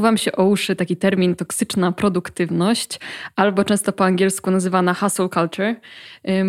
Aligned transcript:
obił 0.00 0.08
Wam 0.08 0.18
się 0.18 0.32
o 0.32 0.44
uszy 0.44 0.76
taki 0.76 0.96
termin 0.96 1.34
toksyczna 1.34 1.92
produktywność, 1.92 3.00
albo 3.36 3.64
często 3.64 3.92
po 3.92 4.04
angielsku 4.04 4.50
nazywana 4.50 4.94
hustle 4.94 5.28
culture. 5.28 5.74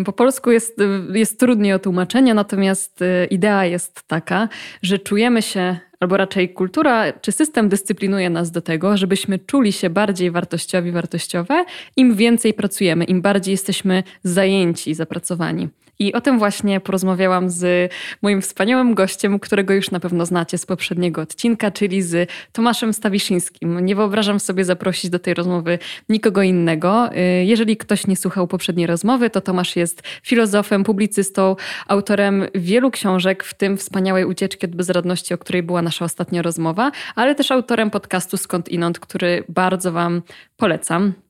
Po 0.04 0.12
polsku 0.12 0.50
jest, 0.50 0.76
jest 1.14 1.40
trudniej 1.40 1.72
o 1.72 1.78
tłumaczenie, 1.78 2.34
natomiast 2.34 3.02
y, 3.02 3.26
idea 3.30 3.64
jest 3.64 4.02
taka, 4.08 4.48
że 4.82 4.98
czujemy 4.98 5.42
się 5.42 5.76
albo 6.00 6.16
raczej 6.16 6.52
kultura 6.52 7.12
czy 7.12 7.32
system 7.32 7.68
dyscyplinuje 7.68 8.30
nas 8.30 8.50
do 8.50 8.60
tego, 8.60 8.96
żebyśmy 8.96 9.38
czuli 9.38 9.72
się 9.72 9.90
bardziej 9.90 10.30
wartościowi, 10.30 10.92
wartościowe, 10.92 11.64
im 11.96 12.14
więcej 12.14 12.54
pracujemy, 12.54 13.04
im 13.04 13.22
bardziej 13.22 13.52
jesteśmy 13.52 14.02
zajęci, 14.24 14.94
zapracowani. 14.94 15.68
I 16.02 16.12
o 16.12 16.20
tym 16.20 16.38
właśnie 16.38 16.80
porozmawiałam 16.80 17.50
z 17.50 17.92
moim 18.22 18.42
wspaniałym 18.42 18.94
gościem, 18.94 19.38
którego 19.38 19.74
już 19.74 19.90
na 19.90 20.00
pewno 20.00 20.26
znacie 20.26 20.58
z 20.58 20.66
poprzedniego 20.66 21.20
odcinka, 21.20 21.70
czyli 21.70 22.02
z 22.02 22.30
Tomaszem 22.52 22.92
Stawiszyńskim. 22.92 23.84
Nie 23.84 23.94
wyobrażam 23.94 24.40
sobie 24.40 24.64
zaprosić 24.64 25.10
do 25.10 25.18
tej 25.18 25.34
rozmowy 25.34 25.78
nikogo 26.08 26.42
innego. 26.42 27.10
Y, 27.16 27.44
jeżeli 27.44 27.76
ktoś 27.76 28.06
nie 28.06 28.16
słuchał 28.16 28.46
poprzedniej 28.46 28.86
rozmowy, 28.86 29.30
to 29.30 29.40
Tomasz 29.40 29.76
jest 29.76 30.02
filozofem, 30.22 30.84
publicystą, 30.84 31.56
autorem 31.86 32.46
wielu 32.54 32.90
książek, 32.90 33.44
w 33.44 33.54
tym 33.54 33.76
wspaniałej 33.76 34.24
ucieczki 34.24 34.66
od 34.66 34.76
bezradności, 34.76 35.34
o 35.34 35.38
której 35.38 35.62
była 35.62 35.82
nasza 35.82 36.04
ostatnia 36.04 36.42
rozmowa, 36.42 36.92
ale 37.14 37.34
też 37.34 37.50
autorem 37.50 37.90
podcastu 37.90 38.36
Skąd 38.36 38.68
Inąd, 38.68 39.00
który 39.00 39.44
bardzo 39.48 39.92
Wam 39.92 40.22
polecam. 40.56 41.21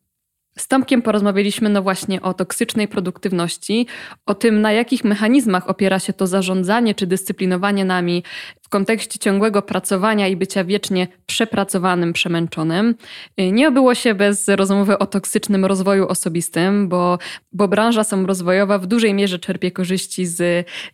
Z 0.59 0.69
Tomkiem 0.69 1.03
porozmawialiśmy 1.03 1.69
no 1.69 1.83
właśnie 1.83 2.23
o 2.23 2.35
toksycznej 2.35 2.89
produktywności, 2.89 3.87
o 4.27 4.35
tym, 4.35 4.61
na 4.61 4.73
jakich 4.73 5.05
mechanizmach 5.05 5.71
opiera 5.71 5.99
się 5.99 6.13
to 6.13 6.27
zarządzanie 6.27 6.95
czy 6.95 7.07
dyscyplinowanie 7.07 7.85
nami 7.85 8.23
kontekście 8.73 9.19
ciągłego 9.19 9.63
pracowania 9.63 10.29
i 10.29 10.37
bycia 10.37 10.65
wiecznie 10.65 11.09
przepracowanym, 11.27 12.13
przemęczonym. 12.13 12.95
Y, 13.41 13.53
nie 13.53 13.69
obyło 13.69 13.95
się 13.95 14.15
bez 14.15 14.49
rozmowy 14.49 14.99
o 14.99 15.07
toksycznym 15.07 15.65
rozwoju 15.65 16.07
osobistym, 16.07 16.89
bo, 16.89 17.19
bo 17.53 17.69
branża 17.69 18.05
samorozwojowa 18.05 18.79
w 18.79 18.87
dużej 18.87 19.15
mierze 19.15 19.39
czerpie 19.39 19.71
korzyści 19.71 20.27
z 20.27 20.41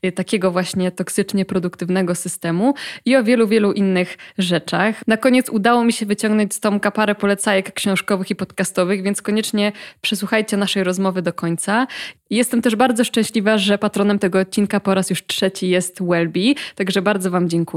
y, 0.04 0.12
takiego 0.12 0.50
właśnie 0.50 0.90
toksycznie 0.90 1.44
produktywnego 1.44 2.14
systemu 2.14 2.74
i 3.04 3.16
o 3.16 3.24
wielu, 3.24 3.48
wielu 3.48 3.72
innych 3.72 4.18
rzeczach. 4.38 5.06
Na 5.06 5.16
koniec 5.16 5.48
udało 5.48 5.84
mi 5.84 5.92
się 5.92 6.06
wyciągnąć 6.06 6.54
z 6.54 6.60
Tomka 6.60 6.90
parę 6.90 7.14
polecajek 7.14 7.72
książkowych 7.72 8.30
i 8.30 8.36
podcastowych, 8.36 9.02
więc 9.02 9.22
koniecznie 9.22 9.72
przesłuchajcie 10.00 10.56
naszej 10.56 10.84
rozmowy 10.84 11.22
do 11.22 11.32
końca. 11.32 11.86
Jestem 12.30 12.62
też 12.62 12.76
bardzo 12.76 13.04
szczęśliwa, 13.04 13.58
że 13.58 13.78
patronem 13.78 14.18
tego 14.18 14.38
odcinka 14.38 14.80
po 14.80 14.94
raz 14.94 15.10
już 15.10 15.26
trzeci 15.26 15.68
jest 15.68 16.02
Wellbe, 16.02 16.40
także 16.74 17.02
bardzo 17.02 17.30
Wam 17.30 17.48
dziękuję. 17.48 17.67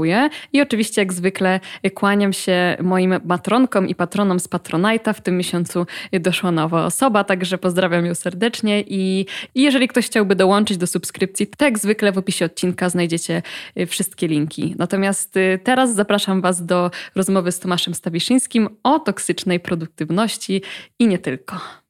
I 0.52 0.62
oczywiście 0.62 1.00
jak 1.00 1.12
zwykle 1.12 1.60
kłaniam 1.94 2.32
się 2.32 2.76
moim 2.82 3.14
matronkom 3.24 3.88
i 3.88 3.94
patronom 3.94 4.40
z 4.40 4.48
Patronite'a. 4.48 5.14
W 5.14 5.20
tym 5.20 5.36
miesiącu 5.36 5.86
doszła 6.12 6.50
nowa 6.50 6.84
osoba, 6.84 7.24
także 7.24 7.58
pozdrawiam 7.58 8.06
ją 8.06 8.14
serdecznie 8.14 8.80
i, 8.80 9.26
i 9.54 9.62
jeżeli 9.62 9.88
ktoś 9.88 10.06
chciałby 10.06 10.36
dołączyć 10.36 10.76
do 10.76 10.86
subskrypcji, 10.86 11.46
to 11.46 11.64
jak 11.64 11.78
zwykle 11.78 12.12
w 12.12 12.18
opisie 12.18 12.44
odcinka 12.44 12.88
znajdziecie 12.88 13.42
wszystkie 13.86 14.28
linki. 14.28 14.74
Natomiast 14.78 15.36
y, 15.36 15.60
teraz 15.64 15.94
zapraszam 15.94 16.40
Was 16.40 16.66
do 16.66 16.90
rozmowy 17.14 17.52
z 17.52 17.60
Tomaszem 17.60 17.94
Stawiszyńskim 17.94 18.68
o 18.82 18.98
toksycznej 18.98 19.60
produktywności 19.60 20.62
i 20.98 21.06
nie 21.06 21.18
tylko. 21.18 21.81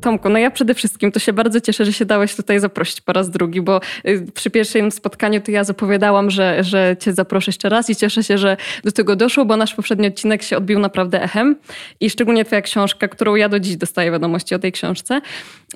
Tomku, 0.00 0.28
no 0.28 0.38
ja 0.38 0.50
przede 0.50 0.74
wszystkim 0.74 1.12
to 1.12 1.20
się 1.20 1.32
bardzo 1.32 1.60
cieszę, 1.60 1.84
że 1.84 1.92
się 1.92 2.04
dałeś 2.04 2.34
tutaj 2.36 2.60
zaprosić 2.60 3.00
po 3.00 3.12
raz 3.12 3.30
drugi, 3.30 3.60
bo 3.60 3.80
y, 4.08 4.26
przy 4.34 4.50
pierwszym 4.50 4.92
spotkaniu 4.92 5.40
to 5.40 5.50
ja 5.50 5.64
zapowiadałam, 5.64 6.30
że, 6.30 6.64
że 6.64 6.96
cię 7.00 7.12
zaproszę 7.12 7.48
jeszcze 7.48 7.68
raz 7.68 7.90
i 7.90 7.96
cieszę 7.96 8.24
się, 8.24 8.38
że 8.38 8.56
do 8.84 8.92
tego 8.92 9.16
doszło, 9.16 9.44
bo 9.44 9.56
nasz 9.56 9.74
poprzedni 9.74 10.06
odcinek 10.06 10.42
się 10.42 10.56
odbił 10.56 10.78
naprawdę 10.78 11.22
echem 11.22 11.56
i 12.00 12.10
szczególnie 12.10 12.44
twoja 12.44 12.62
książka, 12.62 13.08
którą 13.08 13.34
ja 13.34 13.48
do 13.48 13.60
dziś 13.60 13.76
dostaję 13.76 14.10
wiadomości 14.10 14.54
o 14.54 14.58
tej 14.58 14.72
książce. 14.72 15.20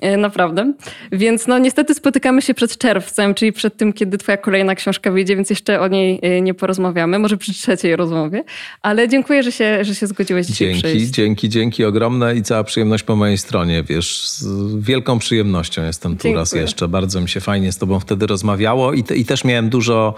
Y, 0.03 0.17
naprawdę. 0.17 0.73
Więc 1.11 1.47
no 1.47 1.57
niestety 1.57 1.93
spotykamy 1.93 2.41
się 2.41 2.53
przed 2.53 2.77
czerwcem, 2.77 3.35
czyli 3.35 3.53
przed 3.53 3.77
tym, 3.77 3.93
kiedy 3.93 4.17
twoja 4.17 4.37
kolejna 4.37 4.75
książka 4.75 5.11
wyjdzie, 5.11 5.35
więc 5.35 5.49
jeszcze 5.49 5.81
o 5.81 5.87
niej 5.87 6.19
y, 6.37 6.41
nie 6.41 6.53
porozmawiamy, 6.53 7.19
może 7.19 7.37
przy 7.37 7.53
trzeciej 7.53 7.95
rozmowie, 7.95 8.43
ale 8.81 9.09
dziękuję, 9.09 9.43
że 9.43 9.51
się, 9.51 9.85
że 9.85 9.95
się 9.95 10.07
zgodziłeś 10.07 10.47
dzisiaj 10.47 10.67
dzięki, 10.67 10.83
przyjść. 10.83 11.05
Dzięki, 11.11 11.49
dzięki 11.49 11.85
ogromne 11.85 12.35
i 12.35 12.43
cała 12.43 12.63
przyjemność 12.63 13.03
po 13.03 13.15
mojej 13.15 13.37
stronie, 13.37 13.83
wiesz, 13.83 14.14
z 14.21 14.45
wielką 14.79 15.19
przyjemnością 15.19 15.83
jestem 15.83 16.11
tu 16.17 16.23
Dziękuję. 16.23 16.39
raz 16.39 16.51
jeszcze. 16.53 16.87
Bardzo 16.87 17.21
mi 17.21 17.29
się 17.29 17.39
fajnie 17.39 17.71
z 17.71 17.77
Tobą 17.77 17.99
wtedy 17.99 18.27
rozmawiało 18.27 18.93
i, 18.93 19.03
te, 19.03 19.15
i 19.15 19.25
też 19.25 19.43
miałem 19.43 19.69
dużo 19.69 20.15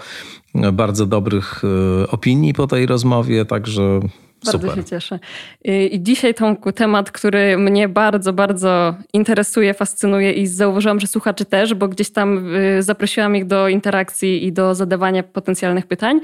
e, 0.54 0.72
bardzo 0.72 1.06
dobrych 1.06 1.62
e, 1.64 2.10
opinii 2.10 2.54
po 2.54 2.66
tej 2.66 2.86
rozmowie, 2.86 3.44
także. 3.44 4.00
Bardzo 4.44 4.58
Super. 4.58 4.78
się 4.78 4.84
cieszę. 4.84 5.18
I 5.64 6.02
dzisiaj 6.02 6.34
Tomku, 6.34 6.72
temat, 6.72 7.10
który 7.10 7.58
mnie 7.58 7.88
bardzo, 7.88 8.32
bardzo 8.32 8.94
interesuje, 9.12 9.74
fascynuje 9.74 10.32
i 10.32 10.46
zauważyłam, 10.46 11.00
że 11.00 11.06
słuchaczy 11.06 11.44
też, 11.44 11.74
bo 11.74 11.88
gdzieś 11.88 12.10
tam 12.10 12.54
e, 12.54 12.82
zaprosiłam 12.82 13.36
ich 13.36 13.46
do 13.46 13.68
interakcji 13.68 14.46
i 14.46 14.52
do 14.52 14.74
zadawania 14.74 15.22
potencjalnych 15.22 15.86
pytań 15.86 16.20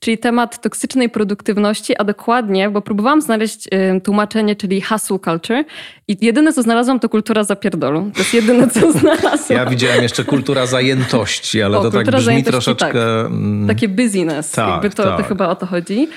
czyli 0.00 0.18
temat 0.18 0.60
toksycznej 0.62 1.08
produktywności, 1.08 1.96
a 1.96 2.04
dokładnie, 2.04 2.70
bo 2.70 2.82
próbowałam 2.82 3.22
znaleźć 3.22 3.66
y, 3.66 4.00
tłumaczenie, 4.00 4.56
czyli 4.56 4.80
hustle 4.80 5.18
culture 5.18 5.64
i 6.08 6.16
jedyne, 6.20 6.52
co 6.52 6.62
znalazłam, 6.62 7.00
to 7.00 7.08
kultura 7.08 7.44
zapierdolu. 7.44 8.10
To 8.14 8.18
jest 8.18 8.34
jedyne, 8.34 8.70
co 8.70 8.92
znalazłam. 9.00 9.58
Ja 9.58 9.66
widziałem 9.66 10.02
jeszcze 10.02 10.24
kultura 10.24 10.66
zajętości, 10.66 11.62
ale 11.62 11.78
o, 11.78 11.82
to 11.82 11.90
tak 11.90 12.10
brzmi 12.10 12.44
troszeczkę... 12.44 12.86
Tak. 12.86 12.96
Mm, 13.26 13.68
Takie 13.68 13.88
busyness, 13.88 14.52
tak, 14.52 14.68
jakby 14.68 14.90
to, 14.90 15.04
tak. 15.04 15.16
to 15.16 15.22
chyba 15.22 15.48
o 15.48 15.56
to 15.56 15.66
chodzi 15.66 16.08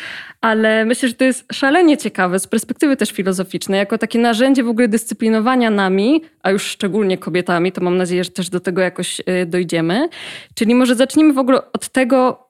ale 0.43 0.85
myślę, 0.85 1.09
że 1.09 1.15
to 1.15 1.23
jest 1.23 1.45
szalenie 1.53 1.97
ciekawe 1.97 2.39
z 2.39 2.47
perspektywy 2.47 2.97
też 2.97 3.11
filozoficznej, 3.11 3.77
jako 3.77 3.97
takie 3.97 4.19
narzędzie 4.19 4.63
w 4.63 4.67
ogóle 4.67 4.87
dyscyplinowania 4.87 5.69
nami, 5.69 6.21
a 6.41 6.51
już 6.51 6.63
szczególnie 6.63 7.17
kobietami, 7.17 7.71
to 7.71 7.81
mam 7.81 7.97
nadzieję, 7.97 8.23
że 8.23 8.29
też 8.29 8.49
do 8.49 8.59
tego 8.59 8.81
jakoś 8.81 9.19
y, 9.19 9.45
dojdziemy. 9.45 10.09
Czyli 10.55 10.75
może 10.75 10.95
zacznijmy 10.95 11.33
w 11.33 11.37
ogóle 11.37 11.71
od 11.71 11.89
tego, 11.89 12.49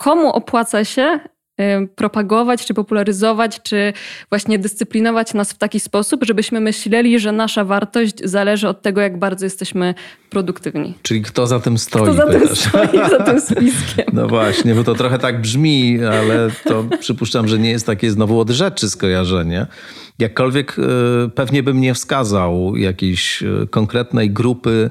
komu 0.00 0.28
opłaca 0.28 0.84
się 0.84 1.20
y, 1.60 1.88
propagować, 1.96 2.66
czy 2.66 2.74
popularyzować, 2.74 3.62
czy 3.62 3.92
właśnie 4.30 4.58
dyscyplinować 4.58 5.34
nas 5.34 5.52
w 5.52 5.58
taki 5.58 5.80
sposób, 5.80 6.24
żebyśmy 6.24 6.60
myśleli, 6.60 7.20
że 7.20 7.32
nasza 7.32 7.64
wartość 7.64 8.14
zależy 8.24 8.68
od 8.68 8.82
tego, 8.82 9.00
jak 9.00 9.18
bardzo 9.18 9.46
jesteśmy 9.46 9.94
produktywni. 10.30 10.94
Czyli 11.02 11.22
kto 11.22 11.46
za 11.46 11.60
tym 11.60 11.78
stoi? 11.78 12.02
Kto 12.02 12.14
za 12.14 12.26
tym 12.26 12.56
stoi, 12.56 13.10
za 13.10 13.22
tym 13.22 13.40
spiskiem. 13.50 14.06
No 14.12 14.28
właśnie, 14.28 14.74
bo 14.74 14.84
to 14.84 14.94
trochę 14.94 15.18
tak 15.18 15.40
brzmi, 15.40 15.98
ale 16.04 16.50
to 16.64 16.84
przypuszczam, 17.00 17.48
że 17.48 17.58
nie 17.58 17.70
jest 17.70 17.86
takie 17.86 18.10
znowu 18.10 18.40
od 18.40 18.50
rzeczy 18.50 18.90
skojarzenie. 18.90 19.66
Jakkolwiek 20.18 20.78
y, 20.78 20.82
pewnie 21.34 21.62
bym 21.62 21.80
nie 21.80 21.94
wskazał 21.94 22.76
jakiejś 22.76 23.42
y, 23.42 23.66
konkretnej 23.70 24.30
grupy 24.30 24.90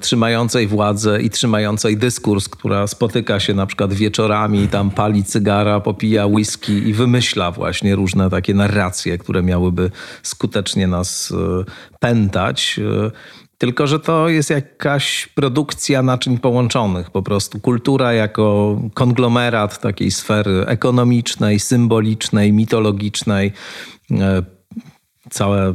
trzymającej 0.00 0.66
władzę 0.66 1.22
i 1.22 1.30
trzymającej 1.30 1.96
dyskurs, 1.96 2.48
która 2.48 2.86
spotyka 2.86 3.40
się 3.40 3.54
na 3.54 3.66
przykład 3.66 3.94
wieczorami, 3.94 4.68
tam 4.68 4.90
pali 4.90 5.24
cygara, 5.24 5.80
popija 5.80 6.26
whisky 6.26 6.72
i 6.88 6.92
wymyśla 6.92 7.50
właśnie 7.50 7.96
różne 7.96 8.30
takie 8.30 8.54
narracje, 8.54 9.18
które 9.18 9.42
miałyby 9.42 9.90
skutecznie 10.22 10.86
nas 10.86 11.32
e, 11.32 11.64
pętać. 12.00 12.80
E, 13.06 13.10
tylko, 13.58 13.86
że 13.86 14.00
to 14.00 14.28
jest 14.28 14.50
jakaś 14.50 15.26
produkcja 15.26 16.02
naczyń 16.02 16.38
połączonych, 16.38 17.10
po 17.10 17.22
prostu 17.22 17.60
kultura 17.60 18.12
jako 18.12 18.76
konglomerat 18.94 19.80
takiej 19.80 20.10
sfery 20.10 20.66
ekonomicznej, 20.66 21.60
symbolicznej, 21.60 22.52
mitologicznej, 22.52 23.52
całe, 25.30 25.74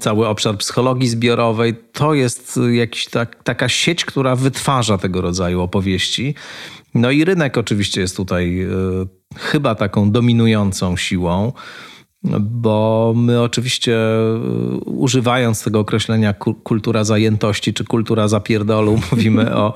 cały 0.00 0.28
obszar 0.28 0.58
psychologii 0.58 1.08
zbiorowej, 1.08 1.74
to 1.92 2.14
jest 2.14 2.60
jakiś 2.72 3.06
tak, 3.06 3.42
taka 3.42 3.68
sieć, 3.68 4.04
która 4.04 4.36
wytwarza 4.36 4.98
tego 4.98 5.20
rodzaju 5.20 5.60
opowieści. 5.60 6.34
No 6.94 7.10
i 7.10 7.24
rynek 7.24 7.58
oczywiście 7.58 8.00
jest 8.00 8.16
tutaj 8.16 8.62
y, 8.62 8.68
chyba 9.36 9.74
taką 9.74 10.10
dominującą 10.10 10.96
siłą, 10.96 11.52
bo 12.40 13.12
my 13.16 13.42
oczywiście 13.42 13.96
y, 13.96 14.78
używając 14.84 15.64
tego 15.64 15.80
określenia 15.80 16.34
kultura 16.64 17.04
zajętości 17.04 17.74
czy 17.74 17.84
kultura 17.84 18.28
zapierdolu, 18.28 19.00
mówimy 19.12 19.56
o 19.56 19.74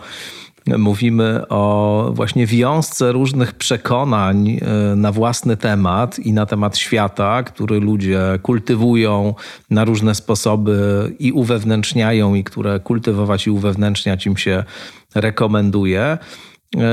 mówimy 0.67 1.49
o 1.49 2.11
właśnie 2.15 2.47
wiązce 2.47 3.13
różnych 3.13 3.53
przekonań 3.53 4.49
e, 4.49 4.97
na 4.97 5.13
własny 5.13 5.57
temat 5.57 6.19
i 6.19 6.33
na 6.33 6.47
temat 6.47 6.79
świata, 6.79 7.43
który 7.43 7.81
ludzie 7.81 8.21
kultywują 8.43 9.35
na 9.71 9.85
różne 9.85 10.15
sposoby 10.15 11.13
i 11.19 11.33
uwewnętrzniają, 11.33 12.35
i 12.35 12.45
które 12.45 12.81
kultywować 12.81 13.47
i 13.47 13.51
uwewnętrzniać 13.51 14.27
im 14.27 14.37
się 14.37 14.65
rekomenduje. 15.15 16.19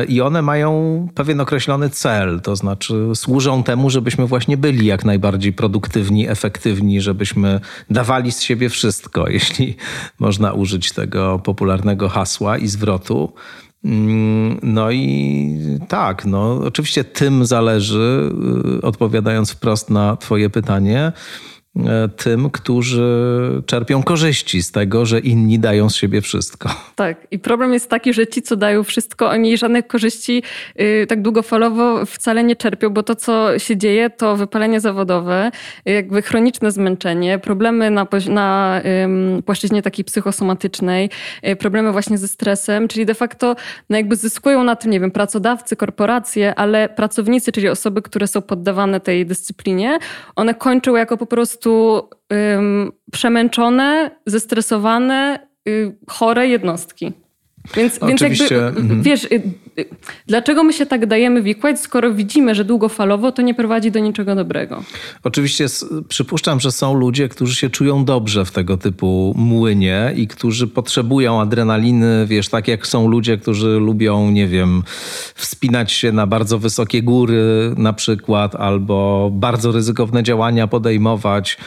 I 0.07 0.21
one 0.21 0.41
mają 0.41 1.07
pewien 1.15 1.41
określony 1.41 1.89
cel, 1.89 2.41
to 2.41 2.55
znaczy 2.55 2.95
służą 3.15 3.63
temu, 3.63 3.89
żebyśmy 3.89 4.27
właśnie 4.27 4.57
byli 4.57 4.85
jak 4.85 5.05
najbardziej 5.05 5.53
produktywni, 5.53 6.29
efektywni, 6.29 7.01
żebyśmy 7.01 7.59
dawali 7.89 8.31
z 8.31 8.41
siebie 8.41 8.69
wszystko, 8.69 9.29
jeśli 9.37 9.75
można 10.19 10.53
użyć 10.53 10.91
tego 10.91 11.39
popularnego 11.39 12.09
hasła 12.09 12.57
i 12.57 12.67
zwrotu. 12.67 13.33
Mm, 13.85 14.59
no 14.63 14.91
i 14.91 15.57
tak, 15.87 16.25
no 16.25 16.53
oczywiście 16.53 17.03
tym 17.03 17.45
zależy, 17.45 18.31
y, 18.77 18.81
odpowiadając 18.81 19.51
wprost 19.51 19.89
na 19.89 20.17
Twoje 20.17 20.49
pytanie, 20.49 21.11
tym, 22.17 22.49
którzy 22.49 23.61
czerpią 23.65 24.03
korzyści 24.03 24.63
z 24.63 24.71
tego, 24.71 25.05
że 25.05 25.19
inni 25.19 25.59
dają 25.59 25.89
z 25.89 25.95
siebie 25.95 26.21
wszystko. 26.21 26.69
Tak. 26.95 27.27
I 27.31 27.39
problem 27.39 27.73
jest 27.73 27.89
taki, 27.89 28.13
że 28.13 28.27
ci, 28.27 28.41
co 28.41 28.55
dają 28.55 28.83
wszystko, 28.83 29.29
oni 29.29 29.57
żadnych 29.57 29.87
korzyści 29.87 30.43
yy, 30.75 31.07
tak 31.07 31.21
długofalowo 31.21 32.05
wcale 32.05 32.43
nie 32.43 32.55
czerpią, 32.55 32.89
bo 32.89 33.03
to, 33.03 33.15
co 33.15 33.59
się 33.59 33.77
dzieje, 33.77 34.09
to 34.09 34.35
wypalenie 34.35 34.79
zawodowe, 34.79 35.51
jakby 35.85 36.21
chroniczne 36.21 36.71
zmęczenie, 36.71 37.39
problemy 37.39 37.91
na, 37.91 38.07
na 38.29 38.81
yy, 39.35 39.41
płaszczyźnie 39.41 39.81
takiej 39.81 40.05
psychosomatycznej, 40.05 41.09
yy, 41.43 41.55
problemy 41.55 41.91
właśnie 41.91 42.17
ze 42.17 42.27
stresem, 42.27 42.87
czyli 42.87 43.05
de 43.05 43.13
facto 43.13 43.55
no 43.89 43.97
jakby 43.97 44.15
zyskują 44.15 44.63
na 44.63 44.75
tym, 44.75 44.91
nie 44.91 44.99
wiem, 44.99 45.11
pracodawcy, 45.11 45.75
korporacje, 45.75 46.55
ale 46.55 46.89
pracownicy, 46.89 47.51
czyli 47.51 47.69
osoby, 47.69 48.01
które 48.01 48.27
są 48.27 48.41
poddawane 48.41 48.99
tej 48.99 49.25
dyscyplinie, 49.25 49.99
one 50.35 50.53
kończą 50.53 50.95
jako 50.95 51.17
po 51.17 51.25
prostu 51.25 51.60
prostu 51.61 52.09
przemęczone, 53.11 54.11
zestresowane, 54.25 55.47
y, 55.67 55.97
chore 56.09 56.47
jednostki. 56.47 57.13
Więc, 57.75 57.99
więc 58.07 58.21
jakby, 58.21 58.55
mhm. 58.65 59.03
wiesz, 59.03 59.23
y, 59.23 59.41
y, 59.79 59.85
dlaczego 60.27 60.63
my 60.63 60.73
się 60.73 60.85
tak 60.85 61.05
dajemy 61.05 61.41
wikłać, 61.41 61.79
skoro 61.79 62.13
widzimy, 62.13 62.55
że 62.55 62.65
długofalowo 62.65 63.31
to 63.31 63.41
nie 63.41 63.53
prowadzi 63.53 63.91
do 63.91 63.99
niczego 63.99 64.35
dobrego? 64.35 64.83
Oczywiście 65.23 65.65
przypuszczam, 66.07 66.59
że 66.59 66.71
są 66.71 66.93
ludzie, 66.93 67.29
którzy 67.29 67.55
się 67.55 67.69
czują 67.69 68.05
dobrze 68.05 68.45
w 68.45 68.51
tego 68.51 68.77
typu 68.77 69.33
młynie 69.37 70.13
i 70.15 70.27
którzy 70.27 70.67
potrzebują 70.67 71.41
adrenaliny, 71.41 72.25
wiesz, 72.27 72.49
tak 72.49 72.67
jak 72.67 72.87
są 72.87 73.07
ludzie, 73.07 73.37
którzy 73.37 73.67
lubią, 73.67 74.31
nie 74.31 74.47
wiem, 74.47 74.83
wspinać 75.35 75.91
się 75.91 76.11
na 76.11 76.27
bardzo 76.27 76.59
wysokie 76.59 77.03
góry 77.03 77.73
na 77.77 77.93
przykład, 77.93 78.55
albo 78.55 79.29
bardzo 79.33 79.71
ryzykowne 79.71 80.23
działania 80.23 80.67
podejmować 80.67 81.57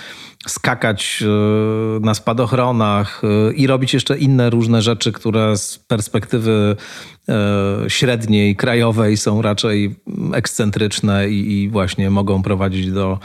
skakać 0.46 1.22
e, 1.22 2.00
na 2.00 2.14
spadochronach 2.14 3.22
e, 3.24 3.52
i 3.52 3.66
robić 3.66 3.94
jeszcze 3.94 4.18
inne 4.18 4.50
różne 4.50 4.82
rzeczy, 4.82 5.12
które 5.12 5.56
z 5.56 5.78
perspektywy 5.78 6.76
e, 7.28 7.34
średniej, 7.88 8.56
krajowej 8.56 9.16
są 9.16 9.42
raczej 9.42 9.96
ekscentryczne 10.34 11.28
i, 11.28 11.68
właśnie 11.68 12.10
mogą 12.10 12.42
prowadzić 12.42 12.90
do 12.90 13.18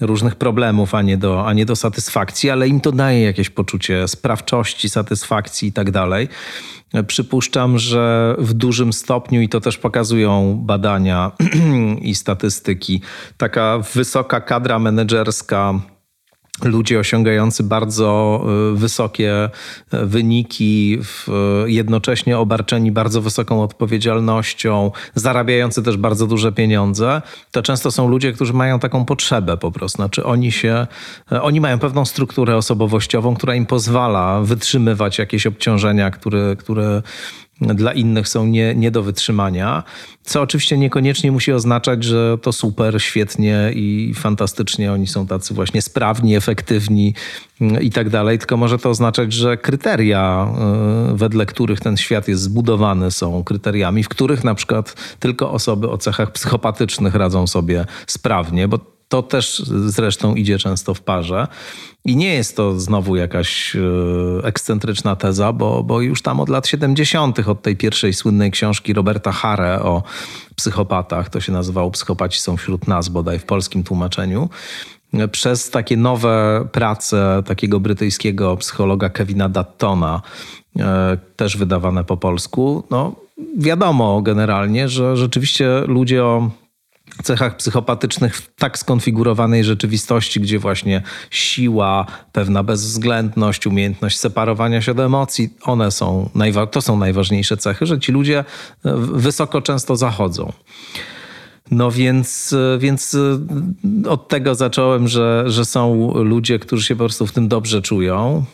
różnych 0.00 0.34
problemów, 0.34 0.94
a 0.94 1.02
nie, 1.02 1.16
do, 1.16 1.46
a 1.46 1.52
nie 1.52 1.66
do 1.66 1.76
satysfakcji, 1.76 2.50
ale 2.50 2.68
im 2.68 2.80
to 2.80 2.92
daje 2.92 3.22
jakieś 3.22 3.50
poczucie 3.50 4.08
sprawczości, 4.08 4.88
satysfakcji 4.88 5.68
i 5.68 5.72
tak 5.72 5.90
dalej. 5.90 6.28
Przypuszczam, 7.06 7.78
że 7.78 8.34
w 8.38 8.52
dużym 8.52 8.92
stopniu, 8.92 9.40
i 9.40 9.48
to 9.48 9.60
też 9.60 9.78
pokazują 9.78 10.58
badania 10.62 11.32
i 12.02 12.14
statystyki, 12.14 13.00
taka 13.36 13.78
wysoka 13.94 14.40
kadra 14.40 14.78
menedżerska, 14.78 15.80
ludzie 16.64 16.98
osiągający 16.98 17.62
bardzo 17.62 18.42
y, 18.72 18.76
wysokie 18.76 19.48
y, 19.94 20.06
wyniki, 20.06 20.98
jednocześnie 21.66 22.38
obarczeni 22.38 22.92
bardzo 22.92 23.20
wysoką 23.20 23.62
odpowiedzialnością, 23.62 24.90
zarabiający 25.14 25.82
też 25.82 25.96
bardzo 25.96 26.26
duże 26.26 26.52
pieniądze, 26.52 27.22
to 27.50 27.62
często 27.62 27.90
są 27.90 28.08
ludzie, 28.08 28.32
którzy 28.32 28.52
mają 28.52 28.78
taką 28.78 29.04
potrzebę 29.04 29.56
po 29.56 29.70
prostu. 29.70 29.96
Znaczy 29.96 30.24
oni 30.24 30.52
się, 30.52 30.86
oni 31.42 31.60
mają 31.60 31.78
pewną 31.78 32.04
strukturę 32.04 32.56
osobowościową, 32.56 33.34
która 33.34 33.54
im 33.54 33.66
pozwala 33.66 34.40
wytrzymywać 34.40 35.18
jakieś 35.18 35.46
obciążenia, 35.46 36.10
które, 36.10 36.56
które 36.58 37.02
dla 37.60 37.92
innych 37.92 38.28
są 38.28 38.46
nie, 38.46 38.74
nie 38.74 38.90
do 38.90 39.02
wytrzymania, 39.02 39.82
co 40.22 40.42
oczywiście 40.42 40.78
niekoniecznie 40.78 41.32
musi 41.32 41.52
oznaczać, 41.52 42.04
że 42.04 42.38
to 42.42 42.52
super, 42.52 43.02
świetnie 43.02 43.70
i 43.74 44.12
fantastycznie 44.14 44.92
oni 44.92 45.06
są 45.06 45.26
tacy 45.26 45.54
właśnie 45.54 45.82
sprawni, 45.82 46.36
efektywni 46.36 47.14
mm, 47.60 47.82
i 47.82 47.90
tak 47.90 48.10
dalej, 48.10 48.38
tylko 48.38 48.56
może 48.56 48.78
to 48.78 48.90
oznaczać, 48.90 49.32
że 49.32 49.56
kryteria, 49.56 50.48
y, 51.12 51.16
wedle 51.16 51.46
których 51.46 51.80
ten 51.80 51.96
świat 51.96 52.28
jest 52.28 52.42
zbudowany, 52.42 53.10
są 53.10 53.44
kryteriami, 53.44 54.02
w 54.02 54.08
których 54.08 54.44
na 54.44 54.54
przykład 54.54 55.16
tylko 55.18 55.50
osoby 55.52 55.90
o 55.90 55.98
cechach 55.98 56.32
psychopatycznych 56.32 57.14
radzą 57.14 57.46
sobie 57.46 57.84
sprawnie, 58.06 58.68
bo 58.68 58.95
to 59.08 59.22
też 59.22 59.62
zresztą 59.86 60.34
idzie 60.34 60.58
często 60.58 60.94
w 60.94 61.00
parze. 61.00 61.46
I 62.04 62.16
nie 62.16 62.34
jest 62.34 62.56
to 62.56 62.80
znowu 62.80 63.16
jakaś 63.16 63.76
e, 63.76 63.80
ekscentryczna 64.44 65.16
teza, 65.16 65.52
bo, 65.52 65.82
bo 65.82 66.00
już 66.00 66.22
tam 66.22 66.40
od 66.40 66.48
lat 66.48 66.66
70., 66.66 67.48
od 67.48 67.62
tej 67.62 67.76
pierwszej 67.76 68.14
słynnej 68.14 68.50
książki 68.50 68.92
Roberta 68.92 69.32
Hare 69.32 69.82
o 69.82 70.02
psychopatach, 70.56 71.28
to 71.30 71.40
się 71.40 71.52
nazywało 71.52 71.90
Psychopaci 71.90 72.40
są 72.40 72.56
wśród 72.56 72.88
nas, 72.88 73.08
bodaj 73.08 73.38
w 73.38 73.44
polskim 73.44 73.82
tłumaczeniu, 73.82 74.48
przez 75.32 75.70
takie 75.70 75.96
nowe 75.96 76.68
prace 76.72 77.42
takiego 77.46 77.80
brytyjskiego 77.80 78.56
psychologa 78.56 79.08
Kevina 79.08 79.48
Dattona, 79.48 80.22
e, 80.78 81.16
też 81.36 81.56
wydawane 81.56 82.04
po 82.04 82.16
polsku, 82.16 82.84
no 82.90 83.12
wiadomo 83.56 84.22
generalnie, 84.22 84.88
że 84.88 85.16
rzeczywiście 85.16 85.80
ludzie 85.86 86.24
o 86.24 86.50
cechach 87.22 87.56
psychopatycznych 87.56 88.36
w 88.36 88.54
tak 88.54 88.78
skonfigurowanej 88.78 89.64
rzeczywistości, 89.64 90.40
gdzie 90.40 90.58
właśnie 90.58 91.02
siła, 91.30 92.06
pewna 92.32 92.62
bezwzględność, 92.62 93.66
umiejętność 93.66 94.18
separowania 94.18 94.82
się 94.82 94.92
od 94.92 95.00
emocji, 95.00 95.50
one 95.62 95.90
są, 95.90 96.30
to 96.70 96.82
są 96.82 96.98
najważniejsze 96.98 97.56
cechy, 97.56 97.86
że 97.86 98.00
ci 98.00 98.12
ludzie 98.12 98.38
e, 98.38 98.44
wysoko 98.96 99.62
często 99.62 99.96
zachodzą. 99.96 100.52
No 101.70 101.90
więc, 101.90 102.52
e, 102.52 102.78
więc 102.78 103.14
e, 103.14 104.10
od 104.10 104.28
tego 104.28 104.54
zacząłem, 104.54 105.08
że, 105.08 105.44
że 105.46 105.64
są 105.64 106.14
ludzie, 106.14 106.58
którzy 106.58 106.86
się 106.86 106.94
po 106.94 107.04
prostu 107.04 107.26
w 107.26 107.32
tym 107.32 107.48
dobrze 107.48 107.82
czują. 107.82 108.44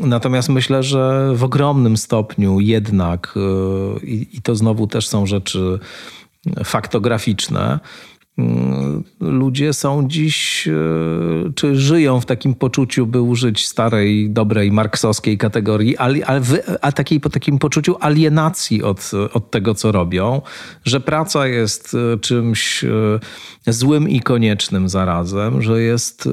Natomiast 0.00 0.48
myślę, 0.48 0.82
że 0.82 1.32
w 1.34 1.44
ogromnym 1.44 1.96
stopniu 1.96 2.60
jednak, 2.60 3.34
i, 4.02 4.26
i 4.32 4.42
to 4.42 4.54
znowu 4.54 4.86
też 4.86 5.08
są 5.08 5.26
rzeczy 5.26 5.78
faktograficzne, 6.64 7.80
Mm, 8.38 9.04
ludzie 9.20 9.72
są 9.72 10.08
dziś, 10.08 10.68
e, 10.68 10.72
czy 11.54 11.76
żyją 11.76 12.20
w 12.20 12.26
takim 12.26 12.54
poczuciu, 12.54 13.06
by 13.06 13.22
użyć 13.22 13.66
starej, 13.66 14.30
dobrej 14.30 14.72
marksowskiej 14.72 15.38
kategorii, 15.38 15.96
a, 15.96 16.08
a 16.80 16.92
takiej, 16.92 17.20
po 17.20 17.30
takim 17.30 17.58
poczuciu 17.58 17.96
alienacji 18.00 18.82
od, 18.82 19.10
od 19.32 19.50
tego, 19.50 19.74
co 19.74 19.92
robią, 19.92 20.42
że 20.84 21.00
praca 21.00 21.46
jest 21.46 21.96
e, 22.14 22.18
czymś 22.18 22.84
e, 22.84 22.88
złym 23.66 24.08
i 24.08 24.20
koniecznym 24.20 24.88
zarazem, 24.88 25.62
że 25.62 25.82
jest 25.82 26.28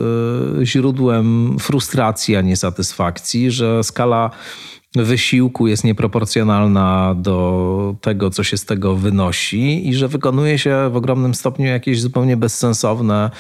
źródłem 0.64 1.58
frustracji, 1.60 2.36
a 2.36 2.42
nie 2.42 2.58
satysfakcji, 2.58 3.52
że 3.52 3.84
skala 3.84 4.32
wysiłku 4.96 5.68
jest 5.68 5.84
nieproporcjonalna 5.84 7.16
do 7.18 7.96
tego, 8.02 8.30
co 8.30 8.44
się 8.44 8.58
z 8.58 8.66
tego 8.66 8.96
wynosi 8.96 9.90
i 9.90 9.94
że 9.94 10.08
wykonuje 10.08 10.60
się 10.60 10.90
w 10.92 10.96
ogromnym 10.96 11.34
stopniu 11.34 11.66
jakieś 11.66 12.02
zupełnie 12.02 12.38
bezsensowne 12.38 13.32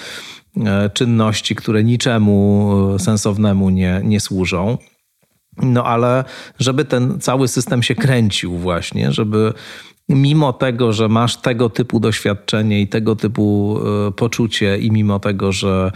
e, 0.57 0.89
czynności, 0.89 1.55
które 1.55 1.83
niczemu 1.83 2.73
sensownemu 2.99 3.69
nie, 3.69 4.01
nie 4.03 4.19
służą. 4.19 4.77
No 5.61 5.83
ale 5.83 6.23
żeby 6.59 6.85
ten 6.85 7.19
cały 7.19 7.47
system 7.47 7.83
się 7.83 7.95
kręcił 7.95 8.57
właśnie, 8.57 9.11
żeby 9.11 9.53
mimo 10.09 10.53
tego, 10.53 10.93
że 10.93 11.09
masz 11.09 11.37
tego 11.37 11.69
typu 11.69 11.99
doświadczenie 11.99 12.81
i 12.81 12.87
tego 12.87 13.15
typu 13.15 13.79
e, 14.07 14.11
poczucie 14.11 14.77
i 14.77 14.91
mimo 14.91 15.19
tego, 15.19 15.51
że 15.51 15.91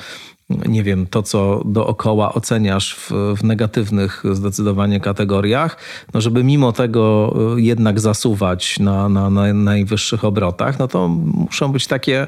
nie 0.65 0.83
wiem, 0.83 1.07
to 1.07 1.23
co 1.23 1.61
dookoła 1.65 2.33
oceniasz 2.33 2.95
w, 2.95 3.11
w, 3.37 3.43
negatywnych 3.43 4.23
zdecydowanie 4.31 4.99
kategoriach, 4.99 5.77
no 6.13 6.21
żeby 6.21 6.43
mimo 6.43 6.71
tego 6.71 7.33
y, 7.57 7.61
jednak 7.61 7.99
zasuwać 7.99 8.79
na, 8.79 9.09
na, 9.09 9.29
na 9.29 9.53
najwyższych 9.53 10.25
obrotach, 10.25 10.79
no 10.79 10.87
to 10.87 11.07
muszą 11.07 11.71
być 11.71 11.87
takie 11.87 12.27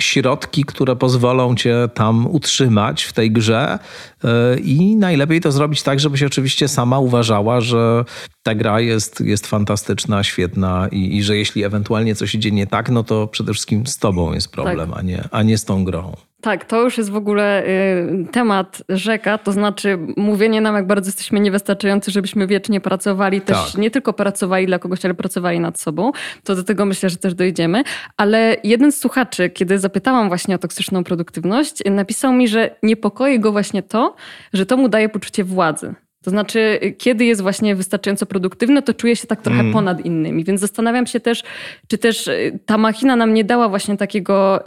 środki, 0.00 0.64
które 0.64 0.96
pozwolą 0.96 1.54
cię 1.54 1.88
tam 1.94 2.26
utrzymać 2.26 3.02
w 3.02 3.12
tej 3.12 3.30
grze 3.30 3.78
y, 4.24 4.60
i 4.60 4.96
najlepiej 4.96 5.40
to 5.40 5.52
zrobić 5.52 5.82
tak, 5.82 6.00
żebyś 6.00 6.22
oczywiście 6.22 6.68
sama 6.68 6.98
uważała, 6.98 7.60
że 7.60 8.04
ta 8.42 8.54
gra 8.54 8.80
jest, 8.80 9.20
jest 9.20 9.46
fantastyczna, 9.46 10.24
świetna 10.24 10.88
i, 10.92 11.16
i 11.16 11.22
że 11.22 11.36
jeśli 11.36 11.64
ewentualnie 11.64 12.14
coś 12.14 12.34
idzie 12.34 12.50
nie 12.50 12.66
tak, 12.66 12.90
no 12.90 13.04
to 13.04 13.26
przede 13.26 13.52
wszystkim 13.52 13.86
z 13.86 13.98
tobą 13.98 14.32
jest 14.32 14.52
problem, 14.52 14.90
tak. 14.90 14.98
a, 14.98 15.02
nie, 15.02 15.28
a 15.30 15.42
nie 15.42 15.58
z 15.58 15.64
tą 15.64 15.84
grą. 15.84 16.12
Tak, 16.46 16.64
to 16.64 16.82
już 16.82 16.98
jest 16.98 17.10
w 17.10 17.16
ogóle 17.16 17.66
y, 17.66 18.26
temat 18.32 18.82
rzeka, 18.88 19.38
to 19.38 19.52
znaczy 19.52 19.98
mówienie 20.16 20.60
nam, 20.60 20.74
jak 20.74 20.86
bardzo 20.86 21.08
jesteśmy 21.08 21.40
niewystarczający, 21.40 22.10
żebyśmy 22.10 22.46
wiecznie 22.46 22.80
pracowali, 22.80 23.40
też 23.40 23.72
tak. 23.72 23.80
nie 23.80 23.90
tylko 23.90 24.12
pracowali 24.12 24.66
dla 24.66 24.78
kogoś, 24.78 25.04
ale 25.04 25.14
pracowali 25.14 25.60
nad 25.60 25.80
sobą. 25.80 26.12
To 26.44 26.54
do 26.54 26.64
tego 26.64 26.86
myślę, 26.86 27.10
że 27.10 27.16
też 27.16 27.34
dojdziemy. 27.34 27.82
Ale 28.16 28.56
jeden 28.64 28.92
z 28.92 28.98
słuchaczy, 28.98 29.50
kiedy 29.50 29.78
zapytałam 29.78 30.28
właśnie 30.28 30.54
o 30.54 30.58
toksyczną 30.58 31.04
produktywność, 31.04 31.82
napisał 31.90 32.32
mi, 32.32 32.48
że 32.48 32.76
niepokoi 32.82 33.40
go 33.40 33.52
właśnie 33.52 33.82
to, 33.82 34.14
że 34.52 34.66
to 34.66 34.76
mu 34.76 34.88
daje 34.88 35.08
poczucie 35.08 35.44
władzy. 35.44 35.94
To 36.26 36.30
znaczy, 36.30 36.80
kiedy 36.98 37.24
jest 37.24 37.42
właśnie 37.42 37.76
wystarczająco 37.76 38.26
produktywny, 38.26 38.82
to 38.82 38.94
czuję 38.94 39.16
się 39.16 39.26
tak 39.26 39.42
trochę 39.42 39.60
mm. 39.60 39.72
ponad 39.72 40.04
innymi. 40.04 40.44
Więc 40.44 40.60
zastanawiam 40.60 41.06
się 41.06 41.20
też, 41.20 41.42
czy 41.88 41.98
też 41.98 42.26
y, 42.26 42.58
ta 42.66 42.78
machina 42.78 43.16
nam 43.16 43.34
nie 43.34 43.44
dała 43.44 43.68
właśnie 43.68 43.96
takiego 43.96 44.64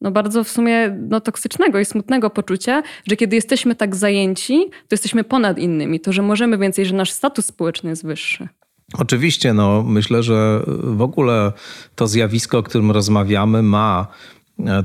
no 0.00 0.10
bardzo 0.10 0.44
w 0.44 0.48
sumie 0.48 0.96
no, 1.08 1.20
toksycznego 1.20 1.80
i 1.80 1.84
smutnego 1.84 2.30
poczucia, 2.30 2.82
że 3.06 3.16
kiedy 3.16 3.36
jesteśmy 3.36 3.74
tak 3.74 3.96
zajęci, 3.96 4.64
to 4.70 4.94
jesteśmy 4.94 5.24
ponad 5.24 5.58
innymi. 5.58 6.00
To, 6.00 6.12
że 6.12 6.22
możemy 6.22 6.58
więcej, 6.58 6.86
że 6.86 6.94
nasz 6.94 7.10
status 7.10 7.46
społeczny 7.46 7.90
jest 7.90 8.06
wyższy. 8.06 8.48
Oczywiście, 8.94 9.52
no 9.52 9.82
myślę, 9.82 10.22
że 10.22 10.62
w 10.82 11.02
ogóle 11.02 11.52
to 11.94 12.06
zjawisko, 12.06 12.58
o 12.58 12.62
którym 12.62 12.90
rozmawiamy, 12.90 13.62
ma 13.62 14.06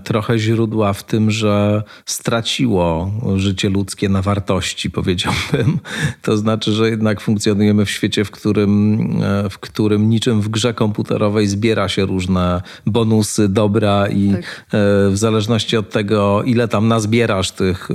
trochę 0.04 0.40
źródła 0.40 0.94
w 0.94 1.04
tym, 1.04 1.32
że 1.32 1.84
straciło 2.06 3.12
życie 3.36 3.70
ludzkie 3.70 4.10
na 4.10 4.22
wartości, 4.22 4.92
powiedziałbym. 4.92 5.80
To 6.22 6.38
znaczy, 6.38 6.72
że 6.72 6.90
jednak 6.90 7.22
funkcjonujemy 7.22 7.86
w 7.86 7.90
świecie, 7.90 8.26
w 8.26 8.32
którym, 8.32 9.02
e, 9.24 9.50
w 9.50 9.60
którym 9.60 10.10
niczym 10.10 10.42
w 10.42 10.50
grze 10.50 10.74
komputerowej 10.74 11.48
zbiera 11.48 11.90
się 11.90 12.06
różne 12.06 12.62
bonusy, 12.86 13.50
dobra 13.50 14.08
i 14.08 14.32
tak. 14.32 14.42
E, 14.44 15.10
w 15.10 15.18
zależności 15.18 15.78
od 15.78 15.90
tego, 15.90 16.44
ile 16.44 16.68
tam 16.68 16.88
nazbierasz 16.88 17.52
tych, 17.52 17.90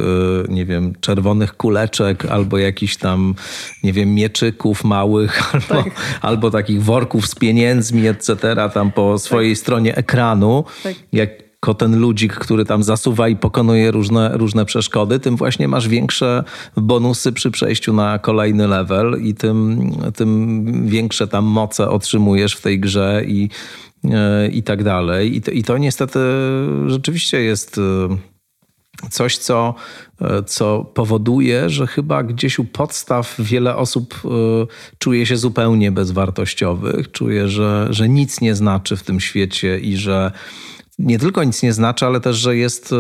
nie 0.49 0.65
wiem, 0.65 0.93
czerwonych 1.01 1.57
kuleczek 1.57 2.27
albo 2.27 2.59
jakichś 2.59 2.97
tam, 2.97 3.35
nie 3.83 3.93
wiem, 3.93 4.15
mieczyków 4.15 4.85
małych 4.85 5.43
albo, 5.55 5.83
tak. 5.83 5.95
albo 6.21 6.51
takich 6.51 6.83
worków 6.83 7.27
z 7.27 7.35
pieniędzmi, 7.35 8.07
etc. 8.07 8.37
tam 8.75 8.93
po 8.93 9.19
swojej 9.19 9.53
tak. 9.53 9.59
stronie 9.59 9.97
ekranu, 9.97 10.65
tak. 10.83 10.95
jak 11.13 11.48
jako 11.63 11.75
ten 11.75 12.01
ludzik, 12.01 12.35
który 12.35 12.65
tam 12.65 12.83
zasuwa 12.83 13.29
i 13.29 13.37
pokonuje 13.37 13.91
różne, 13.91 14.31
różne 14.33 14.65
przeszkody, 14.65 15.19
tym 15.19 15.37
właśnie 15.37 15.69
masz 15.69 15.89
większe 15.89 16.45
bonusy 16.77 17.33
przy 17.33 17.51
przejściu 17.51 17.93
na 17.93 18.19
kolejny 18.19 18.67
level 18.67 19.23
i 19.23 19.35
tym, 19.35 19.91
tym 20.17 20.89
większe 20.89 21.29
tam 21.29 21.45
moce 21.45 21.89
otrzymujesz 21.89 22.55
w 22.55 22.61
tej 22.61 22.81
grze 22.81 23.23
i, 23.27 23.49
e, 24.05 24.49
i 24.49 24.63
tak 24.63 24.85
dalej. 24.85 25.37
I 25.37 25.43
to, 25.43 25.51
I 25.51 25.63
to 25.63 25.79
niestety 25.79 26.19
rzeczywiście 26.87 27.41
jest 27.41 27.79
e, 27.79 29.11
coś, 29.11 29.39
co, 29.39 29.75
e, 30.21 30.43
co 30.43 30.85
powoduje, 30.95 31.71
że 31.71 31.87
chyba 31.87 32.23
gdzieś 32.23 32.59
u 32.59 32.65
podstaw 32.65 33.35
wiele 33.39 33.77
osób 33.77 34.23
czuje 34.99 35.27
się 35.27 35.37
zupełnie 35.37 35.93
bezwartościowych, 35.93 37.13
czuje, 37.13 37.49
że, 37.49 37.87
że 37.91 38.09
nic 38.09 38.41
nie 38.41 38.55
znaczy 38.55 38.97
w 38.97 39.03
tym 39.03 39.21
świecie 39.21 39.79
i 39.79 39.97
że 39.97 40.33
nie 40.99 41.19
tylko 41.19 41.45
nic 41.45 41.63
nie 41.63 41.73
znaczy, 41.73 42.07
ale 42.07 42.21
też, 42.21 42.37
że 42.37 42.57
jest 42.57 42.93
e, 42.93 42.97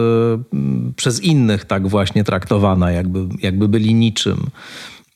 przez 0.96 1.22
innych 1.22 1.64
tak 1.64 1.88
właśnie 1.88 2.24
traktowana, 2.24 2.90
jakby, 2.90 3.28
jakby 3.42 3.68
byli 3.68 3.94
niczym. 3.94 4.46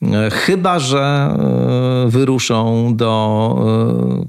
E, 0.02 0.30
chyba, 0.30 0.78
że 0.78 1.00
e, 1.00 2.10
wyruszą 2.10 2.92
do 2.96 3.12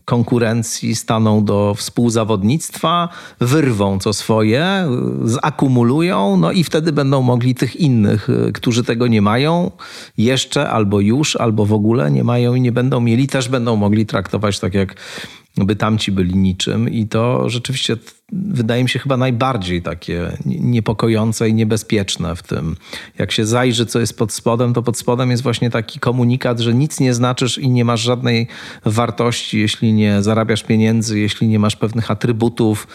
konkurencji, 0.05 0.95
staną 0.95 1.45
do 1.45 1.73
współzawodnictwa, 1.77 3.09
wyrwą 3.39 3.99
co 3.99 4.13
swoje, 4.13 4.87
zakumulują, 5.23 6.37
no 6.37 6.51
i 6.51 6.63
wtedy 6.63 6.91
będą 6.91 7.21
mogli 7.21 7.55
tych 7.55 7.75
innych, 7.75 8.27
którzy 8.53 8.83
tego 8.83 9.07
nie 9.07 9.21
mają, 9.21 9.71
jeszcze 10.17 10.69
albo 10.69 10.99
już, 10.99 11.35
albo 11.35 11.65
w 11.65 11.73
ogóle 11.73 12.11
nie 12.11 12.23
mają 12.23 12.55
i 12.55 12.61
nie 12.61 12.71
będą 12.71 13.01
mieli, 13.01 13.27
też 13.27 13.49
będą 13.49 13.75
mogli 13.75 14.05
traktować 14.05 14.59
tak 14.59 14.73
jak 14.73 14.95
by 15.57 15.75
tamci 15.75 16.11
byli 16.11 16.35
niczym 16.35 16.89
i 16.89 17.07
to 17.07 17.49
rzeczywiście 17.49 17.97
wydaje 18.33 18.83
mi 18.83 18.89
się 18.89 18.99
chyba 18.99 19.17
najbardziej 19.17 19.81
takie 19.81 20.31
niepokojące 20.45 21.49
i 21.49 21.53
niebezpieczne 21.53 22.35
w 22.35 22.43
tym. 22.43 22.75
Jak 23.17 23.31
się 23.31 23.45
zajrzy, 23.45 23.85
co 23.85 23.99
jest 23.99 24.17
pod 24.17 24.31
spodem, 24.31 24.73
to 24.73 24.83
pod 24.83 24.97
spodem 24.97 25.31
jest 25.31 25.43
właśnie 25.43 25.69
taki 25.69 25.99
komunikat, 25.99 26.59
że 26.59 26.73
nic 26.73 26.99
nie 26.99 27.13
znaczysz 27.13 27.57
i 27.57 27.69
nie 27.69 27.85
masz 27.85 28.01
żadnej 28.01 28.47
wartości, 28.85 29.59
jeśli 29.59 29.93
nie 29.93 30.21
zarabiasz 30.21 30.63
pieniędzy, 30.63 31.19
jeśli 31.19 31.47
nie 31.47 31.59
masz 31.59 31.75
pewnych 31.75 32.11
atrybutów, 32.11 32.87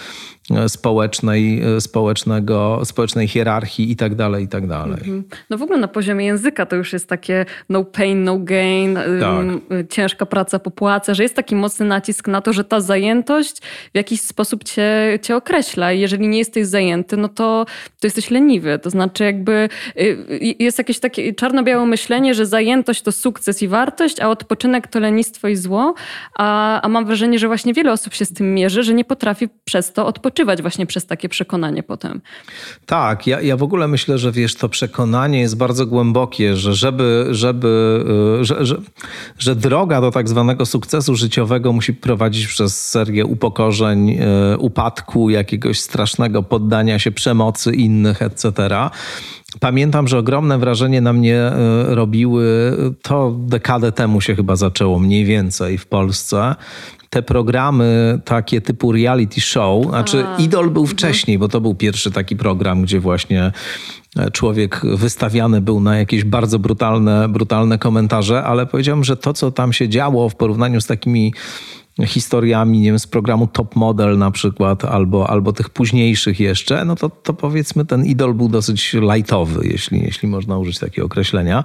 społecznej, 0.68 1.62
społecznego, 1.80 2.80
społecznej 2.84 3.28
hierarchii 3.28 3.90
i 3.90 3.96
tak 3.96 4.14
dalej, 4.14 4.44
i 4.44 4.48
tak 4.48 4.66
dalej. 4.66 4.98
Mhm. 4.98 5.24
No 5.50 5.58
w 5.58 5.62
ogóle 5.62 5.78
na 5.78 5.88
poziomie 5.88 6.26
języka 6.26 6.66
to 6.66 6.76
już 6.76 6.92
jest 6.92 7.08
takie 7.08 7.46
no 7.68 7.84
pain, 7.84 8.24
no 8.24 8.38
gain, 8.38 8.94
tak. 8.94 9.88
ciężka 9.90 10.26
praca 10.26 10.58
po 10.58 10.70
płace, 10.70 11.14
że 11.14 11.22
jest 11.22 11.34
taki 11.34 11.56
mocny 11.56 11.86
nacisk 11.86 12.28
na 12.28 12.40
to, 12.40 12.52
że 12.52 12.64
ta 12.64 12.80
zajętość 12.80 13.62
w 13.92 13.96
jakiś 13.96 14.20
sposób 14.20 14.64
cię, 14.64 15.18
cię 15.28 15.36
określa 15.36 15.92
i 15.92 16.00
jeżeli 16.00 16.28
nie 16.28 16.38
jesteś 16.38 16.66
zajęty, 16.66 17.16
no 17.16 17.28
to, 17.28 17.66
to 18.00 18.06
jesteś 18.06 18.30
leniwy. 18.30 18.78
To 18.78 18.90
znaczy 18.90 19.24
jakby 19.24 19.68
y, 19.96 20.56
jest 20.58 20.78
jakieś 20.78 20.98
takie 21.00 21.34
czarno-białe 21.34 21.86
myślenie, 21.86 22.34
że 22.34 22.46
zajętość 22.46 23.02
to 23.02 23.12
sukces 23.12 23.62
i 23.62 23.68
wartość, 23.68 24.20
a 24.20 24.28
odpoczynek 24.30 24.86
to 24.86 25.00
lenistwo 25.00 25.48
i 25.48 25.56
zło, 25.56 25.94
a, 26.38 26.80
a 26.80 26.88
mam 26.88 27.06
wrażenie, 27.06 27.38
że 27.38 27.46
właśnie 27.46 27.74
wiele 27.74 27.92
osób 27.92 28.14
się 28.14 28.24
z 28.24 28.32
tym 28.32 28.54
mierzy, 28.54 28.82
że 28.82 28.94
nie 28.94 29.04
potrafi 29.04 29.48
przez 29.64 29.92
to 29.92 30.06
odpoczywać 30.06 30.62
właśnie 30.62 30.86
przez 30.86 31.06
takie 31.06 31.28
przekonanie 31.28 31.82
potem. 31.82 32.20
Tak, 32.86 33.26
ja, 33.26 33.40
ja 33.40 33.56
w 33.56 33.62
ogóle 33.62 33.88
myślę, 33.88 34.18
że 34.18 34.32
wiesz, 34.32 34.54
to 34.54 34.68
przekonanie 34.68 35.40
jest 35.40 35.56
bardzo 35.56 35.86
głębokie, 35.86 36.56
że 36.56 36.74
żeby, 36.74 37.26
żeby 37.30 38.04
y, 38.40 38.44
że, 38.44 38.66
że, 38.66 38.76
że 39.38 39.56
droga 39.56 40.00
do 40.00 40.10
tak 40.10 40.28
zwanego 40.28 40.66
sukcesu 40.66 41.16
życiowego 41.16 41.72
musi 41.72 41.94
prowadzić 41.94 42.46
przez 42.46 42.88
serię 42.88 43.24
upokorzeń, 43.24 44.10
y, 44.10 44.58
upadku, 45.18 45.30
jakiegoś 45.30 45.80
strasznego 45.80 46.42
poddania 46.42 46.98
się 46.98 47.10
przemocy 47.10 47.72
innych, 47.72 48.22
etc. 48.22 48.52
Pamiętam, 49.60 50.08
że 50.08 50.18
ogromne 50.18 50.58
wrażenie 50.58 51.00
na 51.00 51.12
mnie 51.12 51.52
y, 51.90 51.94
robiły, 51.94 52.76
to 53.02 53.36
dekadę 53.38 53.92
temu 53.92 54.20
się 54.20 54.34
chyba 54.34 54.56
zaczęło 54.56 54.98
mniej 54.98 55.24
więcej 55.24 55.78
w 55.78 55.86
Polsce, 55.86 56.54
te 57.10 57.22
programy 57.22 58.20
takie 58.24 58.60
typu 58.60 58.92
reality 58.92 59.40
show, 59.40 59.86
znaczy 59.86 60.24
A, 60.26 60.36
Idol 60.36 60.70
był 60.70 60.82
mhm. 60.82 60.96
wcześniej, 60.96 61.38
bo 61.38 61.48
to 61.48 61.60
był 61.60 61.74
pierwszy 61.74 62.10
taki 62.10 62.36
program, 62.36 62.82
gdzie 62.82 63.00
właśnie 63.00 63.52
e, 64.16 64.30
człowiek 64.30 64.80
wystawiany 64.96 65.60
był 65.60 65.80
na 65.80 65.98
jakieś 65.98 66.24
bardzo 66.24 66.58
brutalne, 66.58 67.28
brutalne 67.28 67.78
komentarze, 67.78 68.44
ale 68.44 68.66
powiedziałbym, 68.66 69.04
że 69.04 69.16
to, 69.16 69.32
co 69.32 69.50
tam 69.50 69.72
się 69.72 69.88
działo 69.88 70.28
w 70.28 70.34
porównaniu 70.34 70.80
z 70.80 70.86
takimi 70.86 71.32
historiami, 72.06 72.80
nie 72.80 72.88
wiem, 72.88 72.98
z 72.98 73.06
programu 73.06 73.46
Top 73.46 73.76
Model 73.76 74.18
na 74.18 74.30
przykład, 74.30 74.84
albo, 74.84 75.30
albo 75.30 75.52
tych 75.52 75.70
późniejszych 75.70 76.40
jeszcze, 76.40 76.84
no 76.84 76.96
to, 76.96 77.08
to 77.08 77.34
powiedzmy 77.34 77.84
ten 77.84 78.04
idol 78.04 78.34
był 78.34 78.48
dosyć 78.48 78.96
lightowy, 79.00 79.66
jeśli, 79.66 80.00
jeśli 80.00 80.28
można 80.28 80.58
użyć 80.58 80.78
takiego 80.78 81.06
określenia. 81.06 81.64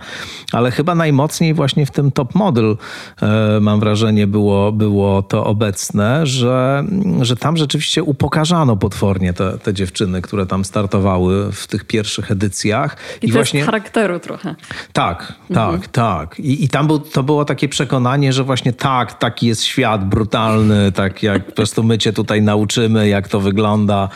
Ale 0.51 0.71
chyba 0.71 0.95
najmocniej 0.95 1.53
właśnie 1.53 1.85
w 1.85 1.91
tym 1.91 2.11
Top 2.11 2.35
Model 2.35 2.77
e, 3.21 3.59
mam 3.61 3.79
wrażenie 3.79 4.27
było, 4.27 4.71
było 4.71 5.21
to 5.21 5.45
obecne, 5.45 6.27
że, 6.27 6.83
że 7.21 7.35
tam 7.35 7.57
rzeczywiście 7.57 8.03
upokarzano 8.03 8.77
potwornie 8.77 9.33
te, 9.33 9.57
te 9.57 9.73
dziewczyny, 9.73 10.21
które 10.21 10.45
tam 10.45 10.65
startowały 10.65 11.51
w 11.51 11.67
tych 11.67 11.85
pierwszych 11.85 12.31
edycjach. 12.31 12.97
I, 13.21 13.25
I 13.25 13.29
to 13.29 13.33
właśnie... 13.33 13.63
charakteru 13.63 14.19
trochę. 14.19 14.55
Tak, 14.93 15.33
tak, 15.53 15.73
mhm. 15.73 15.81
tak. 15.91 16.39
I, 16.39 16.63
i 16.63 16.69
tam 16.69 16.87
był, 16.87 16.99
to 16.99 17.23
było 17.23 17.45
takie 17.45 17.69
przekonanie, 17.69 18.33
że 18.33 18.43
właśnie 18.43 18.73
tak, 18.73 19.13
taki 19.13 19.47
jest 19.47 19.63
świat, 19.63 20.09
brutalny, 20.23 20.91
tak 20.91 21.23
jak 21.23 21.45
po 21.45 21.51
prostu 21.51 21.83
my 21.83 21.97
cię 21.97 22.13
tutaj 22.13 22.41
nauczymy, 22.41 23.07
jak 23.07 23.27
to 23.27 23.39
wygląda, 23.39 24.09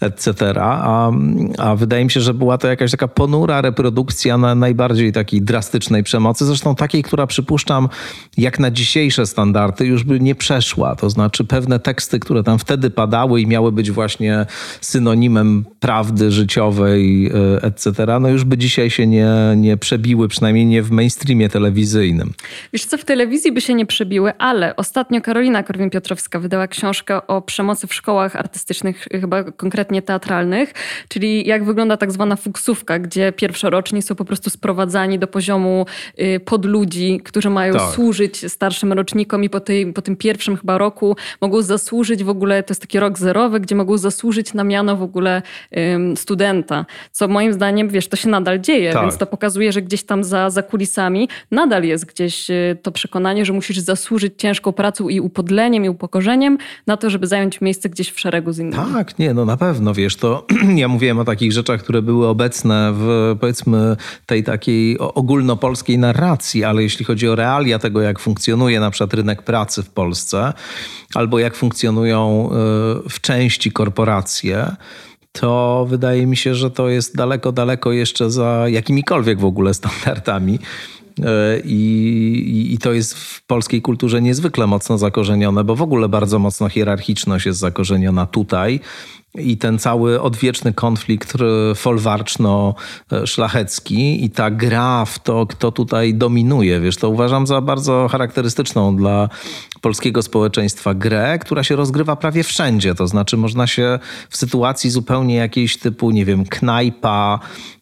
etc. 0.00 0.54
A, 0.60 1.10
a 1.58 1.76
wydaje 1.76 2.04
mi 2.04 2.10
się, 2.10 2.20
że 2.20 2.34
była 2.34 2.58
to 2.58 2.68
jakaś 2.68 2.90
taka 2.90 3.08
ponura 3.08 3.60
reprodukcja 3.60 4.38
na 4.38 4.54
najbardziej 4.54 5.12
takiej 5.12 5.42
drastycznej 5.42 6.02
przemocy, 6.02 6.44
zresztą 6.44 6.74
takiej, 6.74 7.02
która 7.02 7.26
przypuszczam, 7.26 7.88
jak 8.36 8.58
na 8.58 8.70
dzisiejsze 8.70 9.26
standardy 9.26 9.86
już 9.86 10.04
by 10.04 10.20
nie 10.20 10.34
przeszła. 10.34 10.96
To 10.96 11.10
znaczy 11.10 11.44
pewne 11.44 11.78
teksty, 11.78 12.20
które 12.20 12.42
tam 12.42 12.58
wtedy 12.58 12.90
padały 12.90 13.40
i 13.40 13.46
miały 13.46 13.72
być 13.72 13.90
właśnie 13.90 14.46
synonimem 14.80 15.64
prawdy 15.80 16.30
życiowej, 16.30 17.26
e, 17.26 17.62
etc., 17.62 18.06
no 18.20 18.28
już 18.28 18.44
by 18.44 18.58
dzisiaj 18.58 18.90
się 18.90 19.06
nie, 19.06 19.28
nie 19.56 19.76
przebiły, 19.76 20.28
przynajmniej 20.28 20.66
nie 20.66 20.82
w 20.82 20.90
mainstreamie 20.90 21.48
telewizyjnym. 21.48 22.32
Wiesz 22.72 22.84
co, 22.84 22.98
w 22.98 23.04
telewizji 23.04 23.52
by 23.52 23.60
się 23.60 23.74
nie 23.74 23.86
przebiły, 23.86 24.32
ale 24.38 24.76
ostatnio 24.76 25.20
Karolina 25.20 25.53
Karolina 25.62 25.90
Korwin-Piotrowska 25.90 26.40
wydała 26.40 26.68
książkę 26.68 27.26
o 27.26 27.42
przemocy 27.42 27.86
w 27.86 27.94
szkołach 27.94 28.36
artystycznych, 28.36 29.08
chyba 29.12 29.44
konkretnie 29.44 30.02
teatralnych, 30.02 30.72
czyli 31.08 31.48
jak 31.48 31.64
wygląda 31.64 31.96
tak 31.96 32.12
zwana 32.12 32.36
fuksówka, 32.36 32.98
gdzie 32.98 33.32
pierwszoroczni 33.32 34.02
są 34.02 34.14
po 34.14 34.24
prostu 34.24 34.50
sprowadzani 34.50 35.18
do 35.18 35.26
poziomu 35.26 35.86
y, 36.20 36.40
podludzi, 36.40 37.20
którzy 37.24 37.50
mają 37.50 37.74
tak. 37.74 37.94
służyć 37.94 38.52
starszym 38.52 38.92
rocznikom 38.92 39.44
i 39.44 39.50
po, 39.50 39.60
tej, 39.60 39.92
po 39.92 40.02
tym 40.02 40.16
pierwszym 40.16 40.56
chyba 40.56 40.78
roku 40.78 41.16
mogą 41.40 41.62
zasłużyć 41.62 42.24
w 42.24 42.28
ogóle, 42.28 42.62
to 42.62 42.72
jest 42.72 42.80
taki 42.80 42.98
rok 42.98 43.18
zerowy, 43.18 43.60
gdzie 43.60 43.74
mogą 43.74 43.98
zasłużyć 43.98 44.54
na 44.54 44.64
miano 44.64 44.96
w 44.96 45.02
ogóle 45.02 45.42
studenta. 46.16 46.86
Co 47.12 47.28
moim 47.28 47.52
zdaniem, 47.52 47.88
wiesz, 47.88 48.08
to 48.08 48.16
się 48.16 48.28
nadal 48.28 48.60
dzieje, 48.60 48.92
tak. 48.92 49.02
więc 49.02 49.18
to 49.18 49.26
pokazuje, 49.26 49.72
że 49.72 49.82
gdzieś 49.82 50.02
tam 50.02 50.24
za, 50.24 50.50
za 50.50 50.62
kulisami 50.62 51.28
nadal 51.50 51.84
jest 51.84 52.06
gdzieś 52.06 52.50
y, 52.50 52.76
to 52.82 52.92
przekonanie, 52.92 53.44
że 53.44 53.52
musisz 53.52 53.78
zasłużyć 53.78 54.34
ciężką 54.38 54.72
pracą 54.72 55.08
i 55.08 55.20
upodleniem 55.34 55.84
i 55.84 55.88
upokorzeniem 55.88 56.58
na 56.86 56.96
to, 56.96 57.10
żeby 57.10 57.26
zająć 57.26 57.60
miejsce 57.60 57.88
gdzieś 57.88 58.10
w 58.10 58.20
szeregu 58.20 58.52
z 58.52 58.58
innymi. 58.58 58.92
Tak, 58.92 59.18
nie, 59.18 59.34
no 59.34 59.44
na 59.44 59.56
pewno, 59.56 59.94
wiesz, 59.94 60.16
to 60.16 60.46
ja 60.82 60.88
mówiłem 60.88 61.18
o 61.18 61.24
takich 61.24 61.52
rzeczach, 61.52 61.82
które 61.82 62.02
były 62.02 62.26
obecne 62.26 62.92
w 62.94 63.36
powiedzmy 63.40 63.96
tej 64.26 64.44
takiej 64.44 64.98
ogólnopolskiej 64.98 65.98
narracji, 65.98 66.64
ale 66.64 66.82
jeśli 66.82 67.04
chodzi 67.04 67.28
o 67.28 67.34
realia 67.34 67.78
tego, 67.78 68.00
jak 68.00 68.18
funkcjonuje 68.18 68.80
na 68.80 68.90
przykład 68.90 69.14
rynek 69.14 69.42
pracy 69.42 69.82
w 69.82 69.90
Polsce, 69.90 70.52
albo 71.14 71.38
jak 71.38 71.54
funkcjonują 71.56 72.50
y, 73.06 73.08
w 73.08 73.20
części 73.20 73.72
korporacje, 73.72 74.76
to 75.32 75.86
wydaje 75.88 76.26
mi 76.26 76.36
się, 76.36 76.54
że 76.54 76.70
to 76.70 76.88
jest 76.88 77.16
daleko, 77.16 77.52
daleko 77.52 77.92
jeszcze 77.92 78.30
za 78.30 78.64
jakimikolwiek 78.68 79.38
w 79.38 79.44
ogóle 79.44 79.74
standardami. 79.74 80.58
E, 81.22 81.60
I, 81.64 82.68
I, 82.74 82.78
to 82.78 82.92
jest 82.92 83.14
w 83.14 83.46
polskiej 83.46 83.82
kulturze 83.82 84.22
niezwykle 84.22 84.66
mocno 84.66 84.98
zakorzenione, 84.98 85.64
bo 85.64 85.76
w 85.76 85.82
ogóle 85.82 86.08
bardzo 86.08 86.38
mocno 86.38 86.68
hierarchiczność 86.68 87.46
jest 87.46 87.58
zakorzeniona 87.58 88.26
tutaj. 88.26 88.80
I 89.38 89.56
ten 89.56 89.78
cały 89.78 90.20
odwieczny 90.20 90.72
konflikt 90.72 91.32
folwarczno-szlachecki 91.74 94.24
i 94.24 94.30
ta 94.30 94.50
gra 94.50 95.04
w 95.04 95.18
to, 95.18 95.46
kto 95.46 95.72
tutaj 95.72 96.14
dominuje, 96.14 96.80
wiesz, 96.80 96.96
to 96.96 97.08
uważam 97.08 97.46
za 97.46 97.60
bardzo 97.60 98.08
charakterystyczną 98.08 98.96
dla 98.96 99.28
polskiego 99.80 100.22
społeczeństwa 100.22 100.94
grę, 100.94 101.38
która 101.38 101.64
się 101.64 101.76
rozgrywa 101.76 102.16
prawie 102.16 102.42
wszędzie. 102.42 102.94
To 102.94 103.06
znaczy, 103.06 103.36
można 103.36 103.66
się 103.66 103.98
w 104.30 104.36
sytuacji 104.36 104.90
zupełnie 104.90 105.34
jakiejś 105.34 105.78
typu, 105.78 106.10
nie 106.10 106.24
wiem, 106.24 106.44
knajpa, 106.44 107.38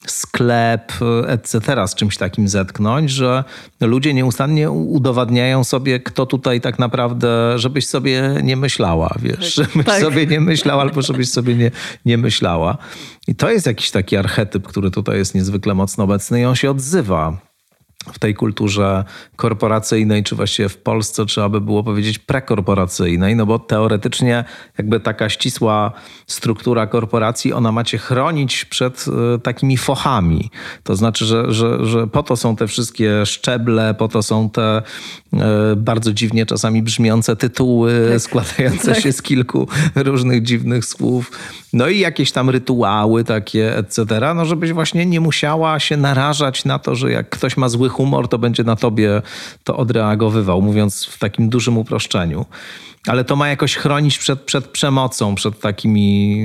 sklep, 0.06 0.92
etc., 1.26 1.88
z 1.88 1.94
czymś 1.94 2.16
takim 2.16 2.48
zetknąć, 2.48 3.10
że 3.10 3.44
ludzie 3.80 4.14
nieustannie 4.14 4.70
udowadniają 4.70 5.64
sobie, 5.64 6.00
kto 6.00 6.26
tutaj 6.26 6.60
tak 6.60 6.78
naprawdę, 6.78 7.58
żebyś 7.58 7.86
sobie 7.86 8.34
nie 8.42 8.56
myślała, 8.56 9.14
wiesz, 9.22 9.54
tak. 9.54 9.68
żebyś 9.68 9.86
tak. 9.86 10.00
sobie 10.00 10.26
nie 10.26 10.40
myślał 10.40 10.80
albo 10.80 11.02
żebyś 11.02 11.30
sobie 11.30 11.41
nie, 11.48 11.70
nie 12.04 12.18
myślała. 12.18 12.78
I 13.28 13.34
to 13.34 13.50
jest 13.50 13.66
jakiś 13.66 13.90
taki 13.90 14.16
archetyp, 14.16 14.68
który 14.68 14.90
tutaj 14.90 15.16
jest 15.16 15.34
niezwykle 15.34 15.74
mocno 15.74 16.04
obecny 16.04 16.40
i 16.40 16.44
on 16.44 16.54
się 16.54 16.70
odzywa 16.70 17.51
w 18.12 18.18
tej 18.18 18.34
kulturze 18.34 19.04
korporacyjnej, 19.36 20.22
czy 20.22 20.36
właściwie 20.36 20.68
w 20.68 20.76
Polsce 20.76 21.26
trzeba 21.26 21.48
by 21.48 21.60
było 21.60 21.84
powiedzieć 21.84 22.18
prekorporacyjnej, 22.18 23.36
no 23.36 23.46
bo 23.46 23.58
teoretycznie 23.58 24.44
jakby 24.78 25.00
taka 25.00 25.28
ścisła 25.28 25.92
struktura 26.26 26.86
korporacji, 26.86 27.52
ona 27.52 27.72
macie 27.72 27.98
chronić 27.98 28.64
przed 28.64 29.04
e, 29.34 29.38
takimi 29.38 29.76
fochami. 29.76 30.50
To 30.82 30.96
znaczy, 30.96 31.24
że, 31.24 31.52
że, 31.52 31.86
że 31.86 32.06
po 32.06 32.22
to 32.22 32.36
są 32.36 32.56
te 32.56 32.66
wszystkie 32.66 33.26
szczeble, 33.26 33.94
po 33.94 34.08
to 34.08 34.22
są 34.22 34.50
te 34.50 34.82
e, 35.32 35.76
bardzo 35.76 36.12
dziwnie 36.12 36.46
czasami 36.46 36.82
brzmiące 36.82 37.36
tytuły 37.36 38.08
tak. 38.12 38.20
składające 38.28 38.94
tak. 38.94 39.02
się 39.02 39.12
z 39.12 39.22
kilku 39.22 39.68
różnych 39.94 40.42
dziwnych 40.42 40.84
słów. 40.84 41.30
No 41.72 41.88
i 41.88 41.98
jakieś 41.98 42.32
tam 42.32 42.50
rytuały 42.50 43.24
takie, 43.24 43.76
etc. 43.76 44.04
No 44.34 44.44
żebyś 44.44 44.72
właśnie 44.72 45.06
nie 45.06 45.20
musiała 45.20 45.80
się 45.80 45.96
narażać 45.96 46.64
na 46.64 46.78
to, 46.78 46.94
że 46.94 47.12
jak 47.12 47.28
ktoś 47.28 47.56
ma 47.56 47.68
zły 47.68 47.88
humor, 47.92 48.28
to 48.28 48.38
będzie 48.38 48.64
na 48.64 48.76
tobie 48.76 49.22
to 49.64 49.76
odreagowywał, 49.76 50.62
mówiąc 50.62 51.04
w 51.04 51.18
takim 51.18 51.48
dużym 51.48 51.78
uproszczeniu. 51.78 52.46
Ale 53.06 53.24
to 53.24 53.36
ma 53.36 53.48
jakoś 53.48 53.76
chronić 53.76 54.18
przed, 54.18 54.40
przed 54.40 54.66
przemocą, 54.66 55.34
przed 55.34 55.60
takimi, 55.60 56.36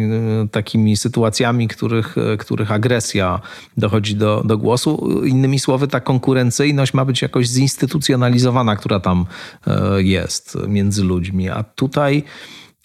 takimi 0.52 0.98
sytuacjami, 0.98 1.68
których, 1.68 2.16
których 2.40 2.72
agresja 2.72 3.40
dochodzi 3.78 4.16
do, 4.16 4.44
do 4.46 4.58
głosu. 4.58 5.22
Innymi 5.26 5.60
słowy, 5.60 5.88
ta 5.88 6.00
konkurencyjność 6.00 6.94
ma 6.94 7.06
być 7.06 7.22
jakoś 7.22 7.48
zinstytucjonalizowana, 7.48 8.76
która 8.76 9.00
tam 9.00 9.26
e, 9.68 10.04
jest 10.04 10.58
między 10.68 11.04
ludźmi. 11.04 11.50
A 11.50 11.64
tutaj 11.64 12.24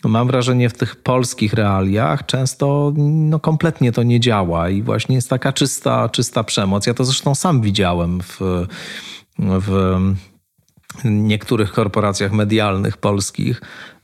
mam 0.08 0.26
wrażenie 0.26 0.68
w 0.68 0.72
tych 0.72 0.96
polskich 0.96 1.52
realiach 1.52 2.26
często 2.26 2.92
no, 2.96 3.40
kompletnie 3.40 3.92
to 3.92 4.02
nie 4.02 4.20
działa 4.20 4.70
i 4.70 4.82
właśnie 4.82 5.14
jest 5.14 5.30
taka 5.30 5.52
czysta, 5.52 6.08
czysta 6.08 6.44
przemoc. 6.44 6.86
Ja 6.86 6.94
to 6.94 7.04
zresztą 7.04 7.34
sam 7.34 7.60
widziałem 7.60 8.20
w, 8.20 8.66
w 9.38 10.00
niektórych 11.04 11.72
korporacjach 11.72 12.32
medialnych 12.32 12.96
polskich. 12.96 13.60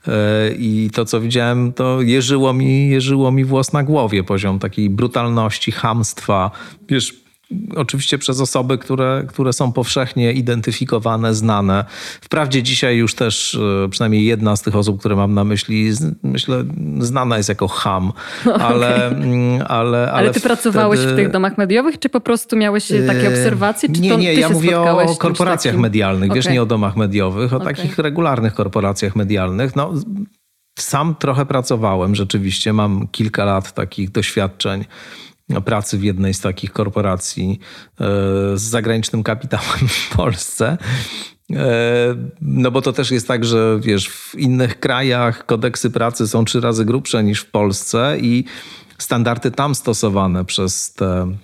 E, 0.07 0.11
I 0.57 0.89
to, 0.93 1.05
co 1.05 1.21
widziałem, 1.21 1.73
to 1.73 2.01
jeżyło 2.01 2.53
mi, 2.53 2.89
jeżyło 2.89 3.31
mi 3.31 3.45
włos 3.45 3.73
na 3.73 3.83
głowie. 3.83 4.23
Poziom 4.23 4.59
takiej 4.59 4.89
brutalności, 4.89 5.71
hamstwa. 5.71 6.51
Wiesz, 6.89 7.28
Oczywiście 7.75 8.17
przez 8.17 8.41
osoby, 8.41 8.77
które, 8.77 9.23
które 9.27 9.53
są 9.53 9.71
powszechnie 9.71 10.33
identyfikowane, 10.33 11.33
znane. 11.33 11.85
Wprawdzie 12.21 12.63
dzisiaj 12.63 12.97
już 12.97 13.15
też 13.15 13.55
e, 13.85 13.89
przynajmniej 13.89 14.25
jedna 14.25 14.55
z 14.55 14.61
tych 14.61 14.75
osób, 14.75 14.99
które 14.99 15.15
mam 15.15 15.33
na 15.33 15.43
myśli, 15.43 15.91
myślę, 16.23 16.63
znana 16.99 17.37
jest 17.37 17.49
jako 17.49 17.67
ham, 17.67 18.11
ale... 18.69 19.07
Okay. 19.07 19.65
ale, 19.67 19.67
ale, 19.67 20.11
ale 20.11 20.27
ty 20.27 20.39
wtedy... 20.39 20.55
pracowałeś 20.55 20.99
w 20.99 21.15
tych 21.15 21.31
domach 21.31 21.57
mediowych, 21.57 21.99
czy 21.99 22.09
po 22.09 22.21
prostu 22.21 22.57
miałeś 22.57 22.91
e, 22.91 23.03
takie 23.03 23.29
obserwacje? 23.29 23.89
Czy 23.89 24.01
nie, 24.01 24.17
nie, 24.17 24.33
ja 24.33 24.49
mówię 24.49 24.79
o 24.79 25.15
korporacjach 25.15 25.77
medialnych, 25.77 26.29
okay. 26.29 26.35
wiesz, 26.41 26.49
nie 26.49 26.61
o 26.61 26.65
domach 26.65 26.95
mediowych, 26.95 27.53
o 27.53 27.57
okay. 27.57 27.75
takich 27.75 27.97
regularnych 27.97 28.53
korporacjach 28.53 29.15
medialnych. 29.15 29.75
No, 29.75 29.93
sam 30.79 31.15
trochę 31.19 31.45
pracowałem 31.45 32.15
rzeczywiście, 32.15 32.73
mam 32.73 33.07
kilka 33.07 33.45
lat 33.45 33.73
takich 33.73 34.11
doświadczeń 34.11 34.85
pracy 35.65 35.97
w 35.97 36.03
jednej 36.03 36.33
z 36.33 36.41
takich 36.41 36.71
korporacji 36.73 37.59
e, 38.01 38.05
z 38.57 38.61
zagranicznym 38.61 39.23
kapitałem 39.23 39.87
w 39.87 40.09
Polsce. 40.15 40.77
E, 41.53 42.15
no 42.41 42.71
bo 42.71 42.81
to 42.81 42.93
też 42.93 43.11
jest 43.11 43.27
tak, 43.27 43.45
że 43.45 43.79
wiesz, 43.81 44.09
w 44.09 44.35
innych 44.35 44.79
krajach 44.79 45.45
kodeksy 45.45 45.89
pracy 45.89 46.27
są 46.27 46.45
trzy 46.45 46.61
razy 46.61 46.85
grubsze 46.85 47.23
niż 47.23 47.39
w 47.39 47.51
Polsce 47.51 48.17
i 48.21 48.45
standardy 48.99 49.51
tam 49.51 49.75
stosowane 49.75 50.45
przez 50.45 50.93
te, 50.93 51.35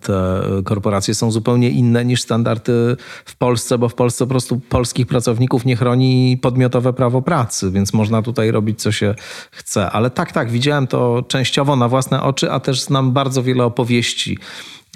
te 0.00 0.42
korporacje 0.64 1.14
są 1.14 1.30
zupełnie 1.30 1.70
inne 1.70 2.04
niż 2.04 2.22
standardy 2.22 2.96
w 3.24 3.36
Polsce, 3.36 3.78
bo 3.78 3.88
w 3.88 3.94
Polsce 3.94 4.24
po 4.24 4.28
prostu 4.28 4.60
polskich 4.60 5.06
pracowników 5.06 5.64
nie 5.64 5.76
chroni 5.76 6.38
podmiotowe 6.42 6.92
prawo 6.92 7.22
pracy, 7.22 7.70
więc 7.70 7.92
można 7.92 8.22
tutaj 8.22 8.50
robić 8.50 8.82
co 8.82 8.92
się 8.92 9.14
chce. 9.50 9.90
Ale 9.90 10.10
tak, 10.10 10.32
tak, 10.32 10.50
widziałem 10.50 10.86
to 10.86 11.24
częściowo 11.28 11.76
na 11.76 11.88
własne 11.88 12.22
oczy, 12.22 12.50
a 12.50 12.60
też 12.60 12.82
znam 12.82 13.12
bardzo 13.12 13.42
wiele 13.42 13.64
opowieści 13.64 14.38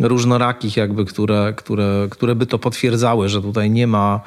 różnorakich, 0.01 0.77
jakby, 0.77 1.05
które, 1.05 1.55
które, 1.57 2.07
które 2.11 2.35
by 2.35 2.47
to 2.47 2.59
potwierdzały, 2.59 3.29
że 3.29 3.43
tutaj 3.43 3.71
nie 3.71 3.87
ma 3.87 4.21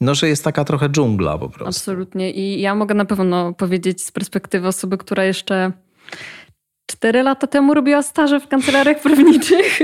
no, 0.00 0.14
że 0.14 0.28
jest 0.28 0.44
taka 0.44 0.64
trochę 0.64 0.88
dżungla 0.88 1.38
po 1.38 1.48
prostu. 1.48 1.68
Absolutnie. 1.68 2.30
I 2.30 2.60
ja 2.60 2.74
mogę 2.74 2.94
na 2.94 3.04
pewno 3.04 3.52
powiedzieć 3.52 4.04
z 4.04 4.12
perspektywy 4.12 4.68
osoby, 4.68 4.98
która 4.98 5.24
jeszcze 5.24 5.72
cztery 6.92 7.22
lata 7.22 7.46
temu 7.46 7.74
robiła 7.74 8.02
staże 8.02 8.40
w 8.40 8.48
kancelariach 8.48 9.00
prawniczych. 9.00 9.78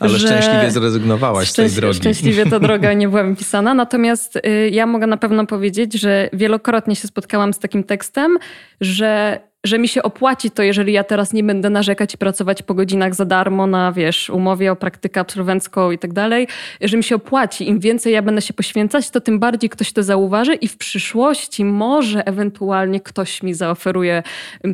Ale 0.00 0.10
że 0.10 0.18
szczęśliwie 0.18 0.70
zrezygnowałaś 0.70 1.50
z 1.50 1.54
tej 1.54 1.70
drogi. 1.70 1.98
Szczęśliwie 1.98 2.46
ta 2.46 2.58
droga 2.58 2.92
nie 3.00 3.08
była 3.08 3.22
mi 3.22 3.36
pisana. 3.36 3.74
Natomiast 3.74 4.36
y, 4.36 4.70
ja 4.72 4.86
mogę 4.86 5.06
na 5.06 5.16
pewno 5.16 5.46
powiedzieć, 5.46 5.94
że 5.94 6.30
wielokrotnie 6.32 6.96
się 6.96 7.08
spotkałam 7.08 7.52
z 7.52 7.58
takim 7.58 7.84
tekstem, 7.84 8.38
że 8.80 9.40
że 9.64 9.78
mi 9.78 9.88
się 9.88 10.02
opłaci 10.02 10.50
to, 10.50 10.62
jeżeli 10.62 10.92
ja 10.92 11.04
teraz 11.04 11.32
nie 11.32 11.42
będę 11.42 11.70
narzekać 11.70 12.14
i 12.14 12.18
pracować 12.18 12.62
po 12.62 12.74
godzinach 12.74 13.14
za 13.14 13.24
darmo 13.24 13.66
na, 13.66 13.92
wiesz, 13.92 14.30
umowie 14.30 14.72
o 14.72 14.76
praktykę 14.76 15.20
absolwencką 15.20 15.90
i 15.90 15.98
tak 15.98 16.12
dalej, 16.12 16.46
że 16.80 16.96
mi 16.96 17.04
się 17.04 17.14
opłaci. 17.14 17.68
Im 17.68 17.80
więcej 17.80 18.12
ja 18.12 18.22
będę 18.22 18.42
się 18.42 18.54
poświęcać, 18.54 19.10
to 19.10 19.20
tym 19.20 19.38
bardziej 19.38 19.70
ktoś 19.70 19.92
to 19.92 20.02
zauważy 20.02 20.54
i 20.54 20.68
w 20.68 20.76
przyszłości 20.76 21.64
może 21.64 22.26
ewentualnie 22.26 23.00
ktoś 23.00 23.42
mi 23.42 23.54
zaoferuje 23.54 24.22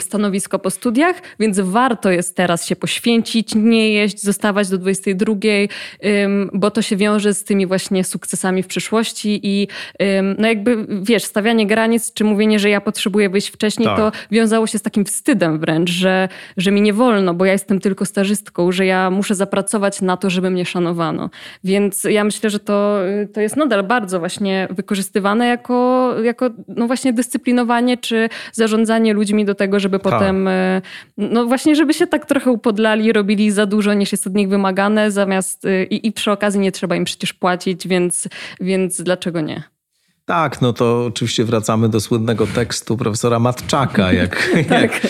stanowisko 0.00 0.58
po 0.58 0.70
studiach, 0.70 1.16
więc 1.40 1.60
warto 1.60 2.10
jest 2.10 2.36
teraz 2.36 2.66
się 2.66 2.76
poświęcić, 2.76 3.54
nie 3.54 3.92
jeść, 3.92 4.22
zostawać 4.22 4.68
do 4.68 4.78
22, 4.78 5.34
bo 6.52 6.70
to 6.70 6.82
się 6.82 6.96
wiąże 6.96 7.34
z 7.34 7.44
tymi 7.44 7.66
właśnie 7.66 8.04
sukcesami 8.04 8.62
w 8.62 8.66
przyszłości 8.66 9.40
i 9.42 9.68
no 10.38 10.48
jakby, 10.48 10.86
wiesz, 11.02 11.24
stawianie 11.24 11.66
granic, 11.66 12.12
czy 12.12 12.24
mówienie, 12.24 12.58
że 12.58 12.70
ja 12.70 12.80
potrzebuję 12.80 13.28
wyjść 13.28 13.48
wcześniej, 13.48 13.88
tak. 13.88 13.96
to 13.96 14.12
wiązało 14.30 14.66
się 14.66 14.75
się 14.76 14.80
z 14.80 14.82
takim 14.82 15.04
wstydem 15.04 15.58
wręcz, 15.58 15.90
że, 15.90 16.28
że 16.56 16.70
mi 16.70 16.80
nie 16.80 16.92
wolno, 16.92 17.34
bo 17.34 17.44
ja 17.44 17.52
jestem 17.52 17.80
tylko 17.80 18.04
stażystką, 18.04 18.72
że 18.72 18.86
ja 18.86 19.10
muszę 19.10 19.34
zapracować 19.34 20.02
na 20.02 20.16
to, 20.16 20.30
żeby 20.30 20.50
mnie 20.50 20.64
szanowano. 20.64 21.30
Więc 21.64 22.04
ja 22.04 22.24
myślę, 22.24 22.50
że 22.50 22.60
to, 22.60 22.98
to 23.32 23.40
jest 23.40 23.56
nadal 23.56 23.82
bardzo 23.82 24.18
właśnie 24.18 24.68
wykorzystywane 24.70 25.46
jako, 25.46 26.14
jako 26.22 26.50
no 26.68 26.86
właśnie 26.86 27.12
dyscyplinowanie 27.12 27.96
czy 27.96 28.28
zarządzanie 28.52 29.14
ludźmi 29.14 29.44
do 29.44 29.54
tego, 29.54 29.80
żeby 29.80 29.98
tak. 29.98 30.12
potem, 30.12 30.48
e, 30.48 30.82
no 31.16 31.46
właśnie, 31.46 31.76
żeby 31.76 31.94
się 31.94 32.06
tak 32.06 32.26
trochę 32.26 32.50
upodlali, 32.50 33.12
robili 33.12 33.50
za 33.50 33.66
dużo 33.66 33.94
niż 33.94 34.12
jest 34.12 34.26
od 34.26 34.34
nich 34.34 34.48
wymagane, 34.48 35.10
zamiast 35.10 35.64
e, 35.64 35.84
i, 35.84 36.06
i 36.06 36.12
przy 36.12 36.30
okazji 36.30 36.60
nie 36.60 36.72
trzeba 36.72 36.96
im 36.96 37.04
przecież 37.04 37.32
płacić, 37.32 37.88
więc, 37.88 38.28
więc 38.60 39.02
dlaczego 39.02 39.40
nie? 39.40 39.75
Tak, 40.26 40.60
no 40.60 40.72
to 40.72 41.04
oczywiście 41.04 41.44
wracamy 41.44 41.88
do 41.88 42.00
słynnego 42.00 42.46
tekstu 42.46 42.96
profesora 42.96 43.38
Matczaka, 43.38 44.12
jak, 44.22 44.48
tak. 44.68 44.82
jak, 44.82 45.00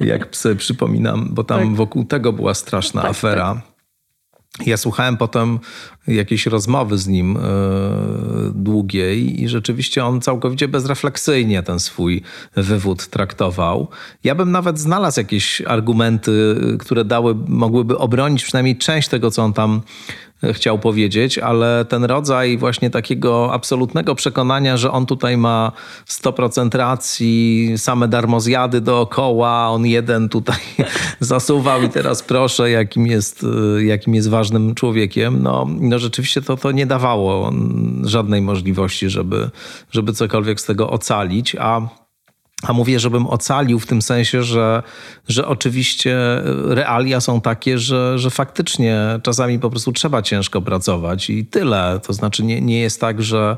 jak 0.00 0.36
sobie 0.36 0.54
przypominam, 0.54 1.28
bo 1.30 1.44
tam 1.44 1.60
tak. 1.60 1.74
wokół 1.74 2.04
tego 2.04 2.32
była 2.32 2.54
straszna 2.54 3.02
tak, 3.02 3.10
afera. 3.10 3.54
Tak. 3.54 3.74
Ja 4.66 4.76
słuchałem 4.76 5.16
potem 5.16 5.58
jakiejś 6.06 6.46
rozmowy 6.46 6.98
z 6.98 7.06
nim 7.06 7.36
e, 7.36 7.40
długiej 8.54 9.42
i 9.42 9.48
rzeczywiście 9.48 10.04
on 10.04 10.20
całkowicie 10.20 10.68
bezrefleksyjnie 10.68 11.62
ten 11.62 11.80
swój 11.80 12.22
wywód 12.56 13.06
traktował. 13.06 13.88
Ja 14.24 14.34
bym 14.34 14.50
nawet 14.50 14.78
znalazł 14.78 15.20
jakieś 15.20 15.60
argumenty, 15.60 16.56
które 16.78 17.04
dały, 17.04 17.34
mogłyby 17.48 17.98
obronić 17.98 18.44
przynajmniej 18.44 18.76
część 18.76 19.08
tego, 19.08 19.30
co 19.30 19.42
on 19.42 19.52
tam 19.52 19.80
chciał 20.52 20.78
powiedzieć, 20.78 21.38
ale 21.38 21.84
ten 21.88 22.04
rodzaj 22.04 22.58
właśnie 22.58 22.90
takiego 22.90 23.52
absolutnego 23.52 24.14
przekonania, 24.14 24.76
że 24.76 24.92
on 24.92 25.06
tutaj 25.06 25.36
ma 25.36 25.72
100% 26.08 26.78
racji, 26.78 27.72
same 27.76 28.08
darmozjady 28.08 28.80
dookoła, 28.80 29.68
on 29.68 29.86
jeden 29.86 30.28
tutaj 30.28 30.58
zasuwał 31.20 31.82
i 31.82 31.88
teraz 31.88 32.22
proszę, 32.22 32.70
jakim 32.70 33.06
jest, 33.06 33.46
jakim 33.78 34.14
jest 34.14 34.28
ważnym 34.28 34.74
człowiekiem, 34.74 35.42
no, 35.42 35.66
no 35.80 35.98
rzeczywiście 35.98 36.42
to, 36.42 36.56
to 36.56 36.72
nie 36.72 36.86
dawało 36.86 37.52
żadnej 38.02 38.42
możliwości, 38.42 39.10
żeby, 39.10 39.50
żeby 39.90 40.12
cokolwiek 40.12 40.60
z 40.60 40.64
tego 40.64 40.90
ocalić, 40.90 41.56
a 41.58 42.03
a 42.62 42.72
mówię, 42.72 43.00
żebym 43.00 43.26
ocalił 43.26 43.80
w 43.80 43.86
tym 43.86 44.02
sensie, 44.02 44.42
że, 44.42 44.82
że 45.28 45.48
oczywiście 45.48 46.16
realia 46.66 47.20
są 47.20 47.40
takie, 47.40 47.78
że, 47.78 48.18
że 48.18 48.30
faktycznie 48.30 49.20
czasami 49.22 49.58
po 49.58 49.70
prostu 49.70 49.92
trzeba 49.92 50.22
ciężko 50.22 50.62
pracować 50.62 51.30
i 51.30 51.46
tyle. 51.46 52.00
To 52.06 52.12
znaczy 52.12 52.44
nie, 52.44 52.60
nie 52.60 52.80
jest 52.80 53.00
tak, 53.00 53.22
że 53.22 53.56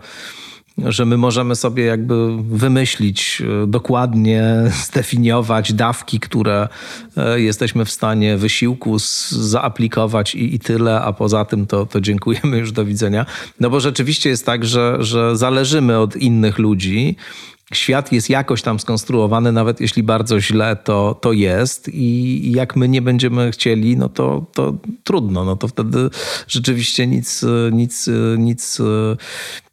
że 0.84 1.04
my 1.04 1.16
możemy 1.16 1.56
sobie 1.56 1.84
jakby 1.84 2.42
wymyślić 2.42 3.42
e, 3.62 3.66
dokładnie, 3.66 4.44
zdefiniować 4.86 5.72
dawki, 5.72 6.20
które 6.20 6.68
e, 7.16 7.40
jesteśmy 7.40 7.84
w 7.84 7.90
stanie 7.90 8.36
wysiłku 8.36 8.96
zaaplikować 9.30 10.34
i, 10.34 10.54
i 10.54 10.58
tyle, 10.58 11.00
a 11.00 11.12
poza 11.12 11.44
tym 11.44 11.66
to, 11.66 11.86
to 11.86 12.00
dziękujemy 12.00 12.58
już 12.58 12.72
do 12.72 12.84
widzenia. 12.84 13.26
No 13.60 13.70
bo 13.70 13.80
rzeczywiście 13.80 14.30
jest 14.30 14.46
tak, 14.46 14.64
że, 14.64 14.96
że 15.00 15.36
zależymy 15.36 15.98
od 15.98 16.16
innych 16.16 16.58
ludzi 16.58 17.16
świat 17.72 18.12
jest 18.12 18.30
jakoś 18.30 18.62
tam 18.62 18.80
skonstruowany, 18.80 19.52
nawet 19.52 19.80
jeśli 19.80 20.02
bardzo 20.02 20.40
źle 20.40 20.76
to, 20.76 21.18
to 21.20 21.32
jest. 21.32 21.88
I 21.92 22.52
jak 22.52 22.76
my 22.76 22.88
nie 22.88 23.02
będziemy 23.02 23.50
chcieli, 23.50 23.96
no 23.96 24.08
to, 24.08 24.46
to 24.54 24.74
trudno, 25.04 25.44
no 25.44 25.56
to 25.56 25.68
wtedy 25.68 26.10
rzeczywiście 26.48 27.06
nic, 27.06 27.44
nic, 27.72 28.10
nic, 28.38 28.78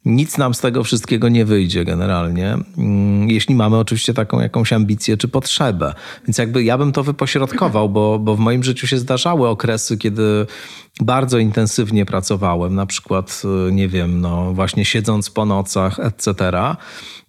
nic 0.04 0.38
nam 0.38 0.54
z 0.54 0.60
tego 0.60 0.84
wszystkiego 0.84 1.28
nie 1.28 1.44
wyjdzie 1.44 1.84
generalnie, 1.84 2.58
mm, 2.78 3.30
jeśli 3.30 3.54
mamy 3.54 3.78
oczywiście 3.78 4.14
taką 4.14 4.40
jakąś 4.40 4.72
ambicję 4.72 5.16
czy 5.16 5.28
potrzebę. 5.28 5.94
Więc 6.26 6.38
jakby 6.38 6.64
ja 6.64 6.78
bym 6.78 6.92
to 6.92 7.02
wypośrodkował, 7.02 7.88
bo, 7.88 8.18
bo 8.18 8.36
w 8.36 8.38
moim 8.38 8.64
życiu 8.64 8.86
się 8.86 8.98
zdarzały 8.98 9.48
okresy, 9.48 9.98
kiedy 9.98 10.46
bardzo 11.00 11.38
intensywnie 11.38 12.06
pracowałem, 12.06 12.74
na 12.74 12.86
przykład, 12.86 13.42
nie 13.72 13.88
wiem, 13.88 14.20
no 14.20 14.52
właśnie 14.52 14.84
siedząc 14.84 15.30
po 15.30 15.44
nocach, 15.44 16.00
etc. 16.00 16.50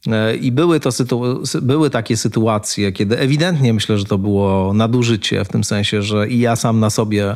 E, 0.08 0.36
I 0.36 0.52
były, 0.52 0.80
to 0.80 0.90
były 1.62 1.90
takie 1.90 2.18
sytuacje, 2.18 2.92
kiedy 2.92 3.20
ewidentnie 3.20 3.74
myślę, 3.74 3.98
że 3.98 4.06
to 4.06 4.18
było 4.18 4.74
nadużycie, 4.74 5.46
w 5.46 5.48
tym 5.48 5.64
sensie, 5.64 6.02
że 6.02 6.28
i 6.28 6.40
ja 6.40 6.56
sam 6.56 6.80
na 6.80 6.90
sobie 6.90 7.36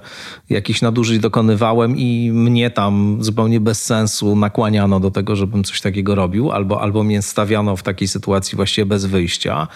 jakichś 0.49 0.82
nadużyć 0.82 1.19
dokonywałem 1.19 1.97
i 1.97 2.32
mnie 2.34 2.69
tam 2.69 3.17
zupełnie 3.19 3.60
bez 3.60 3.86
sensu 3.86 4.36
nakłaniano 4.36 4.99
do 4.99 5.12
tego, 5.12 5.28
żebym 5.35 5.63
coś 5.63 5.81
takiego 5.81 6.15
robił, 6.15 6.51
albo, 6.51 6.81
albo 6.81 7.03
mnie 7.03 7.21
stawiano 7.21 7.75
w 7.75 7.83
takiej 7.83 8.07
sytuacji 8.07 8.55
właściwie 8.55 8.85
bez 8.85 9.05
wyjścia. 9.05 9.67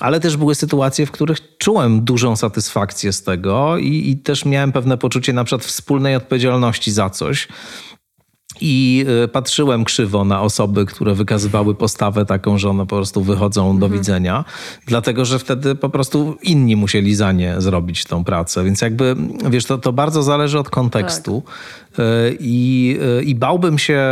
Ale 0.00 0.20
też 0.20 0.36
były 0.36 0.54
sytuacje, 0.54 1.06
w 1.06 1.10
których 1.10 1.58
czułem 1.58 2.04
dużą 2.04 2.36
satysfakcję 2.36 3.12
z 3.12 3.22
tego 3.22 3.78
i, 3.78 4.10
i 4.10 4.16
też 4.16 4.44
miałem 4.44 4.72
pewne 4.72 4.98
poczucie 4.98 5.32
na 5.32 5.44
przykład 5.44 5.64
wspólnej 5.64 6.16
odpowiedzialności 6.16 6.92
za 6.92 7.10
coś 7.10 7.48
i 8.60 9.06
e, 9.24 9.28
patrzyłem 9.28 9.84
krzywo 9.84 10.24
na 10.24 10.42
osoby, 10.42 10.86
które 10.86 11.14
wykazywały 11.14 11.74
postawę 11.74 12.26
taką, 12.26 12.58
że 12.58 12.70
one 12.70 12.86
po 12.86 12.96
prostu 12.96 13.22
wychodzą 13.22 13.62
mhm. 13.62 13.78
do 13.80 13.88
widzenia, 13.88 14.44
dlatego 14.86 15.24
że 15.24 15.38
wtedy 15.38 15.74
po 15.74 15.88
prostu 15.88 16.36
inni 16.42 16.76
musieli 16.76 17.14
za 17.14 17.32
nie 17.32 17.54
zrobić 17.58 18.04
tą 18.04 18.24
pracę. 18.24 18.64
Więc 18.64 18.80
jakby, 18.80 19.16
wiesz, 19.50 19.64
to, 19.64 19.78
to 19.78 19.92
bardzo 19.92 20.22
zależy 20.22 20.58
od 20.58 20.70
kontekstu. 20.70 21.42
Tak. 21.46 21.54
I, 22.40 22.98
I 23.24 23.34
bałbym 23.34 23.78
się 23.78 24.02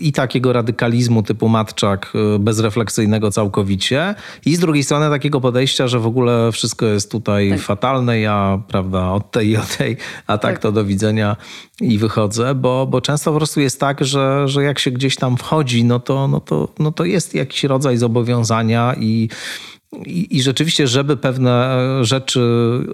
i 0.00 0.12
takiego 0.12 0.52
radykalizmu 0.52 1.22
typu 1.22 1.48
matczak 1.48 2.12
bezrefleksyjnego 2.38 3.30
całkowicie, 3.30 4.14
i 4.46 4.56
z 4.56 4.58
drugiej 4.58 4.84
strony 4.84 5.10
takiego 5.10 5.40
podejścia, 5.40 5.88
że 5.88 5.98
w 5.98 6.06
ogóle 6.06 6.52
wszystko 6.52 6.86
jest 6.86 7.10
tutaj 7.10 7.50
tak. 7.50 7.60
fatalne, 7.60 8.20
ja 8.20 8.62
prawda, 8.68 9.10
od 9.10 9.30
tej 9.30 9.48
i 9.48 9.56
od 9.56 9.76
tej, 9.76 9.96
a 10.26 10.38
tak, 10.38 10.52
tak, 10.52 10.58
to 10.58 10.72
do 10.72 10.84
widzenia 10.84 11.36
i 11.80 11.98
wychodzę, 11.98 12.54
bo, 12.54 12.86
bo 12.86 13.00
często 13.00 13.30
po 13.30 13.36
prostu 13.36 13.60
jest 13.60 13.80
tak, 13.80 14.04
że, 14.04 14.48
że 14.48 14.62
jak 14.62 14.78
się 14.78 14.90
gdzieś 14.90 15.16
tam 15.16 15.36
wchodzi, 15.36 15.84
no 15.84 16.00
to, 16.00 16.28
no, 16.28 16.40
to, 16.40 16.68
no 16.78 16.92
to 16.92 17.04
jest 17.04 17.34
jakiś 17.34 17.64
rodzaj 17.64 17.96
zobowiązania 17.96 18.94
i 18.98 19.28
i, 20.06 20.36
I, 20.36 20.42
rzeczywiście, 20.42 20.88
żeby 20.88 21.16
pewne 21.16 21.78
rzeczy 22.02 22.40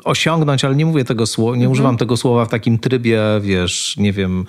osiągnąć, 0.04 0.64
ale 0.64 0.76
nie 0.76 0.87
mówię 0.87 1.04
tego 1.04 1.26
słowa, 1.26 1.56
nie 1.56 1.64
mhm. 1.64 1.72
używam 1.72 1.96
tego 1.96 2.16
słowa 2.16 2.44
w 2.44 2.48
takim 2.48 2.78
trybie, 2.78 3.22
wiesz, 3.40 3.96
nie 3.96 4.12
wiem, 4.12 4.46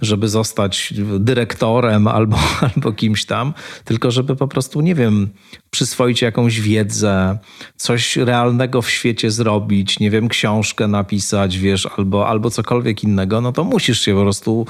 żeby 0.00 0.28
zostać 0.28 0.94
dyrektorem 1.18 2.06
albo, 2.06 2.36
albo 2.74 2.92
kimś 2.92 3.24
tam, 3.24 3.54
tylko 3.84 4.10
żeby 4.10 4.36
po 4.36 4.48
prostu, 4.48 4.80
nie 4.80 4.94
wiem, 4.94 5.28
przyswoić 5.70 6.22
jakąś 6.22 6.60
wiedzę, 6.60 7.38
coś 7.76 8.16
realnego 8.16 8.82
w 8.82 8.90
świecie 8.90 9.30
zrobić, 9.30 10.00
nie 10.00 10.10
wiem, 10.10 10.28
książkę 10.28 10.88
napisać, 10.88 11.58
wiesz, 11.58 11.88
albo, 11.96 12.28
albo 12.28 12.50
cokolwiek 12.50 13.04
innego, 13.04 13.40
no 13.40 13.52
to 13.52 13.64
musisz 13.64 14.00
się 14.00 14.14
po 14.14 14.20
prostu 14.20 14.66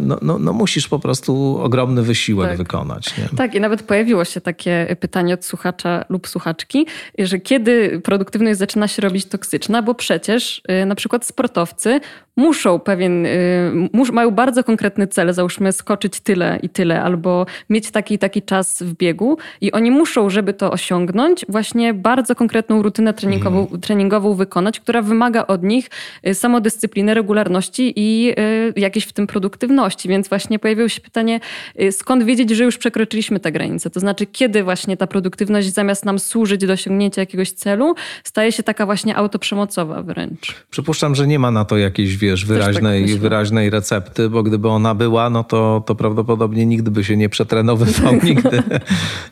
no, 0.00 0.18
no, 0.22 0.38
no 0.38 0.52
musisz 0.52 0.88
po 0.88 0.98
prostu 0.98 1.58
ogromny 1.62 2.02
wysiłek 2.02 2.48
tak. 2.48 2.58
wykonać. 2.58 3.18
Nie? 3.18 3.28
Tak, 3.36 3.54
i 3.54 3.60
nawet 3.60 3.82
pojawiło 3.82 4.24
się 4.24 4.40
takie 4.40 4.96
pytanie 5.00 5.34
od 5.34 5.44
słuchacza 5.44 6.04
lub 6.08 6.28
słuchaczki, 6.28 6.86
że 7.18 7.38
kiedy 7.38 8.00
produktywność 8.04 8.58
zaczyna 8.58 8.88
się 8.88 9.02
robić 9.02 9.26
toksyczna, 9.26 9.82
bo 9.82 9.94
przecież 9.94 10.62
y, 10.82 10.86
na 10.86 10.94
przykład 10.94 11.26
sportowcy 11.26 12.00
muszą 12.36 12.78
pewien, 12.78 13.26
y, 13.26 13.88
mus, 13.92 14.10
mają 14.10 14.30
bardzo 14.30 14.64
konkretny 14.64 15.06
cel, 15.06 15.34
załóżmy 15.34 15.72
skoczyć 15.72 16.20
tyle 16.20 16.58
i 16.62 16.68
tyle, 16.68 17.02
albo 17.02 17.46
mieć 17.70 17.90
taki 17.90 18.14
i 18.14 18.18
taki 18.18 18.42
czas 18.42 18.82
w 18.82 18.94
biegu 18.94 19.38
i 19.60 19.72
oni 19.72 19.90
muszą, 19.90 20.30
żeby 20.30 20.54
to 20.54 20.70
osiągnąć, 20.70 21.44
właśnie 21.48 21.94
bardzo 21.94 22.34
konkretną 22.34 22.82
rutynę 22.82 23.14
treningową, 23.14 23.68
mm. 23.68 23.80
treningową 23.80 24.34
wykonać, 24.34 24.80
która 24.80 25.02
wymaga 25.02 25.46
od 25.46 25.62
nich 25.62 25.90
y, 26.26 26.34
samodyscypliny, 26.34 27.14
regularności 27.14 27.92
i 27.96 28.34
jakiejś 28.76 29.04
w 29.04 29.12
tym 29.12 29.26
produktywności 29.26 29.53
produktywności, 29.58 30.08
więc 30.08 30.28
właśnie 30.28 30.58
pojawiło 30.58 30.88
się 30.88 31.00
pytanie, 31.00 31.40
y, 31.80 31.92
skąd 31.92 32.24
wiedzieć, 32.24 32.50
że 32.50 32.64
już 32.64 32.78
przekroczyliśmy 32.78 33.40
tę 33.40 33.52
granicę? 33.52 33.90
To 33.90 34.00
znaczy, 34.00 34.26
kiedy 34.26 34.64
właśnie 34.64 34.96
ta 34.96 35.06
produktywność 35.06 35.72
zamiast 35.72 36.04
nam 36.04 36.18
służyć 36.18 36.66
do 36.66 36.72
osiągnięcia 36.72 37.22
jakiegoś 37.22 37.52
celu, 37.52 37.94
staje 38.24 38.52
się 38.52 38.62
taka 38.62 38.86
właśnie 38.86 39.16
autoprzemocowa 39.16 40.02
wręcz. 40.02 40.54
Przypuszczam, 40.70 41.14
że 41.14 41.26
nie 41.26 41.38
ma 41.38 41.50
na 41.50 41.64
to 41.64 41.76
jakiejś, 41.76 42.16
wiesz, 42.16 42.40
tak 42.40 42.48
wyraźnej, 42.48 43.10
tak 43.10 43.20
wyraźnej 43.20 43.70
recepty, 43.70 44.28
bo 44.28 44.42
gdyby 44.42 44.68
ona 44.68 44.94
była, 44.94 45.30
no 45.30 45.44
to, 45.44 45.82
to 45.86 45.94
prawdopodobnie 45.94 46.66
nigdy 46.66 46.90
by 46.90 47.04
się 47.04 47.16
nie 47.16 47.28
przetrenowywał, 47.28 48.14
nigdy. 48.28 48.62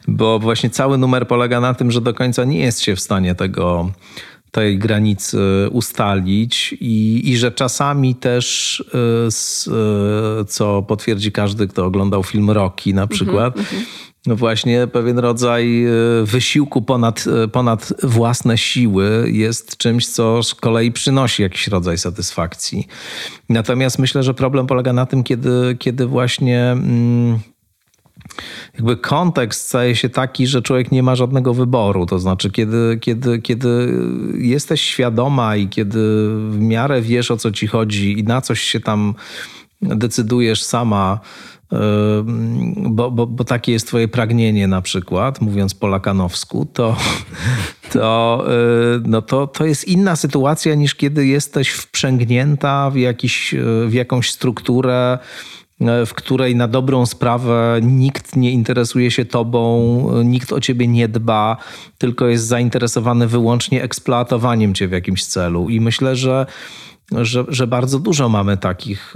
Bo 0.08 0.38
właśnie 0.38 0.70
cały 0.70 0.98
numer 0.98 1.26
polega 1.26 1.60
na 1.60 1.74
tym, 1.74 1.90
że 1.90 2.00
do 2.00 2.14
końca 2.14 2.44
nie 2.44 2.58
jest 2.58 2.80
się 2.80 2.96
w 2.96 3.00
stanie 3.00 3.34
tego 3.34 3.90
tej 4.52 4.78
granicy 4.78 5.38
ustalić 5.70 6.76
i, 6.80 7.22
i 7.30 7.36
że 7.36 7.52
czasami 7.52 8.14
też, 8.14 8.80
y, 8.80 10.40
y, 10.40 10.44
co 10.44 10.82
potwierdzi 10.82 11.32
każdy, 11.32 11.68
kto 11.68 11.86
oglądał 11.86 12.22
film 12.22 12.50
Rocky 12.50 12.94
na 12.94 13.06
przykład, 13.06 13.56
mm 13.56 13.66
-hmm. 13.66 13.84
no 14.26 14.36
właśnie 14.36 14.86
pewien 14.86 15.18
rodzaj 15.18 15.86
wysiłku 16.24 16.82
ponad, 16.82 17.24
ponad 17.52 17.92
własne 18.02 18.58
siły 18.58 19.30
jest 19.32 19.76
czymś, 19.76 20.06
co 20.06 20.42
z 20.42 20.54
kolei 20.54 20.92
przynosi 20.92 21.42
jakiś 21.42 21.68
rodzaj 21.68 21.98
satysfakcji. 21.98 22.86
Natomiast 23.48 23.98
myślę, 23.98 24.22
że 24.22 24.34
problem 24.34 24.66
polega 24.66 24.92
na 24.92 25.06
tym, 25.06 25.24
kiedy, 25.24 25.76
kiedy 25.78 26.06
właśnie... 26.06 26.70
Mm, 26.70 27.38
jakby 28.74 28.96
kontekst 28.96 29.66
staje 29.68 29.96
się 29.96 30.08
taki, 30.08 30.46
że 30.46 30.62
człowiek 30.62 30.92
nie 30.92 31.02
ma 31.02 31.16
żadnego 31.16 31.54
wyboru. 31.54 32.06
To 32.06 32.18
znaczy, 32.18 32.50
kiedy, 32.50 32.98
kiedy, 33.00 33.38
kiedy 33.38 33.98
jesteś 34.38 34.80
świadoma 34.80 35.56
i 35.56 35.68
kiedy 35.68 35.98
w 36.50 36.56
miarę 36.60 37.02
wiesz 37.02 37.30
o 37.30 37.36
co 37.36 37.52
ci 37.52 37.66
chodzi 37.66 38.18
i 38.18 38.24
na 38.24 38.40
coś 38.40 38.60
się 38.60 38.80
tam 38.80 39.14
decydujesz 39.82 40.62
sama, 40.62 41.20
bo, 42.76 43.10
bo, 43.10 43.26
bo 43.26 43.44
takie 43.44 43.72
jest 43.72 43.86
twoje 43.86 44.08
pragnienie 44.08 44.68
na 44.68 44.82
przykład, 44.82 45.40
mówiąc 45.40 45.74
po 45.74 45.86
lakanowsku, 45.86 46.66
to, 46.72 46.96
to, 47.92 48.44
y, 48.96 49.02
no 49.06 49.22
to, 49.22 49.46
to 49.46 49.64
jest 49.64 49.88
inna 49.88 50.16
sytuacja 50.16 50.74
niż 50.74 50.94
kiedy 50.94 51.26
jesteś 51.26 51.68
wprzęgnięta 51.70 52.90
w, 52.90 52.96
jakiś, 52.96 53.54
w 53.86 53.92
jakąś 53.92 54.30
strukturę, 54.30 55.18
w 56.06 56.14
której 56.14 56.56
na 56.56 56.68
dobrą 56.68 57.06
sprawę 57.06 57.80
nikt 57.82 58.36
nie 58.36 58.52
interesuje 58.52 59.10
się 59.10 59.24
tobą, 59.24 60.22
nikt 60.24 60.52
o 60.52 60.60
ciebie 60.60 60.88
nie 60.88 61.08
dba, 61.08 61.56
tylko 61.98 62.26
jest 62.26 62.46
zainteresowany 62.46 63.26
wyłącznie 63.26 63.82
eksploatowaniem 63.82 64.74
cię 64.74 64.88
w 64.88 64.92
jakimś 64.92 65.26
celu. 65.26 65.68
I 65.68 65.80
myślę, 65.80 66.16
że 66.16 66.46
że, 67.20 67.44
że 67.48 67.66
bardzo 67.66 67.98
dużo 67.98 68.28
mamy 68.28 68.56
takich, 68.56 69.14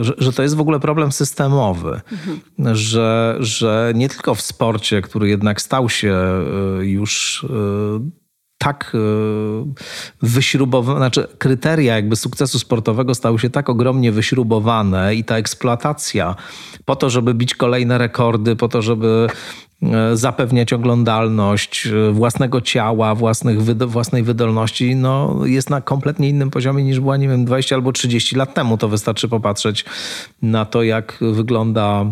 e, 0.00 0.04
że, 0.04 0.12
że 0.18 0.32
to 0.32 0.42
jest 0.42 0.56
w 0.56 0.60
ogóle 0.60 0.80
problem 0.80 1.12
systemowy, 1.12 2.00
mhm. 2.12 2.40
że, 2.76 3.36
że 3.40 3.92
nie 3.94 4.08
tylko 4.08 4.34
w 4.34 4.40
sporcie, 4.40 5.02
który 5.02 5.28
jednak 5.28 5.62
stał 5.62 5.88
się 5.88 6.14
e, 6.14 6.84
już 6.84 7.44
e, 7.50 8.19
tak 8.62 8.92
wyśrubowane, 10.22 10.98
znaczy 10.98 11.26
kryteria 11.38 11.96
jakby 11.96 12.16
sukcesu 12.16 12.58
sportowego 12.58 13.14
stały 13.14 13.38
się 13.38 13.50
tak 13.50 13.68
ogromnie 13.68 14.12
wyśrubowane 14.12 15.14
i 15.14 15.24
ta 15.24 15.36
eksploatacja 15.36 16.36
po 16.84 16.96
to, 16.96 17.10
żeby 17.10 17.34
bić 17.34 17.54
kolejne 17.54 17.98
rekordy, 17.98 18.56
po 18.56 18.68
to, 18.68 18.82
żeby 18.82 19.28
E, 19.82 20.16
zapewniać 20.16 20.72
oglądalność 20.72 21.86
e, 21.86 22.12
własnego 22.12 22.60
ciała, 22.60 23.14
własnych, 23.14 23.62
własnej 23.88 24.22
wydolności, 24.22 24.96
no, 24.96 25.40
jest 25.44 25.70
na 25.70 25.80
kompletnie 25.80 26.28
innym 26.28 26.50
poziomie 26.50 26.84
niż 26.84 27.00
była, 27.00 27.16
nie 27.16 27.28
wiem, 27.28 27.44
20 27.44 27.74
albo 27.76 27.92
30 27.92 28.36
lat 28.36 28.54
temu. 28.54 28.78
To 28.78 28.88
wystarczy 28.88 29.28
popatrzeć 29.28 29.84
na 30.42 30.64
to, 30.64 30.82
jak 30.82 31.18
wygląda 31.20 32.06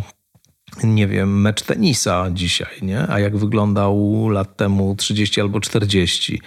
nie 0.85 1.07
wiem, 1.07 1.41
mecz 1.41 1.63
tenisa 1.63 2.27
dzisiaj, 2.33 2.83
nie? 2.83 3.09
a 3.09 3.21
jak 3.21 3.37
wyglądał 3.37 4.29
lat 4.29 4.57
temu 4.57 4.95
30 4.97 5.41
albo 5.41 5.61
40. 5.61 6.41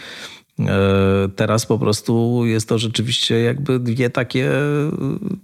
E, 0.59 1.29
teraz 1.35 1.65
po 1.65 1.79
prostu 1.79 2.41
jest 2.45 2.69
to 2.69 2.79
rzeczywiście 2.79 3.39
jakby 3.39 3.79
dwie 3.79 4.09
takie 4.09 4.51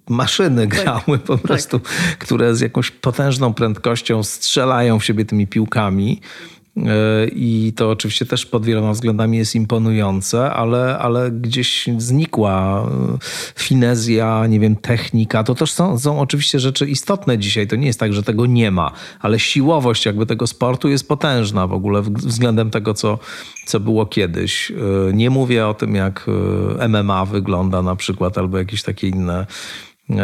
maszyny 0.09 0.67
tak. 0.67 0.83
grały 0.83 1.19
po 1.19 1.37
tak. 1.37 1.47
prostu, 1.47 1.79
tak. 1.79 2.17
które 2.17 2.55
z 2.55 2.61
jakąś 2.61 2.91
potężną 2.91 3.53
prędkością 3.53 4.23
strzelają 4.23 4.99
w 4.99 5.05
siebie 5.05 5.25
tymi 5.25 5.47
piłkami. 5.47 6.21
E, 6.85 7.27
I 7.27 7.73
to 7.75 7.89
oczywiście 7.89 8.25
też 8.25 8.45
pod 8.45 8.65
wieloma 8.65 8.91
względami 8.91 9.37
jest 9.37 9.55
imponujące, 9.55 10.51
ale, 10.53 10.99
ale 10.99 11.31
gdzieś 11.31 11.89
znikła 11.97 12.81
e, 12.81 13.17
finezja, 13.55 14.47
nie 14.47 14.59
wiem, 14.59 14.75
technika. 14.75 15.43
To 15.43 15.55
też 15.55 15.71
są, 15.71 15.99
są 15.99 16.19
oczywiście 16.19 16.59
rzeczy 16.59 16.87
istotne 16.87 17.37
dzisiaj. 17.37 17.67
To 17.67 17.75
nie 17.75 17.87
jest 17.87 17.99
tak, 17.99 18.13
że 18.13 18.23
tego 18.23 18.45
nie 18.45 18.71
ma, 18.71 18.91
ale 19.19 19.39
siłowość 19.39 20.05
jakby 20.05 20.25
tego 20.25 20.47
sportu 20.47 20.89
jest 20.89 21.07
potężna 21.07 21.67
w 21.67 21.73
ogóle 21.73 22.01
względem 22.01 22.69
tego, 22.69 22.93
co, 22.93 23.19
co 23.65 23.79
było 23.79 24.05
kiedyś. 24.05 24.71
E, 24.71 25.13
nie 25.13 25.29
mówię 25.29 25.67
o 25.67 25.73
tym, 25.73 25.95
jak 25.95 26.25
MMA 26.89 27.25
wygląda 27.25 27.81
na 27.81 27.95
przykład, 27.95 28.37
albo 28.37 28.57
jakieś 28.57 28.83
takie 28.83 29.07
inne 29.07 29.45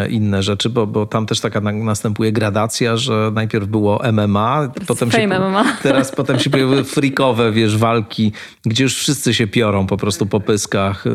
inne 0.10 0.44
rzeczy, 0.44 0.70
bo, 0.70 0.88
bo 0.88 1.06
tam 1.06 1.26
też 1.26 1.40
taka 1.40 1.62
następuje 1.62 2.32
gradacja, 2.32 2.98
że 2.98 3.32
najpierw 3.34 3.68
było 3.68 4.02
MMA, 4.14 4.72
potem 4.88 5.12
się, 5.12 5.28
MMA. 5.28 5.66
teraz 5.84 6.12
potem 6.12 6.40
się 6.40 6.50
pojawiły 6.50 6.84
freakowe, 6.84 7.52
wiesz, 7.52 7.78
walki, 7.78 8.32
gdzie 8.66 8.84
już 8.84 8.96
wszyscy 8.96 9.34
się 9.34 9.48
piorą 9.48 9.88
po 9.88 9.98
prostu 9.98 10.26
po 10.26 10.40
pyskach, 10.40 11.08
e, 11.08 11.12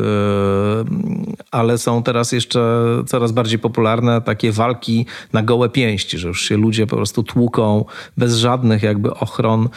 ale 1.51 1.77
są 1.77 2.03
teraz 2.03 2.31
jeszcze 2.31 2.83
coraz 3.07 3.31
bardziej 3.31 3.59
popularne 3.59 4.21
takie 4.21 4.51
walki 4.51 5.05
na 5.33 5.43
gołe 5.43 5.69
pięści, 5.69 6.17
że 6.17 6.27
już 6.27 6.41
się 6.41 6.57
ludzie 6.57 6.87
po 6.87 6.95
prostu 6.95 7.23
tłuką 7.23 7.85
bez 8.17 8.37
żadnych 8.37 8.83
jakby 8.83 9.13
ochron 9.13 9.69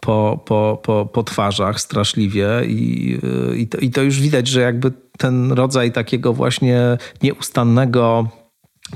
po, 0.00 0.40
po, 0.44 0.80
po, 0.82 1.06
po 1.12 1.22
twarzach 1.22 1.80
straszliwie 1.80 2.48
i, 2.66 3.18
i, 3.56 3.66
to, 3.66 3.78
i 3.78 3.90
to 3.90 4.02
już 4.02 4.20
widać, 4.20 4.48
że 4.48 4.60
jakby 4.60 4.92
ten 5.18 5.52
rodzaj 5.52 5.92
takiego 5.92 6.32
właśnie 6.32 6.98
nieustannego 7.22 8.28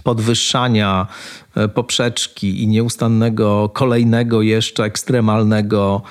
podwyższania 0.03 1.07
e, 1.57 1.69
poprzeczki 1.69 2.63
i 2.63 2.69
nieustannego 2.69 3.69
kolejnego 3.75 4.43
jeszcze 4.43 4.85
ekstremalnego 4.85 6.03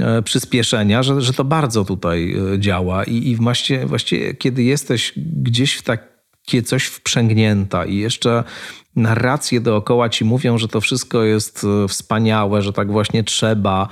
e, 0.00 0.22
przyspieszenia, 0.22 1.02
że, 1.02 1.20
że 1.20 1.32
to 1.32 1.44
bardzo 1.44 1.84
tutaj 1.84 2.36
e, 2.54 2.58
działa. 2.58 3.04
I, 3.04 3.28
i 3.28 3.36
właściwie, 3.36 3.86
właściwie 3.86 4.34
kiedy 4.34 4.62
jesteś 4.62 5.12
gdzieś 5.16 5.74
w 5.74 5.82
takie 5.82 6.62
coś 6.64 6.84
wprzęgnięta 6.84 7.84
i 7.84 7.96
jeszcze 7.96 8.44
narracje 8.96 9.60
dookoła 9.60 10.08
ci 10.08 10.24
mówią, 10.24 10.58
że 10.58 10.68
to 10.68 10.80
wszystko 10.80 11.22
jest 11.22 11.66
wspaniałe, 11.88 12.62
że 12.62 12.72
tak 12.72 12.92
właśnie 12.92 13.24
trzeba, 13.24 13.88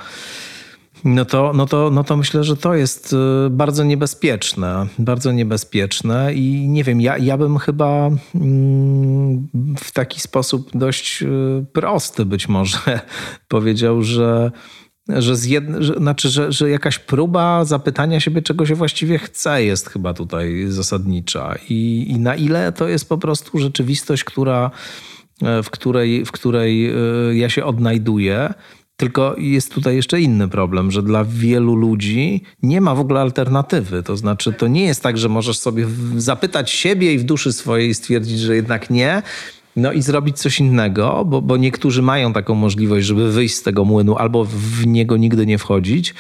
no 1.05 1.25
to, 1.25 1.53
no, 1.55 1.67
to, 1.67 1.91
no 1.91 2.05
to 2.05 2.17
myślę, 2.17 2.45
że 2.45 2.57
to 2.57 2.75
jest 2.75 3.13
y, 3.13 3.51
bardzo 3.51 3.85
niebezpieczne. 3.85 4.87
Bardzo 4.99 5.33
niebezpieczne 5.33 6.35
i 6.35 6.69
nie 6.69 6.85
wiem, 6.85 7.01
ja, 7.01 7.19
ja 7.19 7.39
bym 7.39 7.59
chyba 7.59 8.11
mm, 8.35 9.49
w 9.79 9.93
taki 9.93 10.21
sposób 10.21 10.71
dość 10.75 11.23
y, 11.23 11.27
prosty 11.73 12.25
być 12.25 12.49
może 12.49 13.01
powiedział, 13.49 14.03
że 14.03 14.51
że, 15.17 15.37
zjed... 15.37 15.65
że, 15.79 15.95
znaczy, 15.95 16.29
że, 16.29 16.53
że 16.53 16.71
jakaś 16.71 16.99
próba 16.99 17.65
zapytania 17.65 18.21
siebie, 18.21 18.43
czego 18.43 18.67
się 18.67 18.75
właściwie 18.75 19.19
chce, 19.19 19.65
jest 19.65 19.89
chyba 19.89 20.15
tutaj 20.15 20.65
zasadnicza. 20.69 21.55
I, 21.69 22.07
i 22.09 22.19
na 22.19 22.35
ile 22.35 22.73
to 22.73 22.89
jest 22.89 23.09
po 23.09 23.19
prostu 23.19 23.59
rzeczywistość, 23.59 24.25
która, 24.25 24.71
e, 25.43 25.63
w, 25.63 25.71
której, 25.71 26.25
w 26.25 26.33
której 26.33 26.91
e, 26.91 26.95
ja 27.33 27.49
się 27.49 27.65
odnajduję, 27.65 28.55
tylko 29.01 29.35
jest 29.39 29.75
tutaj 29.75 29.97
jeszcze 29.97 30.21
inny 30.21 30.49
problem, 30.49 30.91
że 30.91 31.03
dla 31.03 31.25
wielu 31.25 31.75
ludzi 31.75 32.43
nie 32.63 32.81
ma 32.81 32.95
w 32.95 33.01
ogóle 33.01 33.21
alternatywy. 33.21 34.03
To 34.03 34.17
znaczy, 34.17 34.53
to 34.53 34.69
nie 34.69 34.85
jest 34.85 35.03
tak, 35.03 35.19
że 35.19 35.29
możesz 35.29 35.59
sobie 35.59 35.87
zapytać 36.17 36.71
siebie 36.71 37.15
i 37.15 37.19
w 37.19 37.25
duszy 37.25 37.53
swojej 37.53 37.95
stwierdzić, 37.95 38.39
że 38.39 38.57
jednak 38.57 38.91
nie. 38.91 39.23
No 39.77 39.93
i 39.93 40.03
zrobić 40.03 40.39
coś 40.39 40.61
innego, 40.61 41.25
bo, 41.25 41.43
bo 41.43 41.57
niektórzy 41.57 42.03
mają 42.03 42.33
taką 42.33 42.55
możliwość, 42.55 43.07
żeby 43.07 43.33
wyjść 43.33 43.55
z 43.55 43.63
tego 43.63 43.85
młynu 43.85 44.17
albo 44.17 44.45
w 44.45 44.87
niego 44.87 45.17
nigdy 45.17 45.47
nie 45.47 45.59
wchodzić, 45.59 46.15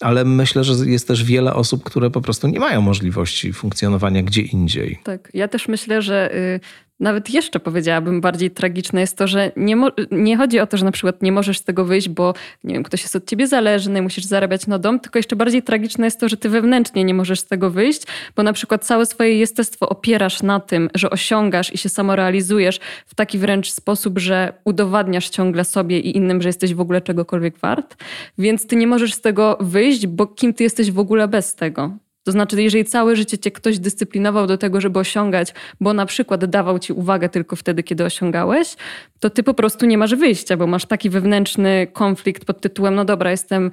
ale 0.00 0.24
myślę, 0.24 0.64
że 0.64 0.74
jest 0.86 1.08
też 1.08 1.24
wiele 1.24 1.54
osób, 1.54 1.84
które 1.84 2.10
po 2.10 2.20
prostu 2.20 2.48
nie 2.48 2.60
mają 2.60 2.80
możliwości 2.80 3.52
funkcjonowania 3.52 4.22
gdzie 4.22 4.42
indziej. 4.42 4.98
Tak, 5.04 5.30
ja 5.34 5.48
też 5.48 5.68
myślę, 5.68 6.02
że 6.02 6.34
y, 6.34 6.60
nawet 7.00 7.30
jeszcze 7.30 7.60
powiedziałabym 7.60 8.20
bardziej 8.20 8.50
tragiczne 8.50 9.00
jest 9.00 9.18
to, 9.18 9.26
że 9.26 9.52
nie, 9.56 9.76
nie 10.10 10.36
chodzi 10.36 10.60
o 10.60 10.66
to, 10.66 10.76
że 10.76 10.84
na 10.84 10.92
przykład 10.92 11.22
nie 11.22 11.32
możesz 11.32 11.58
z 11.58 11.64
tego 11.64 11.84
wyjść, 11.84 12.08
bo 12.08 12.34
nie 12.64 12.74
wiem, 12.74 12.82
ktoś 12.82 13.02
jest 13.02 13.16
od 13.16 13.26
ciebie 13.26 13.46
zależny, 13.46 14.02
musisz 14.02 14.24
zarabiać 14.24 14.66
na 14.66 14.78
dom, 14.78 15.00
tylko 15.00 15.18
jeszcze 15.18 15.36
bardziej 15.36 15.62
tragiczne 15.62 16.06
jest 16.06 16.20
to, 16.20 16.28
że 16.28 16.36
ty 16.36 16.48
wewnętrznie 16.48 17.04
nie 17.04 17.14
możesz 17.14 17.40
z 17.40 17.46
tego 17.46 17.70
wyjść, 17.70 18.02
bo 18.36 18.42
na 18.42 18.52
przykład 18.52 18.84
całe 18.84 19.06
swoje 19.06 19.38
jestestwo 19.38 19.88
opierasz 19.88 20.42
na 20.42 20.60
tym, 20.60 20.90
że 20.94 21.10
osiągasz 21.10 21.74
i 21.74 21.78
się 21.78 21.88
samorealizujesz 21.88 22.80
w 23.06 23.14
taki 23.14 23.38
wręcz 23.38 23.70
sposób, 23.70 24.18
że 24.18 24.52
udowadniasz 24.64 25.28
ciągle 25.28 25.64
sobie 25.64 26.00
i 26.00 26.16
innym, 26.16 26.42
że 26.42 26.48
jesteś 26.48 26.74
w 26.74 26.80
ogóle 26.80 27.00
czegokolwiek 27.00 27.58
wart, 27.58 27.96
więc 28.38 28.66
ty 28.66 28.76
nie 28.76 28.86
możesz 28.86 29.14
z 29.14 29.20
tego 29.20 29.58
wyjść, 29.60 30.06
bo 30.06 30.26
kim 30.26 30.54
ty 30.54 30.64
jesteś 30.64 30.90
w 30.90 30.98
ogóle 30.98 31.28
bez 31.28 31.54
tego? 31.54 32.03
To 32.24 32.32
znaczy, 32.32 32.62
jeżeli 32.62 32.84
całe 32.84 33.16
życie 33.16 33.38
cię 33.38 33.50
ktoś 33.50 33.78
dyscyplinował 33.78 34.46
do 34.46 34.58
tego, 34.58 34.80
żeby 34.80 34.98
osiągać, 34.98 35.54
bo 35.80 35.92
na 35.92 36.06
przykład 36.06 36.44
dawał 36.44 36.78
ci 36.78 36.92
uwagę 36.92 37.28
tylko 37.28 37.56
wtedy, 37.56 37.82
kiedy 37.82 38.04
osiągałeś, 38.04 38.76
to 39.20 39.30
ty 39.30 39.42
po 39.42 39.54
prostu 39.54 39.86
nie 39.86 39.98
masz 39.98 40.14
wyjścia, 40.14 40.56
bo 40.56 40.66
masz 40.66 40.86
taki 40.86 41.10
wewnętrzny 41.10 41.86
konflikt 41.92 42.44
pod 42.44 42.60
tytułem: 42.60 42.94
No 42.94 43.04
dobra, 43.04 43.30
jestem 43.30 43.70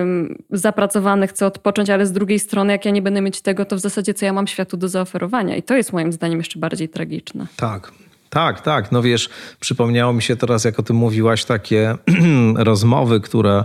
ym, 0.00 0.42
zapracowany, 0.50 1.26
chcę 1.26 1.46
odpocząć, 1.46 1.90
ale 1.90 2.06
z 2.06 2.12
drugiej 2.12 2.38
strony, 2.38 2.72
jak 2.72 2.84
ja 2.84 2.90
nie 2.90 3.02
będę 3.02 3.20
mieć 3.20 3.40
tego, 3.40 3.64
to 3.64 3.76
w 3.76 3.80
zasadzie 3.80 4.14
co 4.14 4.26
ja 4.26 4.32
mam 4.32 4.46
światu 4.46 4.76
do 4.76 4.88
zaoferowania? 4.88 5.56
I 5.56 5.62
to 5.62 5.76
jest 5.76 5.92
moim 5.92 6.12
zdaniem 6.12 6.38
jeszcze 6.38 6.58
bardziej 6.58 6.88
tragiczne. 6.88 7.46
Tak. 7.56 7.92
Tak, 8.30 8.60
tak. 8.60 8.92
No 8.92 9.02
wiesz, 9.02 9.28
przypomniało 9.60 10.12
mi 10.12 10.22
się 10.22 10.36
teraz, 10.36 10.64
jak 10.64 10.78
o 10.78 10.82
tym 10.82 10.96
mówiłaś, 10.96 11.44
takie 11.44 11.96
rozmowy, 12.56 13.20
które 13.20 13.64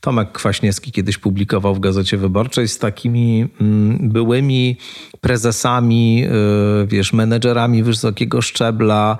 Tomek 0.00 0.32
Kwaśniewski 0.32 0.92
kiedyś 0.92 1.18
publikował 1.18 1.74
w 1.74 1.80
Gazecie 1.80 2.16
Wyborczej 2.16 2.68
z 2.68 2.78
takimi 2.78 3.48
mm, 3.60 4.10
byłymi 4.10 4.76
prezesami, 5.20 6.24
y, 6.82 6.86
wiesz, 6.86 7.12
menedżerami 7.12 7.82
wysokiego 7.82 8.42
szczebla, 8.42 9.18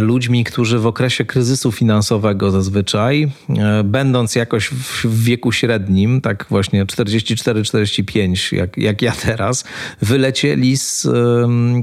ludźmi, 0.00 0.44
którzy 0.44 0.78
w 0.78 0.86
okresie 0.86 1.24
kryzysu 1.24 1.72
finansowego 1.72 2.50
zazwyczaj, 2.50 3.30
e, 3.48 3.84
będąc 3.84 4.34
jakoś 4.34 4.68
w 5.04 5.24
wieku 5.24 5.52
średnim, 5.52 6.20
tak 6.20 6.46
właśnie 6.50 6.86
44-45, 6.86 8.52
jak, 8.52 8.78
jak 8.78 9.02
ja 9.02 9.12
teraz, 9.12 9.64
wylecieli 10.02 10.76
z 10.76 11.08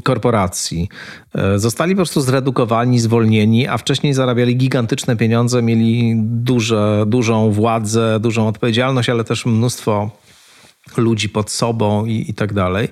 korporacji. 0.04 0.89
E, 1.36 1.60
zostali 1.60 1.94
po 1.94 1.98
prostu 1.98 2.22
zredukowani, 2.22 3.00
zwolnieni, 3.00 3.68
a 3.68 3.78
wcześniej 3.78 4.13
zarabiali 4.13 4.58
gigantyczne 4.58 5.15
pieniądze, 5.15 5.62
mieli 5.62 6.13
duże, 6.18 7.06
dużą 7.08 7.52
władzę, 7.52 8.20
dużą 8.20 8.48
odpowiedzialność, 8.48 9.10
ale 9.10 9.24
też 9.24 9.46
mnóstwo 9.46 10.12
ludzi 10.98 11.30
pod 11.30 11.52
sobą 11.52 12.06
i, 12.06 12.26
i 12.30 12.34
tak 12.34 12.54
dalej. 12.54 12.88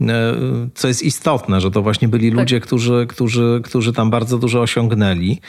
E, 0.00 0.34
co 0.74 0.88
jest 0.88 1.02
istotne, 1.02 1.60
że 1.60 1.70
to 1.70 1.82
właśnie 1.82 2.08
byli 2.08 2.30
tak. 2.30 2.38
ludzie, 2.38 2.60
którzy, 2.60 3.06
którzy, 3.08 3.60
którzy 3.64 3.92
tam 3.92 4.10
bardzo 4.10 4.38
dużo 4.38 4.60
osiągnęli. 4.60 5.40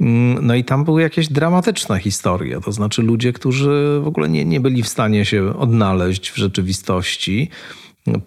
Mm, 0.00 0.46
no 0.46 0.54
i 0.54 0.64
tam 0.64 0.84
były 0.84 1.02
jakieś 1.02 1.28
dramatyczne 1.28 1.98
historie, 1.98 2.60
to 2.64 2.72
znaczy 2.72 3.02
ludzie, 3.02 3.32
którzy 3.32 4.00
w 4.02 4.06
ogóle 4.06 4.28
nie, 4.28 4.44
nie 4.44 4.60
byli 4.60 4.82
w 4.82 4.88
stanie 4.88 5.24
się 5.24 5.58
odnaleźć 5.58 6.30
w 6.30 6.36
rzeczywistości. 6.36 7.50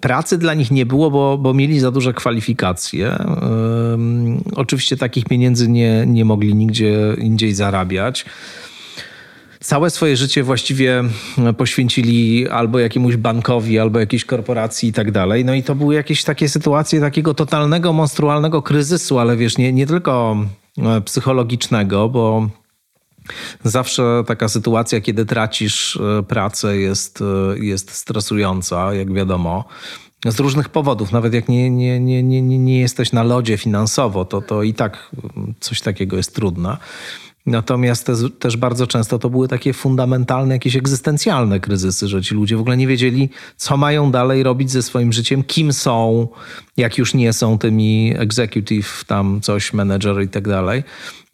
Pracy 0.01 0.37
dla 0.37 0.53
nich 0.53 0.71
nie 0.71 0.85
było, 0.85 1.11
bo, 1.11 1.37
bo 1.37 1.53
mieli 1.53 1.79
za 1.79 1.91
duże 1.91 2.13
kwalifikacje. 2.13 3.17
Oczywiście 4.55 4.97
takich 4.97 5.25
pieniędzy 5.25 5.69
nie, 5.69 6.03
nie 6.07 6.25
mogli 6.25 6.55
nigdzie 6.55 7.15
indziej 7.17 7.53
zarabiać 7.53 8.25
całe 9.69 9.89
swoje 9.89 10.17
życie 10.17 10.43
właściwie 10.43 11.03
poświęcili 11.57 12.49
albo 12.49 12.79
jakiemuś 12.79 13.15
bankowi, 13.15 13.79
albo 13.79 13.99
jakiejś 13.99 14.25
korporacji 14.25 14.89
i 14.89 14.93
tak 14.93 15.11
dalej. 15.11 15.45
No 15.45 15.53
i 15.53 15.63
to 15.63 15.75
były 15.75 15.95
jakieś 15.95 16.23
takie 16.23 16.49
sytuacje 16.49 16.99
takiego 16.99 17.33
totalnego, 17.33 17.93
monstrualnego 17.93 18.61
kryzysu, 18.61 19.19
ale 19.19 19.37
wiesz, 19.37 19.57
nie, 19.57 19.73
nie 19.73 19.87
tylko 19.87 20.37
e, 20.77 21.01
psychologicznego, 21.01 22.09
bo 22.09 22.49
Zawsze 23.63 24.23
taka 24.27 24.47
sytuacja, 24.47 25.01
kiedy 25.01 25.25
tracisz 25.25 25.97
e, 25.97 26.23
pracę, 26.23 26.77
jest, 26.77 27.21
e, 27.21 27.59
jest 27.59 27.91
stresująca, 27.91 28.93
jak 28.93 29.13
wiadomo. 29.13 29.65
Z 30.25 30.39
różnych 30.39 30.69
powodów, 30.69 31.11
nawet 31.11 31.33
jak 31.33 31.49
nie, 31.49 31.69
nie, 31.69 31.99
nie, 31.99 32.23
nie, 32.23 32.41
nie 32.41 32.79
jesteś 32.79 33.11
na 33.11 33.23
lodzie 33.23 33.57
finansowo, 33.57 34.25
to, 34.25 34.41
to 34.41 34.63
i 34.63 34.73
tak 34.73 35.11
coś 35.59 35.81
takiego 35.81 36.17
jest 36.17 36.35
trudne. 36.35 36.77
Natomiast 37.49 38.05
te, 38.05 38.13
też 38.39 38.57
bardzo 38.57 38.87
często 38.87 39.19
to 39.19 39.29
były 39.29 39.47
takie 39.47 39.73
fundamentalne, 39.73 40.55
jakieś 40.55 40.75
egzystencjalne 40.75 41.59
kryzysy, 41.59 42.07
że 42.07 42.21
ci 42.21 42.35
ludzie 42.35 42.57
w 42.57 42.59
ogóle 42.59 42.77
nie 42.77 42.87
wiedzieli, 42.87 43.29
co 43.57 43.77
mają 43.77 44.11
dalej 44.11 44.43
robić 44.43 44.71
ze 44.71 44.83
swoim 44.83 45.13
życiem, 45.13 45.43
kim 45.43 45.73
są, 45.73 46.27
jak 46.77 46.97
już 46.97 47.13
nie 47.13 47.33
są 47.33 47.57
tymi 47.57 48.13
executive, 48.17 49.03
tam 49.07 49.41
coś, 49.41 49.73
manager 49.73 50.21
i 50.21 50.27
tak 50.27 50.47
dalej. 50.47 50.83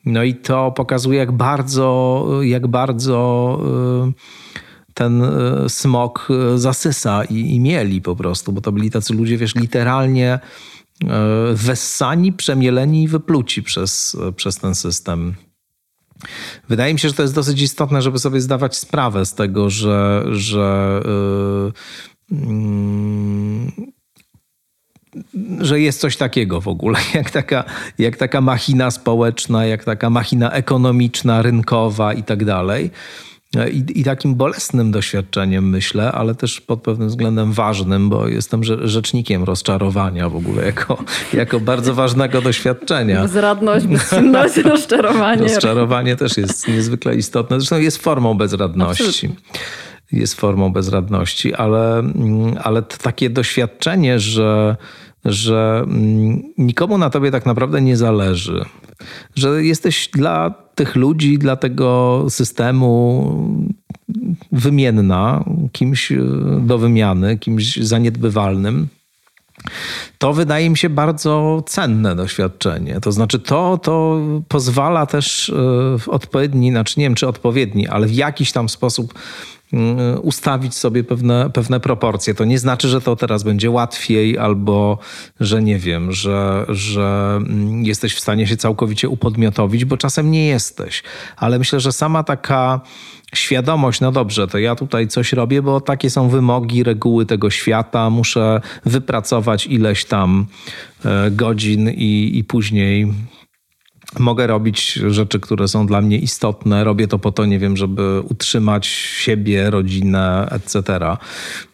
No 0.06 0.24
i 0.24 0.34
to 0.34 0.72
pokazuje, 0.72 1.20
jak 1.20 1.32
bardzo, 1.32 2.28
jak 2.42 2.68
bardzo 2.68 3.60
y, 4.08 4.94
ten 4.94 5.24
y, 5.24 5.70
smog 5.70 6.28
y, 6.56 6.60
zasysa 6.60 7.24
i, 7.24 7.56
i 7.56 7.60
mieli 7.60 8.02
po 8.02 8.16
prostu, 8.16 8.52
bo 8.52 8.62
to 8.62 8.72
byli 8.72 8.92
tacy 8.92 9.14
ludzie, 9.14 9.38
wiesz, 9.38 9.56
literalnie 9.56 10.40
wessani, 11.54 12.34
przemieleni 12.34 13.04
i 13.04 13.08
wypluci 13.08 13.64
przez, 13.64 14.18
przez 14.36 14.58
ten 14.58 14.76
system. 14.76 15.36
Wydaje 16.70 16.94
mi 16.94 17.00
się, 17.00 17.08
że 17.08 17.14
to 17.14 17.22
jest 17.22 17.36
dosyć 17.36 17.62
istotne, 17.62 18.02
żeby 18.02 18.20
sobie 18.20 18.42
zdawać 18.42 18.76
sprawę 18.76 19.26
z 19.26 19.34
tego, 19.34 19.70
że, 19.70 20.26
że 20.32 21.02
yy, 22.32 22.38
yy, 22.38 23.96
że 25.60 25.80
jest 25.80 26.00
coś 26.00 26.18
takiego 26.18 26.62
w 26.62 26.68
ogóle, 26.68 27.00
jak 27.14 27.32
taka, 27.32 27.64
jak 27.98 28.18
taka 28.18 28.42
machina 28.42 28.92
społeczna, 28.92 29.66
jak 29.66 29.84
taka 29.84 30.10
machina 30.10 30.52
ekonomiczna, 30.52 31.42
rynkowa 31.42 32.14
i 32.14 32.24
tak 32.24 32.46
dalej. 32.46 32.92
I, 33.72 34.00
I, 34.00 34.04
takim 34.04 34.36
bolesnym 34.36 34.92
doświadczeniem, 34.92 35.70
myślę, 35.70 36.12
ale 36.12 36.36
też 36.36 36.62
pod 36.62 36.82
pewnym 36.82 37.08
względem 37.08 37.54
ważnym, 37.54 38.10
bo 38.10 38.28
jestem 38.28 38.62
rzecznikiem 38.64 39.44
rozczarowania 39.44 40.30
w 40.30 40.36
ogóle, 40.36 40.66
jako, 40.66 41.04
jako 41.34 41.60
bardzo 41.60 41.94
ważnego 41.94 42.42
doświadczenia. 42.42 43.22
Bezradność, 43.22 43.88
bezczynność, 43.88 44.58
rozczarowanie. 44.74 45.44
Rozczarowanie 45.44 46.16
też 46.16 46.38
jest 46.38 46.68
niezwykle 46.68 47.16
istotne. 47.16 47.60
Zresztą 47.60 47.80
jest 47.80 47.98
formą 47.98 48.34
bezradności. 48.34 49.04
Absolutnie. 49.04 49.30
Jest 50.12 50.34
formą 50.34 50.74
bezradności, 50.74 51.54
ale, 51.54 52.04
ale 52.64 52.82
takie 52.82 53.30
doświadczenie, 53.30 54.20
że 54.20 54.76
że 55.26 55.84
mm, 55.88 56.44
nikomu 56.58 56.98
na 56.98 57.10
tobie 57.10 57.32
tak 57.32 57.46
naprawdę 57.46 57.82
nie 57.82 57.98
zależy. 57.98 58.66
Że 59.36 59.64
jesteś 59.64 60.10
dla 60.14 60.65
tych 60.76 60.96
ludzi, 60.96 61.38
dla 61.38 61.56
tego 61.56 62.26
systemu 62.30 63.66
wymienna, 64.52 65.44
kimś 65.72 66.12
e, 66.12 66.18
do 66.62 66.78
wymiany, 66.78 67.38
kimś 67.38 67.76
zaniedbywalnym. 67.76 68.88
To 70.18 70.34
wydaje 70.34 70.70
mi 70.70 70.78
się 70.78 70.90
bardzo 70.90 71.64
cenne 71.68 72.16
doświadczenie. 72.16 73.00
To 73.02 73.12
znaczy, 73.12 73.40
to, 73.40 73.80
to 73.84 74.22
pozwala 74.48 75.06
też 75.06 75.50
e, 75.50 75.54
w 76.00 76.10
odpowiedni, 76.10 76.72
znaczy 76.72 77.00
nie 77.00 77.06
wiem 77.06 77.16
czy 77.16 77.28
odpowiedni, 77.28 77.88
ale 77.88 78.08
w 78.08 78.14
jakiś 78.14 78.52
tam 78.52 78.70
sposób 78.70 79.14
ustawić 80.22 80.76
sobie 80.76 81.04
pewne, 81.04 81.50
pewne 81.54 81.80
proporcje. 81.80 82.34
To 82.34 82.46
nie 82.46 82.60
znaczy, 82.60 82.88
że 82.88 83.02
to 83.02 83.16
teraz 83.16 83.44
będzie 83.44 83.72
łatwiej 83.72 84.38
albo, 84.38 84.98
że 85.40 85.62
nie 85.62 85.80
wiem, 85.80 86.12
że, 86.12 86.66
że 86.70 87.38
mm, 87.38 87.86
jesteś 87.86 88.16
w 88.16 88.20
stanie 88.20 88.48
się 88.48 88.58
całkowicie 88.58 89.10
upodmiotowić, 89.10 89.86
bo 89.86 89.98
czasem 89.98 90.32
nie 90.32 90.48
jesteś. 90.48 91.04
Ale 91.38 91.60
myślę, 91.60 91.80
że 91.80 91.92
sama 91.92 92.24
taka 92.24 92.82
świadomość, 93.36 94.02
no 94.02 94.12
dobrze, 94.12 94.48
to 94.48 94.58
ja 94.58 94.76
tutaj 94.76 95.08
coś 95.08 95.34
robię, 95.34 95.62
bo 95.62 95.82
takie 95.82 96.10
są 96.10 96.30
wymogi, 96.30 96.84
reguły 96.84 97.26
tego 97.26 97.50
świata, 97.50 98.10
muszę 98.10 98.62
wypracować 98.86 99.68
ileś 99.68 100.06
tam 100.06 100.46
e, 101.06 101.32
godzin 101.32 101.90
i, 101.90 102.32
i 102.38 102.44
później 102.44 103.14
Mogę 104.20 104.48
robić 104.48 104.94
rzeczy, 104.94 105.40
które 105.40 105.68
są 105.68 105.88
dla 105.88 106.02
mnie 106.02 106.18
istotne. 106.18 106.84
Robię 106.84 107.08
to 107.08 107.20
po 107.20 107.32
to, 107.32 107.46
nie 107.46 107.60
wiem, 107.60 107.78
żeby 107.78 108.22
utrzymać 108.30 108.88
siebie, 109.18 109.70
rodzinę, 109.70 110.48
etc. 110.52 111.00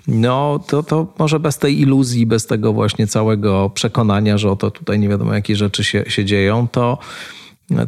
No, 0.08 0.60
to, 0.68 0.84
to 0.84 1.14
może 1.20 1.40
bez 1.40 1.58
tej 1.58 1.80
iluzji, 1.80 2.26
bez 2.26 2.46
tego 2.46 2.74
właśnie 2.74 3.08
całego 3.08 3.70
przekonania, 3.70 4.38
że 4.38 4.52
oto 4.52 4.72
tutaj 4.72 5.00
nie 5.00 5.10
wiadomo, 5.10 5.34
jakie 5.34 5.56
rzeczy 5.56 5.84
się, 5.84 6.04
się 6.08 6.26
dzieją, 6.26 6.68
to, 6.68 6.98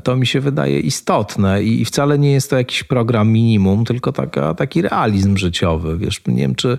to 0.04 0.16
mi 0.16 0.28
się 0.28 0.40
wydaje 0.40 0.80
istotne. 0.80 1.64
I, 1.64 1.86
wcale 1.86 2.20
nie 2.20 2.32
jest 2.32 2.50
to 2.50 2.58
jakiś 2.58 2.84
program 2.84 3.30
minimum, 3.30 3.86
tylko 3.86 4.12
taka, 4.12 4.54
taki 4.54 4.82
realizm 4.82 5.38
życiowy. 5.38 5.98
Wiesz, 5.98 6.22
nie 6.28 6.42
wiem, 6.42 6.56
czy 6.56 6.78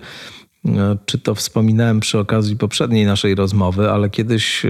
czy 1.05 1.19
to 1.19 1.35
wspominałem 1.35 1.99
przy 1.99 2.19
okazji 2.19 2.57
poprzedniej 2.57 3.05
naszej 3.05 3.35
rozmowy, 3.35 3.91
ale 3.91 4.09
kiedyś 4.09 4.65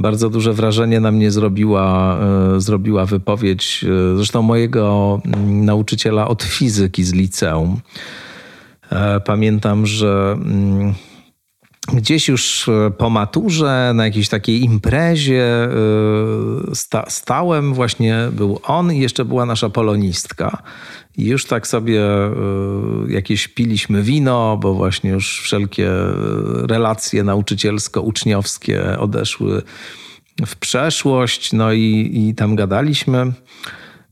bardzo 0.00 0.30
duże 0.30 0.52
wrażenie 0.52 1.00
na 1.00 1.12
mnie 1.12 1.30
zrobiła, 1.30 2.18
e, 2.56 2.60
zrobiła 2.60 3.06
wypowiedź 3.06 3.84
e, 3.84 4.16
zresztą 4.16 4.42
mojego 4.42 5.20
mm, 5.24 5.64
nauczyciela 5.64 6.28
od 6.28 6.42
fizyki 6.42 7.04
z 7.04 7.12
liceum. 7.12 7.80
E, 8.90 9.20
pamiętam, 9.20 9.86
że 9.86 10.32
mm, 10.32 10.94
gdzieś 11.88 12.28
już 12.28 12.70
po 12.98 13.10
maturze 13.10 13.92
na 13.94 14.04
jakiejś 14.04 14.28
takiej 14.28 14.64
imprezie 14.64 15.68
sta 16.74 17.04
stałem, 17.08 17.74
właśnie 17.74 18.28
był 18.32 18.60
on 18.62 18.92
i 18.92 18.98
jeszcze 18.98 19.24
była 19.24 19.46
nasza 19.46 19.70
polonistka. 19.70 20.62
I 21.16 21.26
już 21.26 21.44
tak 21.44 21.66
sobie 21.66 22.00
jakieś 23.08 23.48
piliśmy 23.48 24.02
wino, 24.02 24.58
bo 24.60 24.74
właśnie 24.74 25.10
już 25.10 25.40
wszelkie 25.40 25.90
relacje 26.68 27.24
nauczycielsko-uczniowskie 27.24 28.98
odeszły 28.98 29.62
w 30.46 30.56
przeszłość, 30.56 31.52
no 31.52 31.72
i, 31.72 32.10
i 32.14 32.34
tam 32.34 32.56
gadaliśmy. 32.56 33.32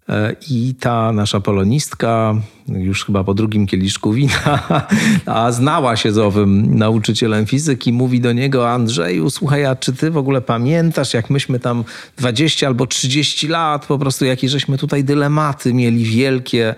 E, 0.09 0.37
I 0.50 0.74
ta 0.81 1.12
nasza 1.12 1.40
polonistka, 1.40 2.35
już 2.68 3.04
chyba 3.04 3.24
po 3.24 3.35
drugim 3.35 3.66
kieliszku 3.66 4.12
wina, 4.12 4.68
a 5.26 5.52
znała 5.52 5.96
się 5.96 6.12
z 6.12 6.18
owym 6.18 6.78
nauczycielem 6.78 7.46
fizyki, 7.46 7.92
mówi 7.92 8.20
do 8.20 8.33
niego: 8.33 8.70
Andrzeju, 8.70 9.31
słuchaj, 9.31 9.64
a 9.64 9.76
czy 9.76 9.92
ty 9.92 10.11
w 10.11 10.16
ogóle 10.16 10.40
pamiętasz, 10.40 11.14
jak 11.14 11.31
myśmy 11.31 11.61
tam 11.61 11.85
20 12.16 12.66
albo 12.66 12.87
30 12.87 13.48
lat, 13.48 13.87
po 13.87 13.98
prostu 13.98 14.24
jakie 14.24 14.48
żeśmy 14.48 14.78
tutaj 14.78 15.04
dylematy 15.04 15.74
mieli 15.74 16.04
wielkie, 16.04 16.74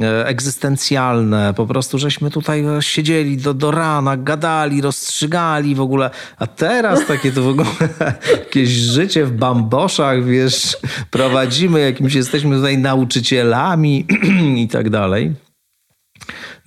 e, 0.00 0.26
egzystencjalne, 0.26 1.54
po 1.56 1.66
prostu 1.66 1.98
żeśmy 1.98 2.30
tutaj 2.30 2.64
siedzieli 2.80 3.36
do, 3.36 3.54
do 3.54 3.70
rana, 3.70 4.16
gadali, 4.16 4.80
rozstrzygali 4.80 5.74
w 5.74 5.80
ogóle, 5.80 6.10
a 6.38 6.46
teraz 6.46 7.06
takie 7.06 7.32
to 7.32 7.42
w 7.42 7.48
ogóle 7.48 7.66
jakieś 8.38 8.68
życie 8.68 9.24
w 9.26 9.32
bamboszach, 9.32 10.24
wiesz, 10.24 10.76
prowadzimy, 11.10 11.80
jakimś 11.80 12.14
jesteśmy 12.14 12.56
tutaj 12.56 12.78
nauczycielami 12.78 14.06
i 14.62 14.68
tak 14.68 14.90
dalej. 14.90 15.27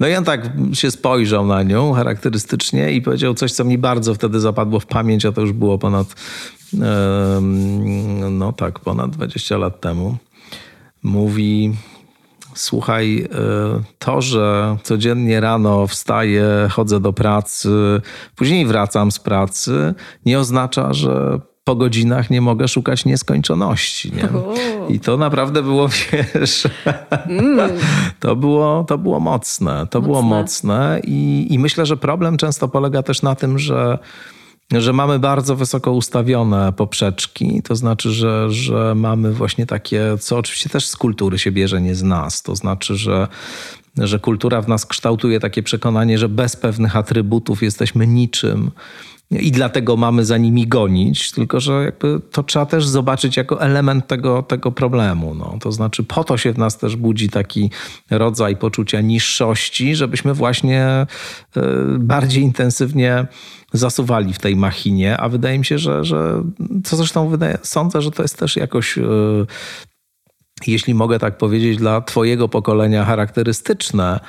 No 0.02 0.08
i 0.08 0.16
on 0.16 0.24
tak 0.24 0.50
się 0.74 0.92
spojrzał 0.92 1.46
na 1.46 1.64
nią 1.64 1.94
charakterystycznie 1.94 2.92
i 2.92 3.02
powiedział 3.02 3.34
coś, 3.34 3.52
co 3.52 3.64
mi 3.64 3.78
bardzo 3.78 4.14
wtedy 4.14 4.40
zapadło 4.40 4.80
w 4.80 4.86
pamięć, 4.86 5.26
a 5.26 5.32
to 5.32 5.42
już 5.42 5.52
było 5.52 5.78
ponad, 5.78 6.16
no 8.32 8.54
tak, 8.54 8.80
ponad 8.80 9.12
20 9.12 9.58
lat 9.58 9.82
temu. 9.82 10.18
Mówi, 11.04 11.76
słuchaj, 12.54 13.28
e, 13.32 13.84
to, 14.00 14.22
że 14.22 14.78
codziennie 14.84 15.40
rano 15.40 15.88
wstaję, 15.88 16.46
chodzę 16.72 17.00
do 17.00 17.14
pracy, 17.14 18.02
później 18.36 18.66
wracam 18.66 19.12
z 19.12 19.20
pracy, 19.20 19.94
nie 20.26 20.40
oznacza, 20.40 20.94
że 20.94 21.40
po 21.64 21.76
godzinach 21.76 22.30
nie 22.30 22.42
mogę 22.42 22.68
szukać 22.68 23.06
nieskończoności. 23.06 24.12
Nie? 24.12 24.30
I 24.96 25.00
to 25.00 25.18
naprawdę 25.18 25.64
było, 25.64 25.88
wiesz, 26.34 26.68
mm. 27.28 27.72
to, 28.20 28.36
było, 28.36 28.84
to 28.88 28.98
było 28.98 29.20
mocne. 29.20 29.72
To 29.72 30.00
mocne. 30.00 30.02
było 30.02 30.22
mocne 30.22 31.02
I, 31.04 31.48
i 31.50 31.60
myślę, 31.60 31.86
że 31.86 31.98
problem 31.98 32.38
często 32.38 32.68
polega 32.68 33.04
też 33.04 33.22
na 33.22 33.36
tym, 33.36 33.60
że 33.60 34.00
że 34.80 34.94
mamy 34.94 35.20
bardzo 35.20 35.56
wysoko 35.56 35.92
ustawione 35.92 36.74
poprzeczki, 36.74 37.62
to 37.64 37.76
znaczy, 37.76 38.12
że, 38.12 38.52
że 38.52 38.96
mamy 38.96 39.32
właśnie 39.34 39.66
takie, 39.66 40.18
co 40.20 40.38
oczywiście 40.38 40.70
też 40.70 40.88
z 40.88 40.96
kultury 40.96 41.40
się 41.40 41.52
bierze, 41.52 41.82
nie 41.82 41.96
z 41.96 42.04
nas. 42.04 42.44
To 42.44 42.56
znaczy, 42.56 42.96
że, 42.96 43.28
że 43.98 44.20
kultura 44.20 44.62
w 44.62 44.68
nas 44.68 44.86
kształtuje 44.86 45.40
takie 45.40 45.64
przekonanie, 45.64 46.18
że 46.18 46.30
bez 46.30 46.56
pewnych 46.56 46.96
atrybutów 46.96 47.64
jesteśmy 47.64 48.08
niczym 48.08 48.72
i 49.32 49.52
dlatego 49.52 49.98
mamy 49.98 50.26
za 50.26 50.38
nimi 50.38 50.68
gonić, 50.68 51.32
tylko 51.32 51.60
że 51.60 51.84
jakby 51.84 52.22
to 52.32 52.44
trzeba 52.44 52.66
też 52.66 52.88
zobaczyć 52.88 53.38
jako 53.38 53.62
element 53.62 54.08
tego, 54.08 54.44
tego 54.44 54.72
problemu. 54.72 55.36
No. 55.36 55.58
To 55.62 55.72
znaczy 55.72 56.04
po 56.04 56.24
to 56.24 56.38
się 56.38 56.54
w 56.54 56.58
nas 56.58 56.78
też 56.78 56.96
budzi 56.96 57.30
taki 57.30 57.72
rodzaj 58.10 58.56
poczucia 58.56 59.02
niższości, 59.02 59.96
żebyśmy 59.96 60.34
właśnie 60.34 61.08
y, 61.58 61.62
bardziej 62.00 62.44
intensywnie 62.44 63.28
zasuwali 63.74 64.34
w 64.34 64.40
tej 64.40 64.56
machinie, 64.56 65.18
a 65.18 65.30
wydaje 65.30 65.60
mi 65.60 65.66
się, 65.66 65.78
że, 65.78 66.04
że 66.04 66.44
co 66.84 66.96
zresztą 66.96 67.30
wydaje, 67.30 67.58
sądzę, 67.64 68.02
że 68.02 68.12
to 68.12 68.22
jest 68.22 68.38
też 68.38 68.56
jakoś 68.56 68.98
y, 68.98 69.02
jeśli 70.68 70.94
mogę 70.94 71.20
tak 71.20 71.38
powiedzieć, 71.38 71.78
dla 71.78 72.02
Twojego 72.02 72.50
pokolenia 72.50 73.06
charakterystyczne, 73.06 74.20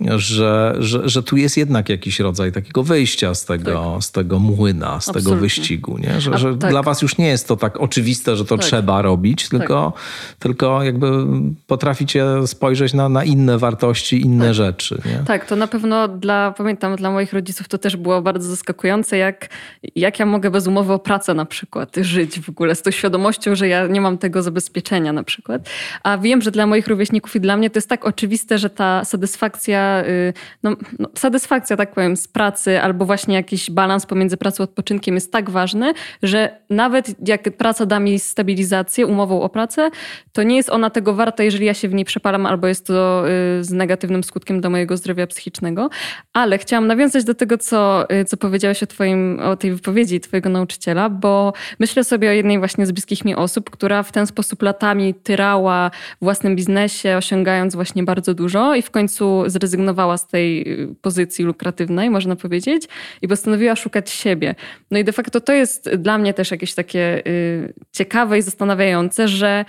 że, 0.00 0.74
że, 0.78 1.08
że 1.08 1.22
tu 1.22 1.36
jest 1.36 1.56
jednak 1.56 1.88
jakiś 1.88 2.20
rodzaj 2.20 2.52
takiego 2.52 2.82
wyjścia 2.82 3.34
z 3.34 3.44
tego, 3.44 3.92
tak. 3.94 4.04
z 4.04 4.12
tego 4.12 4.38
młyna, 4.38 4.86
z 4.86 4.94
Absolutnie. 4.94 5.22
tego 5.22 5.36
wyścigu. 5.36 5.98
Nie? 5.98 6.20
Że, 6.20 6.38
że 6.38 6.56
tak. 6.56 6.70
dla 6.70 6.82
was 6.82 7.02
już 7.02 7.18
nie 7.18 7.28
jest 7.28 7.48
to 7.48 7.56
tak 7.56 7.80
oczywiste, 7.80 8.36
że 8.36 8.44
to 8.44 8.56
tak. 8.56 8.66
trzeba 8.66 9.02
robić, 9.02 9.48
tylko, 9.48 9.92
tak. 9.94 10.02
tylko 10.38 10.82
jakby 10.82 11.26
potraficie 11.66 12.24
spojrzeć 12.46 12.94
na, 12.94 13.08
na 13.08 13.24
inne 13.24 13.58
wartości, 13.58 14.20
inne 14.20 14.44
tak. 14.44 14.54
rzeczy. 14.54 15.02
Nie? 15.06 15.24
Tak, 15.26 15.46
to 15.46 15.56
na 15.56 15.66
pewno 15.66 16.08
dla, 16.08 16.54
pamiętam, 16.56 16.96
dla 16.96 17.10
moich 17.10 17.32
rodziców 17.32 17.68
to 17.68 17.78
też 17.78 17.96
było 17.96 18.22
bardzo 18.22 18.48
zaskakujące, 18.48 19.16
jak, 19.16 19.48
jak 19.96 20.18
ja 20.18 20.26
mogę 20.26 20.50
bez 20.50 20.66
umowy 20.66 20.92
o 20.92 20.98
pracę 20.98 21.34
na 21.34 21.44
przykład 21.44 21.96
żyć 21.96 22.40
w 22.40 22.48
ogóle, 22.48 22.74
z 22.74 22.82
tą 22.82 22.90
świadomością, 22.90 23.54
że 23.54 23.68
ja 23.68 23.86
nie 23.86 24.00
mam 24.00 24.18
tego 24.18 24.42
zabezpieczenia 24.42 25.12
na 25.12 25.22
przykład. 25.22 25.68
A 26.02 26.18
wiem, 26.18 26.42
że 26.42 26.50
dla 26.50 26.66
moich 26.66 26.88
rówieśników 26.88 27.36
i 27.36 27.40
dla 27.40 27.56
mnie 27.56 27.70
to 27.70 27.78
jest 27.78 27.88
tak 27.88 28.04
oczywiste, 28.04 28.58
że 28.58 28.70
ta 28.70 29.04
satysfakcja 29.04 29.87
Y, 30.06 30.32
no, 30.62 30.76
no, 30.98 31.08
satysfakcja, 31.14 31.76
tak 31.76 31.94
powiem, 31.94 32.16
z 32.16 32.28
pracy 32.28 32.80
albo 32.80 33.04
właśnie 33.04 33.34
jakiś 33.34 33.70
balans 33.70 34.06
pomiędzy 34.06 34.36
pracą 34.36 34.58
a 34.58 34.64
odpoczynkiem 34.64 35.14
jest 35.14 35.32
tak 35.32 35.50
ważny, 35.50 35.92
że 36.22 36.58
nawet 36.70 37.28
jak 37.28 37.56
praca 37.56 37.86
da 37.86 38.00
mi 38.00 38.18
stabilizację 38.18 39.06
umową 39.06 39.42
o 39.42 39.48
pracę, 39.48 39.90
to 40.32 40.42
nie 40.42 40.56
jest 40.56 40.70
ona 40.70 40.90
tego 40.90 41.14
warta, 41.14 41.42
jeżeli 41.42 41.66
ja 41.66 41.74
się 41.74 41.88
w 41.88 41.94
niej 41.94 42.04
przepalam 42.04 42.46
albo 42.46 42.66
jest 42.66 42.86
to 42.86 43.24
y, 43.60 43.64
z 43.64 43.72
negatywnym 43.72 44.24
skutkiem 44.24 44.60
dla 44.60 44.70
mojego 44.70 44.96
zdrowia 44.96 45.26
psychicznego. 45.26 45.90
Ale 46.32 46.58
chciałam 46.58 46.86
nawiązać 46.86 47.24
do 47.24 47.34
tego, 47.34 47.58
co, 47.58 48.10
y, 48.12 48.24
co 48.24 48.36
powiedziałeś 48.36 48.82
o, 48.82 48.86
twoim, 48.86 49.40
o 49.40 49.56
tej 49.56 49.72
wypowiedzi 49.72 50.20
twojego 50.20 50.48
nauczyciela, 50.48 51.10
bo 51.10 51.52
myślę 51.78 52.04
sobie 52.04 52.28
o 52.28 52.32
jednej 52.32 52.58
właśnie 52.58 52.86
z 52.86 52.92
bliskich 52.92 53.24
mi 53.24 53.34
osób, 53.34 53.70
która 53.70 54.02
w 54.02 54.12
ten 54.12 54.26
sposób 54.26 54.62
latami 54.62 55.14
tyrała 55.14 55.90
w 56.20 56.24
własnym 56.24 56.56
biznesie, 56.56 57.16
osiągając 57.16 57.74
właśnie 57.74 58.02
bardzo 58.02 58.34
dużo 58.34 58.74
i 58.74 58.82
w 58.82 58.90
końcu 58.90 59.44
zrezygnowała 59.46 59.77
zrezygnowała 59.78 60.18
z 60.18 60.26
tej 60.26 60.80
y, 60.82 60.94
pozycji 61.02 61.44
lukratywnej, 61.44 62.10
można 62.10 62.36
powiedzieć, 62.36 62.88
i 63.22 63.28
postanowiła 63.28 63.76
szukać 63.76 64.10
siebie. 64.10 64.54
No 64.90 64.98
i 64.98 65.04
de 65.04 65.12
facto 65.12 65.40
to 65.40 65.52
jest 65.52 65.90
dla 65.94 66.18
mnie 66.18 66.34
też 66.34 66.50
jakieś 66.50 66.74
takie 66.74 67.22
y, 67.26 67.74
ciekawe 67.92 68.38
i 68.38 68.42
zastanawiające, 68.42 69.28
że, 69.28 69.64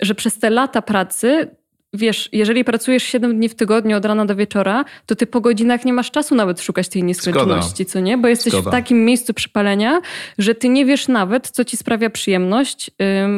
że 0.00 0.14
przez 0.14 0.38
te 0.38 0.50
lata 0.50 0.82
pracy 0.82 1.56
wiesz, 1.94 2.28
jeżeli 2.32 2.64
pracujesz 2.64 3.02
7 3.02 3.36
dni 3.36 3.48
w 3.48 3.54
tygodniu 3.54 3.96
od 3.96 4.04
rana 4.04 4.26
do 4.26 4.36
wieczora, 4.36 4.84
to 5.06 5.14
ty 5.14 5.26
po 5.26 5.40
godzinach 5.40 5.84
nie 5.84 5.92
masz 5.92 6.10
czasu 6.10 6.34
nawet 6.34 6.60
szukać 6.60 6.88
tej 6.88 7.02
nieskończoności, 7.02 7.86
co 7.86 8.00
nie? 8.00 8.18
Bo 8.18 8.28
jesteś 8.28 8.52
Zgoda. 8.52 8.70
w 8.70 8.72
takim 8.72 9.04
miejscu 9.04 9.34
przypalenia, 9.34 10.00
że 10.38 10.54
ty 10.54 10.68
nie 10.68 10.84
wiesz 10.84 11.08
nawet, 11.08 11.50
co 11.50 11.64
ci 11.64 11.76
sprawia 11.76 12.10
przyjemność, 12.10 12.90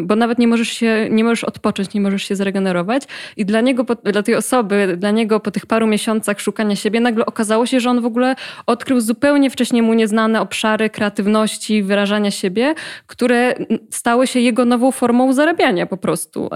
bo 0.02 0.16
nawet 0.16 0.38
nie 0.38 0.48
możesz 0.48 0.68
się, 0.68 1.09
nie 1.11 1.24
możesz 1.24 1.44
odpocząć, 1.44 1.94
nie 1.94 2.00
możesz 2.00 2.22
się 2.22 2.36
zregenerować. 2.36 3.02
I 3.36 3.44
dla 3.44 3.61
niego, 3.61 3.84
dla 4.04 4.22
tej 4.22 4.34
osoby, 4.34 4.94
dla 4.96 5.11
niego 5.11 5.40
po 5.40 5.50
tych 5.50 5.66
paru 5.66 5.86
miesiącach 5.86 6.40
szukania 6.40 6.76
siebie, 6.76 7.00
nagle 7.00 7.26
okazało 7.26 7.66
się, 7.66 7.80
że 7.80 7.90
on 7.90 8.00
w 8.00 8.07
ogóle 8.07 8.36
odkrył 8.66 9.00
zupełnie 9.00 9.50
wcześniej 9.50 9.82
mu 9.82 9.94
nieznane 9.94 10.40
obszary 10.40 10.90
kreatywności, 10.90 11.82
wyrażania 11.82 12.30
siebie, 12.30 12.74
które 13.07 13.54
stały 13.90 14.26
się 14.26 14.40
jego 14.40 14.64
nową 14.64 14.90
formą 14.90 15.32
zarabiania 15.32 15.86
po 15.86 15.96
prostu. 15.96 16.50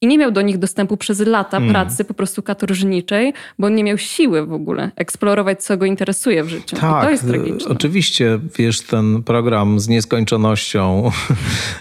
I 0.00 0.06
nie 0.06 0.18
miał 0.18 0.30
do 0.30 0.42
nich 0.42 0.58
dostępu 0.58 0.96
przez 0.96 1.19
lata 1.20 1.56
mm. 1.56 1.70
pracy 1.70 2.04
po 2.04 2.14
prostu 2.14 2.42
katorżniczej, 2.42 3.32
bo 3.58 3.66
on 3.66 3.74
nie 3.74 3.84
miał 3.84 3.98
siły 3.98 4.46
w 4.46 4.52
ogóle 4.52 4.90
eksplorować, 4.96 5.62
co 5.62 5.76
go 5.76 5.86
interesuje 5.86 6.44
w 6.44 6.48
życiu. 6.48 6.76
Tak, 6.76 7.02
I 7.02 7.04
to 7.04 7.10
jest 7.10 7.26
tragiczne. 7.26 7.70
Oczywiście, 7.70 8.38
wiesz, 8.58 8.80
ten 8.80 9.22
program 9.22 9.80
z 9.80 9.88
nieskończonością 9.88 11.10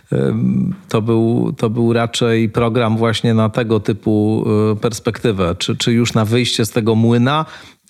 to 0.89 1.01
był, 1.01 1.53
to 1.57 1.69
był 1.69 1.93
raczej 1.93 2.49
program 2.49 2.97
właśnie 2.97 3.33
na 3.33 3.49
tego 3.49 3.79
typu 3.79 4.45
y, 4.73 4.75
perspektywę, 4.75 5.55
czy, 5.57 5.77
czy 5.77 5.91
już 5.91 6.13
na 6.13 6.25
wyjście 6.25 6.65
z 6.65 6.71
tego 6.71 6.95
młyna, 6.95 7.45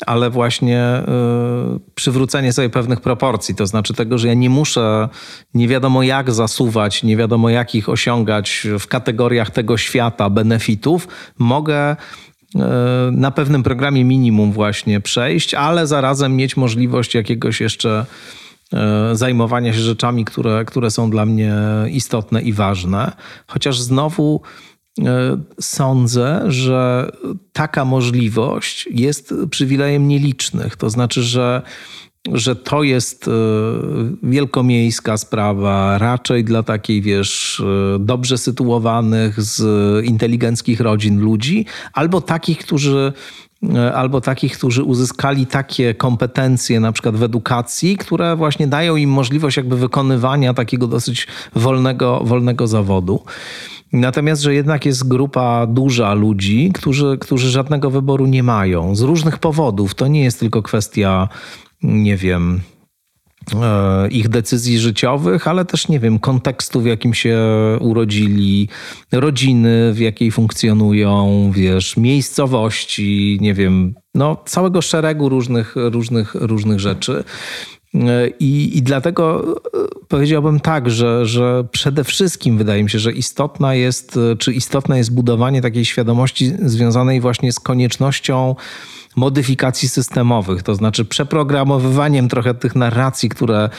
ale 0.05 0.29
właśnie 0.29 1.03
y, 1.75 1.79
przywrócenie 1.95 2.53
sobie 2.53 2.69
pewnych 2.69 3.01
proporcji, 3.01 3.55
to 3.55 3.67
znaczy 3.67 3.93
tego, 3.93 4.17
że 4.17 4.27
ja 4.27 4.33
nie 4.33 4.49
muszę 4.49 5.09
nie 5.53 5.67
wiadomo 5.67 6.03
jak 6.03 6.31
zasuwać, 6.31 7.03
nie 7.03 7.17
wiadomo 7.17 7.49
jakich 7.49 7.89
osiągać 7.89 8.67
w 8.79 8.87
kategoriach 8.87 9.51
tego 9.51 9.77
świata 9.77 10.29
benefitów, 10.29 11.07
mogę 11.37 11.91
y, 11.91 12.59
na 13.11 13.31
pewnym 13.31 13.63
programie 13.63 14.03
minimum 14.05 14.51
właśnie 14.51 15.01
przejść, 15.01 15.53
ale 15.53 15.87
zarazem 15.87 16.35
mieć 16.35 16.57
możliwość 16.57 17.15
jakiegoś 17.15 17.61
jeszcze 17.61 18.05
y, 18.73 18.77
zajmowania 19.15 19.73
się 19.73 19.79
rzeczami, 19.79 20.25
które, 20.25 20.65
które 20.65 20.91
są 20.91 21.09
dla 21.09 21.25
mnie 21.25 21.55
istotne 21.91 22.41
i 22.41 22.53
ważne. 22.53 23.11
Chociaż 23.47 23.79
znowu 23.79 24.41
E, 24.41 24.68
sądzę, 25.59 26.43
że 26.47 27.11
taka 27.53 27.85
możliwość 27.85 28.89
jest 28.91 29.33
przywilejem 29.49 30.07
nielicznych. 30.07 30.75
To 30.75 30.89
znaczy, 30.89 31.23
że 31.23 31.61
że 32.33 32.55
to 32.55 32.83
jest 32.83 33.27
e, 33.27 33.31
wielkomiejska 34.23 35.17
sprawa, 35.17 35.97
raczej 35.97 36.43
dla 36.43 36.63
takiej, 36.63 37.01
wiesz, 37.01 37.63
e, 37.95 37.99
dobrze 37.99 38.37
sytuowanych, 38.37 39.41
z 39.41 40.05
inteligenckich 40.05 40.79
rodzin 40.79 41.19
ludzi, 41.19 41.65
albo 41.93 42.21
takich, 42.21 42.57
którzy 42.57 43.13
albo 43.95 44.21
takich, 44.21 44.57
którzy 44.57 44.83
uzyskali 44.83 45.47
takie 45.47 45.93
kompetencje, 45.93 46.79
na 46.79 46.91
przykład 46.91 47.15
w 47.15 47.23
edukacji, 47.23 47.97
które 47.97 48.35
właśnie 48.35 48.67
dają 48.67 48.95
im 48.95 49.09
możliwość 49.09 49.57
jakby 49.57 49.77
wykonywania 49.77 50.53
takiego 50.53 50.87
dosyć 50.87 51.27
wolnego, 51.55 52.21
wolnego 52.23 52.67
zawodu. 52.67 53.23
Natomiast, 53.93 54.41
że 54.41 54.53
jednak 54.53 54.85
jest 54.85 55.07
grupa 55.07 55.67
duża 55.67 56.13
ludzi, 56.13 56.71
którzy, 56.73 57.17
którzy 57.19 57.49
żadnego 57.49 57.91
wyboru 57.91 58.25
nie 58.25 58.43
mają 58.43 58.95
z 58.95 59.01
różnych 59.01 59.37
powodów. 59.37 59.95
To 59.95 60.07
nie 60.07 60.23
jest 60.23 60.39
tylko 60.39 60.61
kwestia, 60.61 61.29
nie 61.83 62.17
wiem, 62.17 62.61
e, 63.61 64.07
ich 64.07 64.29
decyzji 64.29 64.79
życiowych, 64.79 65.47
ale 65.47 65.65
też, 65.65 65.87
nie 65.87 65.99
wiem, 65.99 66.19
kontekstu, 66.19 66.81
w 66.81 66.85
jakim 66.85 67.13
się 67.13 67.37
urodzili, 67.79 68.69
rodziny, 69.11 69.93
w 69.93 69.99
jakiej 69.99 70.31
funkcjonują, 70.31 71.51
wiesz, 71.55 71.97
miejscowości, 71.97 73.37
nie 73.41 73.53
wiem, 73.53 73.93
no, 74.15 74.37
całego 74.45 74.81
szeregu 74.81 75.29
różnych, 75.29 75.75
różnych, 75.75 76.35
różnych 76.35 76.79
rzeczy. 76.79 77.23
I, 78.39 78.77
I 78.77 78.81
dlatego 78.81 79.55
e, 79.57 79.87
powiedziałbym 80.07 80.59
tak, 80.59 80.89
że, 80.89 81.25
że 81.25 81.63
przede 81.71 82.03
wszystkim 82.03 82.57
wydaje 82.57 82.83
mi 82.83 82.89
się, 82.89 82.99
że 82.99 83.11
istotna 83.11 83.75
jest, 83.75 84.19
czy 84.39 84.53
istotne 84.53 84.97
jest 84.97 85.13
budowanie 85.13 85.61
takiej 85.61 85.85
świadomości 85.85 86.51
związanej 86.65 87.21
właśnie 87.21 87.51
z 87.51 87.59
koniecznością 87.59 88.55
modyfikacji 89.15 89.89
systemowych, 89.89 90.63
to 90.63 90.75
znaczy 90.75 91.05
przeprogramowywaniem 91.05 92.29
trochę 92.29 92.53
tych 92.53 92.75
narracji, 92.75 93.29
które 93.29 93.69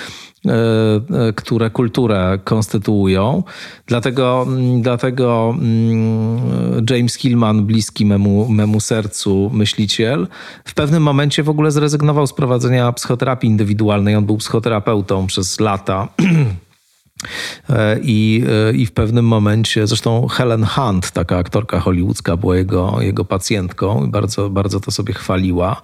E, 0.47 1.29
e, 1.29 1.33
które 1.33 1.71
kulturę 1.71 2.39
konstytuują. 2.45 3.43
Dlatego, 3.87 4.47
mm, 4.49 4.83
dlatego 4.83 5.55
mm, 5.59 6.87
James 6.91 7.15
Hillman, 7.15 7.67
bliski 7.67 8.07
memu, 8.07 8.49
memu 8.49 8.81
sercu 8.81 9.51
myśliciel, 9.53 10.29
w 10.65 10.75
pewnym 10.75 11.03
momencie 11.03 11.43
w 11.43 11.49
ogóle 11.49 11.71
zrezygnował 11.71 12.27
z 12.27 12.33
prowadzenia 12.33 12.93
psychoterapii 12.93 13.51
indywidualnej. 13.51 14.17
On 14.17 14.27
był 14.27 14.37
psychoterapeutą 14.37 15.27
przez 15.27 15.61
lata. 15.61 16.09
E, 17.71 17.99
I, 18.03 18.45
e, 18.71 18.73
I 18.77 18.87
w 18.87 18.93
pewnym 18.93 19.25
momencie, 19.25 19.87
zresztą 19.87 20.27
Helen 20.27 20.65
Hunt, 20.65 21.11
taka 21.11 21.37
aktorka 21.37 21.81
hollywoodzka, 21.81 22.37
była 22.37 22.57
jego, 22.57 22.97
jego 23.01 23.25
pacjentką 23.25 24.07
i 24.07 24.09
bardzo, 24.09 24.51
bardzo 24.51 24.81
to 24.81 24.91
sobie 24.91 25.15
chwaliła. 25.15 25.83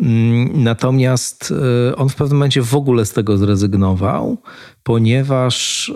Mm, 0.00 0.62
natomiast 0.62 1.54
e, 1.90 1.96
on 1.96 2.08
w 2.08 2.14
pewnym 2.14 2.38
momencie 2.38 2.62
w 2.62 2.74
ogóle 2.74 3.04
z 3.04 3.12
tego 3.12 3.36
zrezygnował, 3.36 4.36
ponieważ, 4.82 5.92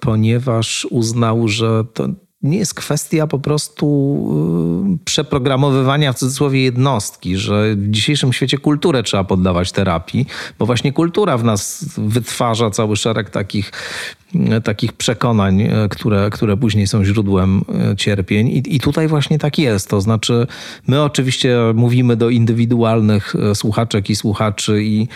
ponieważ 0.00 0.86
uznał, 0.90 1.48
że 1.48 1.84
to 1.94 2.08
nie 2.42 2.58
jest 2.58 2.74
kwestia 2.74 3.26
po 3.26 3.38
prostu 3.38 3.86
y, 4.94 5.04
przeprogramowywania 5.04 6.12
w 6.12 6.18
cudzysłowie 6.18 6.62
jednostki, 6.62 7.36
że 7.36 7.74
w 7.76 7.90
dzisiejszym 7.90 8.32
świecie 8.32 8.58
kulturę 8.58 9.02
trzeba 9.02 9.24
poddawać 9.24 9.72
terapii, 9.72 10.26
bo 10.58 10.66
właśnie 10.66 10.92
kultura 10.92 11.38
w 11.38 11.44
nas 11.44 11.84
wytwarza 11.98 12.70
cały 12.70 12.96
szereg 12.96 13.30
takich 13.30 13.72
takich 14.64 14.92
przekonań, 14.92 15.62
e, 15.62 15.88
które, 15.90 16.30
które 16.30 16.56
później 16.56 16.86
są 16.86 17.04
źródłem 17.04 17.64
cierpień. 17.96 18.48
I, 18.48 18.76
I 18.76 18.80
tutaj 18.80 19.08
właśnie 19.08 19.38
tak 19.38 19.58
jest. 19.58 19.88
To 19.88 20.00
znaczy, 20.00 20.46
my 20.86 21.02
oczywiście 21.02 21.58
mówimy 21.74 22.16
do 22.16 22.30
indywidualnych 22.30 23.34
słuchaczek 23.54 24.10
i 24.10 24.16
słuchaczy 24.16 24.84
i, 24.84 25.08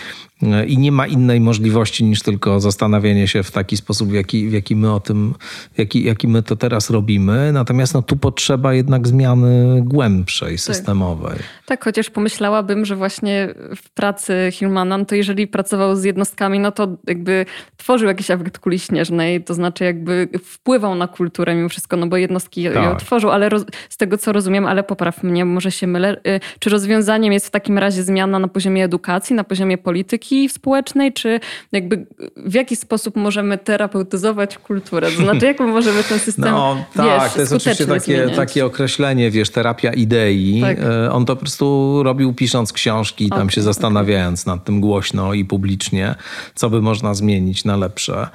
i 0.67 0.77
nie 0.77 0.91
ma 0.91 1.07
innej 1.07 1.41
możliwości 1.41 2.03
niż 2.03 2.21
tylko 2.21 2.59
zastanawianie 2.59 3.27
się 3.27 3.43
w 3.43 3.51
taki 3.51 3.77
sposób, 3.77 4.09
w 4.09 4.13
jaki, 4.13 4.49
w 4.49 4.53
jaki 4.53 4.75
my 4.75 4.93
o 4.93 4.99
tym, 4.99 5.33
jaki, 5.77 6.03
jaki 6.03 6.27
my 6.27 6.43
to 6.43 6.55
teraz 6.55 6.89
robimy. 6.89 7.16
Natomiast 7.53 7.93
no, 7.93 8.01
tu 8.01 8.15
potrzeba 8.15 8.73
jednak 8.73 9.07
zmiany 9.07 9.81
głębszej, 9.81 10.51
tak. 10.51 10.59
systemowej. 10.59 11.37
Tak. 11.65 11.83
chociaż 11.83 12.09
pomyślałabym, 12.09 12.85
że 12.85 12.95
właśnie 12.95 13.53
w 13.75 13.89
pracy 13.89 14.49
Hillmanem, 14.51 15.05
to 15.05 15.15
jeżeli 15.15 15.47
pracował 15.47 15.95
z 15.95 16.03
jednostkami, 16.03 16.59
no 16.59 16.71
to 16.71 16.87
jakby 17.07 17.45
tworzył 17.77 18.07
jakiś 18.07 18.31
efekt 18.31 18.59
kuli 18.59 18.79
śnieżnej, 18.79 19.43
to 19.43 19.53
znaczy 19.53 19.83
jakby 19.83 20.27
wpływał 20.43 20.95
na 20.95 21.07
kulturę 21.07 21.55
mimo 21.55 21.69
wszystko, 21.69 21.97
no 21.97 22.07
bo 22.07 22.17
jednostki 22.17 22.63
tak. 22.63 22.75
ją 22.75 22.95
tworzą, 22.95 23.31
ale 23.31 23.49
roz, 23.49 23.65
z 23.89 23.97
tego 23.97 24.17
co 24.17 24.31
rozumiem, 24.31 24.65
ale 24.65 24.83
popraw 24.83 25.23
mnie, 25.23 25.45
może 25.45 25.71
się 25.71 25.87
mylę, 25.87 26.17
y, 26.27 26.39
czy 26.59 26.69
rozwiązaniem 26.69 27.33
jest 27.33 27.47
w 27.47 27.51
takim 27.51 27.77
razie 27.77 28.03
zmiana 28.03 28.39
na 28.39 28.47
poziomie 28.47 28.83
edukacji, 28.83 29.35
na 29.35 29.43
poziomie 29.43 29.77
polityki, 29.77 30.07
polityki 30.07 30.49
społecznej, 30.49 31.13
czy 31.13 31.39
jakby 31.71 32.05
w 32.37 32.53
jaki 32.53 32.75
sposób 32.75 33.15
możemy 33.15 33.57
terapeutyzować 33.57 34.57
kulturę? 34.57 35.11
To 35.11 35.23
znaczy, 35.23 35.45
jak 35.45 35.59
możemy 35.59 36.03
ten 36.03 36.19
system 36.19 36.51
No 36.51 36.85
tak, 36.93 37.05
wiesz, 37.09 37.33
to 37.33 37.39
jest 37.39 37.53
oczywiście 37.53 37.87
takie, 37.87 38.29
takie 38.35 38.65
określenie, 38.65 39.31
wiesz, 39.31 39.49
terapia 39.49 39.93
idei. 39.93 40.61
Tak. 40.61 40.77
E, 40.79 41.11
on 41.11 41.25
to 41.25 41.35
po 41.35 41.39
prostu 41.39 41.99
robił 42.03 42.33
pisząc 42.33 42.73
książki, 42.73 43.29
tam 43.29 43.39
okay, 43.39 43.51
się 43.51 43.61
zastanawiając 43.61 44.41
okay. 44.41 44.55
nad 44.55 44.65
tym 44.65 44.81
głośno 44.81 45.33
i 45.33 45.45
publicznie, 45.45 46.15
co 46.55 46.69
by 46.69 46.81
można 46.81 47.13
zmienić 47.13 47.65
na 47.65 47.77
lepsze. 47.77 48.27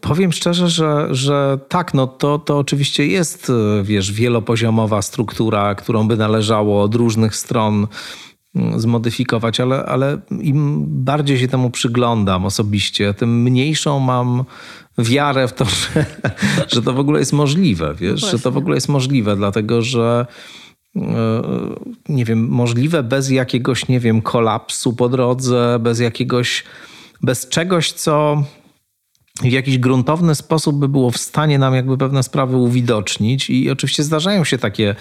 Powiem 0.00 0.32
szczerze, 0.32 0.68
że, 0.68 1.08
że 1.10 1.58
tak, 1.68 1.94
no 1.94 2.06
to, 2.06 2.38
to 2.38 2.58
oczywiście 2.58 3.06
jest, 3.06 3.52
wiesz, 3.82 4.12
wielopoziomowa 4.12 5.02
struktura, 5.02 5.74
którą 5.74 6.08
by 6.08 6.16
należało 6.16 6.82
od 6.82 6.94
różnych 6.94 7.36
stron 7.36 7.86
zmodyfikować, 8.76 9.60
ale, 9.60 9.86
ale 9.86 10.18
im 10.40 10.84
bardziej 10.88 11.38
się 11.38 11.48
temu 11.48 11.70
przyglądam 11.70 12.44
osobiście, 12.44 13.14
tym 13.14 13.42
mniejszą 13.42 14.00
mam 14.00 14.44
wiarę 14.98 15.48
w 15.48 15.52
to, 15.52 15.64
że, 15.74 16.06
że 16.68 16.82
to 16.82 16.92
w 16.92 16.98
ogóle 16.98 17.18
jest 17.18 17.32
możliwe, 17.32 17.94
wiesz, 17.94 18.22
no 18.22 18.28
że 18.28 18.38
to 18.38 18.50
w 18.50 18.56
ogóle 18.56 18.76
jest 18.76 18.88
możliwe, 18.88 19.36
dlatego 19.36 19.82
że 19.82 20.26
e, 20.96 21.02
nie 22.08 22.24
wiem, 22.24 22.48
możliwe 22.48 23.02
bez 23.02 23.30
jakiegoś, 23.30 23.88
nie 23.88 24.00
wiem, 24.00 24.22
kolapsu 24.22 24.92
po 24.92 25.08
drodze, 25.08 25.78
bez 25.80 26.00
jakiegoś, 26.00 26.64
bez 27.22 27.48
czegoś, 27.48 27.92
co 27.92 28.42
w 29.42 29.52
jakiś 29.52 29.78
gruntowny 29.78 30.34
sposób 30.34 30.78
by 30.78 30.88
było 30.88 31.10
w 31.10 31.16
stanie 31.16 31.58
nam 31.58 31.74
jakby 31.74 31.98
pewne 31.98 32.22
sprawy 32.22 32.56
uwidocznić. 32.56 33.50
I 33.50 33.70
oczywiście 33.70 34.02
zdarzają 34.02 34.44
się 34.44 34.58
takie 34.58 34.94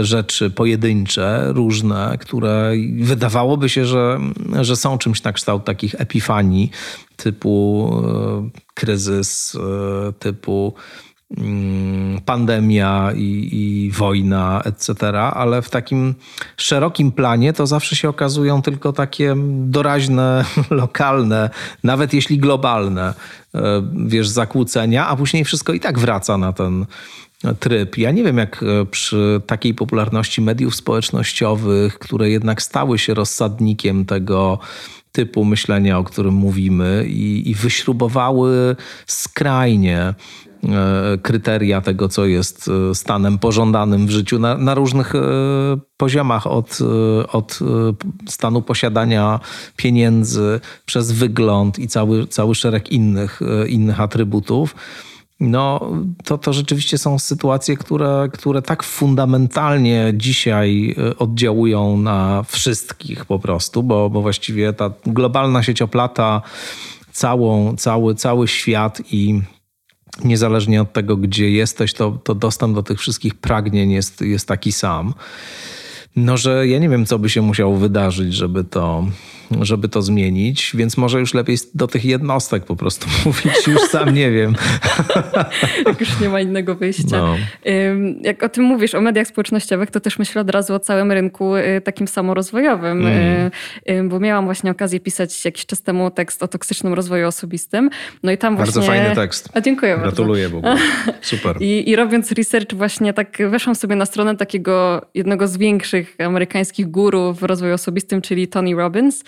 rzeczy 0.00 0.50
pojedyncze, 0.50 1.44
różne, 1.52 2.18
które 2.20 2.72
wydawałoby 3.00 3.68
się, 3.68 3.86
że, 3.86 4.18
że 4.60 4.76
są 4.76 4.98
czymś 4.98 5.22
na 5.22 5.32
kształt 5.32 5.64
takich 5.64 5.94
epifanii 6.00 6.70
typu 7.16 7.90
e, 8.04 8.60
kryzys, 8.74 9.54
e, 9.54 10.12
typu 10.12 10.74
pandemia 12.24 13.12
i, 13.14 13.48
i, 13.52 13.90
wojna, 13.90 14.62
etc., 14.64 15.18
ale 15.18 15.62
w 15.62 15.70
takim 15.70 16.14
szerokim 16.56 17.12
planie 17.12 17.52
to 17.52 17.66
zawsze 17.66 17.96
się 17.96 18.08
okazują 18.08 18.62
tylko 18.62 18.92
takie 18.92 19.34
doraźne, 19.64 20.44
lokalne, 20.70 21.50
nawet 21.84 22.14
jeśli 22.14 22.38
globalne, 22.38 23.14
e, 23.54 23.82
wiesz, 24.06 24.28
zakłócenia, 24.28 25.08
a 25.08 25.16
później 25.16 25.44
wszystko 25.44 25.72
i 25.72 25.80
tak 25.80 25.98
wraca 25.98 26.38
na 26.38 26.52
ten, 26.52 26.86
tryb. 27.60 27.98
Ja 27.98 28.10
nie 28.10 28.24
wiem, 28.24 28.38
jak 28.38 28.62
e, 28.62 28.86
przy 28.86 29.40
takiej 29.46 29.74
popularności 29.74 30.40
mediów 30.40 30.76
społecznościowych, 30.76 31.98
które 31.98 32.30
jednak 32.30 32.62
stały 32.62 32.98
się 32.98 33.14
rozsadnikiem 33.14 34.04
tego 34.04 34.58
typu 35.12 35.44
myślenia, 35.44 35.98
o 35.98 36.04
którym 36.04 36.34
mówimy, 36.34 37.04
i, 37.08 37.50
i 37.50 37.54
wyśrubowały 37.54 38.76
skrajnie 39.06 40.14
kryteria 41.22 41.80
tego, 41.80 42.08
co 42.08 42.26
jest 42.26 42.70
e, 42.90 42.94
stanem 42.94 43.38
pożądanym 43.38 44.06
w 44.06 44.10
życiu 44.10 44.38
na, 44.38 44.58
na 44.58 44.74
różnych 44.74 45.12
poziomach, 45.96 46.46
od, 46.46 46.78
od 47.32 47.58
stanu 48.28 48.62
posiadania 48.62 49.40
pieniędzy, 49.76 50.60
przez 50.86 51.12
wygląd 51.12 51.78
i 51.78 51.88
cały, 51.88 52.26
cały 52.26 52.54
szereg 52.54 52.92
innych, 52.92 53.40
innych 53.68 54.00
atrybutów. 54.00 54.74
No 55.42 55.80
to, 56.24 56.38
to 56.38 56.52
rzeczywiście 56.52 56.98
są 56.98 57.18
sytuacje, 57.18 57.76
które, 57.76 58.28
które 58.32 58.62
tak 58.62 58.82
fundamentalnie 58.82 60.12
dzisiaj 60.14 60.94
e, 60.98 61.18
oddziałują 61.18 61.96
na 61.96 62.42
wszystkich 62.42 63.24
po 63.24 63.38
prostu, 63.38 63.82
bo, 63.82 64.10
bo 64.10 64.22
właściwie 64.22 64.72
ta 64.72 64.90
globalna 65.06 65.62
sieć 65.62 65.82
oplata 65.82 66.42
całą, 67.12 67.76
cały, 67.76 68.14
cały 68.14 68.48
świat 68.48 69.02
i 69.12 69.40
niezależnie 70.24 70.82
od 70.82 70.92
tego, 70.92 71.16
gdzie 71.16 71.50
jesteś, 71.50 71.94
to, 71.94 72.18
to 72.24 72.34
dostęp 72.34 72.74
do 72.74 72.82
tych 72.82 72.98
wszystkich 72.98 73.34
pragnień 73.34 73.90
jest, 73.90 74.20
jest 74.20 74.48
taki 74.48 74.72
sam. 74.72 75.14
No, 76.16 76.36
że 76.36 76.68
ja 76.68 76.78
nie 76.78 76.88
wiem, 76.88 77.06
co 77.06 77.18
by 77.18 77.30
się 77.30 77.42
musiało 77.42 77.76
wydarzyć, 77.76 78.34
żeby 78.34 78.64
to, 78.64 79.06
żeby 79.60 79.88
to 79.88 80.02
zmienić, 80.02 80.72
więc 80.74 80.96
może 80.96 81.20
już 81.20 81.34
lepiej 81.34 81.56
do 81.74 81.86
tych 81.86 82.04
jednostek 82.04 82.64
po 82.64 82.76
prostu 82.76 83.06
mówić, 83.24 83.66
już 83.66 83.80
sam 83.80 84.14
nie 84.14 84.30
wiem. 84.30 84.54
Jak 85.86 86.00
już 86.00 86.20
nie 86.20 86.28
ma 86.28 86.40
innego 86.40 86.74
wyjścia. 86.74 87.16
No. 87.16 87.36
Jak 88.20 88.42
o 88.42 88.48
tym 88.48 88.64
mówisz, 88.64 88.94
o 88.94 89.00
mediach 89.00 89.26
społecznościowych, 89.26 89.90
to 89.90 90.00
też 90.00 90.18
myślę 90.18 90.40
od 90.40 90.50
razu 90.50 90.74
o 90.74 90.78
całym 90.78 91.12
rynku 91.12 91.56
y, 91.56 91.80
takim 91.84 92.08
samorozwojowym, 92.08 93.06
mm. 93.06 94.08
bo 94.08 94.20
miałam 94.20 94.44
właśnie 94.44 94.70
okazję 94.70 95.00
pisać 95.00 95.44
jakiś 95.44 95.66
czas 95.66 95.82
temu 95.82 96.10
tekst 96.10 96.42
o 96.42 96.48
toksycznym 96.48 96.94
rozwoju 96.94 97.26
osobistym. 97.26 97.90
No 98.22 98.32
i 98.32 98.38
tam 98.38 98.56
bardzo 98.56 98.80
właśnie... 98.80 99.00
fajny 99.00 99.14
tekst. 99.14 99.48
A 99.54 99.60
dziękuję 99.60 99.98
Gratuluję 99.98 100.48
bardzo. 100.48 100.60
Gratuluję 100.60 100.82
Super. 101.20 101.56
I, 101.60 101.90
I 101.90 101.96
robiąc 101.96 102.32
research 102.32 102.74
właśnie 102.74 103.12
tak 103.12 103.38
weszłam 103.50 103.76
sobie 103.76 103.96
na 103.96 104.06
stronę 104.06 104.36
takiego 104.36 105.06
jednego 105.14 105.48
z 105.48 105.56
większych 105.56 106.16
amerykańskich 106.18 106.90
guru 106.90 107.34
w 107.34 107.42
rozwoju 107.42 107.74
osobistym, 107.74 108.22
czyli 108.22 108.48
Tony 108.48 108.74
Robbins. 108.74 109.24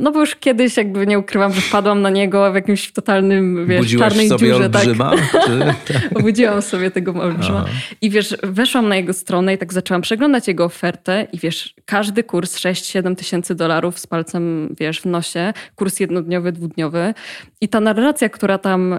No 0.00 0.12
bo 0.12 0.20
już 0.20 0.36
kiedyś 0.36 0.76
jakby 0.76 1.06
nie 1.06 1.18
ukrywam, 1.18 1.52
że 1.52 1.60
wpadłam 1.60 2.02
na 2.02 2.10
niego 2.10 2.52
w 2.52 2.54
jakimś 2.54 2.92
totalnym, 2.92 3.66
wiesz, 3.66 3.80
Budziłaś 3.80 4.08
czarnej 4.08 4.28
sobie 4.28 4.46
dziurze. 4.46 4.64
Olbrzyma, 4.64 5.12
tak. 5.88 6.02
Obudziłam 6.18 6.62
sobie 6.62 6.90
tego 6.90 7.14
olbrzyma. 7.14 7.64
I 8.00 8.10
wiesz, 8.10 8.36
weszłam 8.42 8.88
na 8.88 8.96
jego 8.96 9.12
stronę 9.12 9.54
i 9.54 9.58
tak 9.58 9.72
zaczęłam 9.72 10.02
przeglądać 10.02 10.48
jego 10.48 10.64
ofertę 10.64 11.26
i 11.32 11.38
wiesz, 11.38 11.74
każdy 11.84 12.24
kurs 12.24 12.56
6-7 12.56 13.16
tysięcy 13.16 13.54
dolarów 13.54 13.98
z 13.98 14.06
palcem, 14.06 14.74
wiesz, 14.80 15.00
w 15.00 15.06
nosie, 15.06 15.52
kurs 15.76 16.00
jednodniowy, 16.00 16.52
dwudniowy. 16.52 17.14
I 17.62 17.68
ta 17.68 17.80
narracja, 17.80 18.28
która 18.28 18.58
tam, 18.58 18.98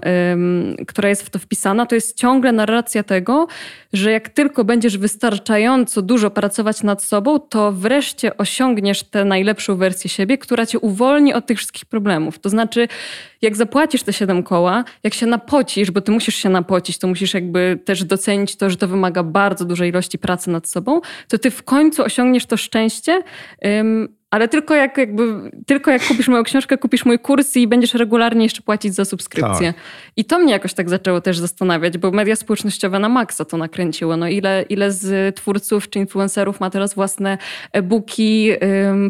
która 0.86 1.08
jest 1.08 1.22
w 1.22 1.30
to 1.30 1.38
wpisana, 1.38 1.86
to 1.86 1.94
jest 1.94 2.16
ciągle 2.16 2.52
narracja 2.52 3.02
tego, 3.02 3.46
że 3.92 4.10
jak 4.10 4.28
tylko 4.28 4.64
będziesz 4.64 4.98
wystarczająco 4.98 6.02
dużo 6.02 6.30
pracować 6.30 6.82
nad 6.82 7.02
sobą, 7.02 7.38
to 7.40 7.72
wreszcie 7.72 8.36
osiągniesz 8.36 9.02
tę 9.02 9.24
najlepszą 9.24 9.76
wersję 9.76 10.10
siebie, 10.10 10.38
która 10.38 10.66
cię 10.66 10.78
uwolni 10.78 11.34
od 11.34 11.46
tych 11.46 11.58
wszystkich 11.58 11.84
problemów. 11.84 12.38
To 12.38 12.48
znaczy, 12.48 12.88
jak 13.42 13.56
zapłacisz 13.56 14.02
te 14.02 14.12
siedem 14.12 14.42
koła, 14.42 14.84
jak 15.02 15.14
się 15.14 15.26
napocisz, 15.26 15.90
bo 15.90 16.00
ty 16.00 16.12
musisz 16.12 16.34
się 16.34 16.48
napocić, 16.48 16.98
to 16.98 17.06
musisz 17.06 17.34
jakby 17.34 17.78
też 17.84 18.04
docenić 18.04 18.56
to, 18.56 18.70
że 18.70 18.76
to 18.76 18.88
wymaga 18.88 19.22
bardzo 19.22 19.64
dużej 19.64 19.90
ilości 19.90 20.18
pracy 20.18 20.50
nad 20.50 20.68
sobą, 20.68 21.00
to 21.28 21.38
ty 21.38 21.50
w 21.50 21.62
końcu 21.62 22.02
osiągniesz 22.02 22.46
to 22.46 22.56
szczęście. 22.56 23.22
Ale 24.34 24.48
tylko 24.48 24.74
jak, 24.74 24.98
jakby, 24.98 25.50
tylko 25.66 25.90
jak 25.90 26.06
kupisz 26.06 26.28
moją 26.28 26.42
książkę, 26.42 26.78
kupisz 26.78 27.04
mój 27.04 27.18
kurs 27.18 27.56
i 27.56 27.66
będziesz 27.66 27.94
regularnie 27.94 28.42
jeszcze 28.42 28.62
płacić 28.62 28.94
za 28.94 29.04
subskrypcję. 29.04 29.72
Tak. 29.72 29.82
I 30.16 30.24
to 30.24 30.38
mnie 30.38 30.52
jakoś 30.52 30.74
tak 30.74 30.90
zaczęło 30.90 31.20
też 31.20 31.38
zastanawiać, 31.38 31.98
bo 31.98 32.10
media 32.10 32.36
społecznościowe 32.36 32.98
na 32.98 33.08
maksa 33.08 33.44
to 33.44 33.56
nakręciło. 33.56 34.16
No 34.16 34.28
ile, 34.28 34.64
ile 34.68 34.92
z 34.92 35.36
twórców 35.36 35.90
czy 35.90 35.98
influencerów 35.98 36.60
ma 36.60 36.70
teraz 36.70 36.94
własne 36.94 37.38
e-booki, 37.72 38.50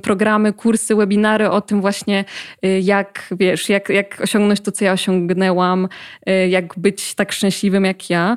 programy, 0.03 0.53
kursy, 0.53 0.97
webinary 0.97 1.51
o 1.51 1.61
tym 1.61 1.81
właśnie, 1.81 2.25
y, 2.65 2.81
jak 2.81 3.27
wiesz, 3.31 3.69
jak, 3.69 3.89
jak 3.89 4.21
osiągnąć 4.21 4.61
to, 4.61 4.73
co 4.73 4.85
ja 4.85 4.93
osiągnęłam, 4.93 5.89
y, 6.29 6.49
jak 6.49 6.79
być 6.79 7.15
tak 7.15 7.33
szczęśliwym 7.33 7.85
jak 7.85 8.11
ja, 8.11 8.37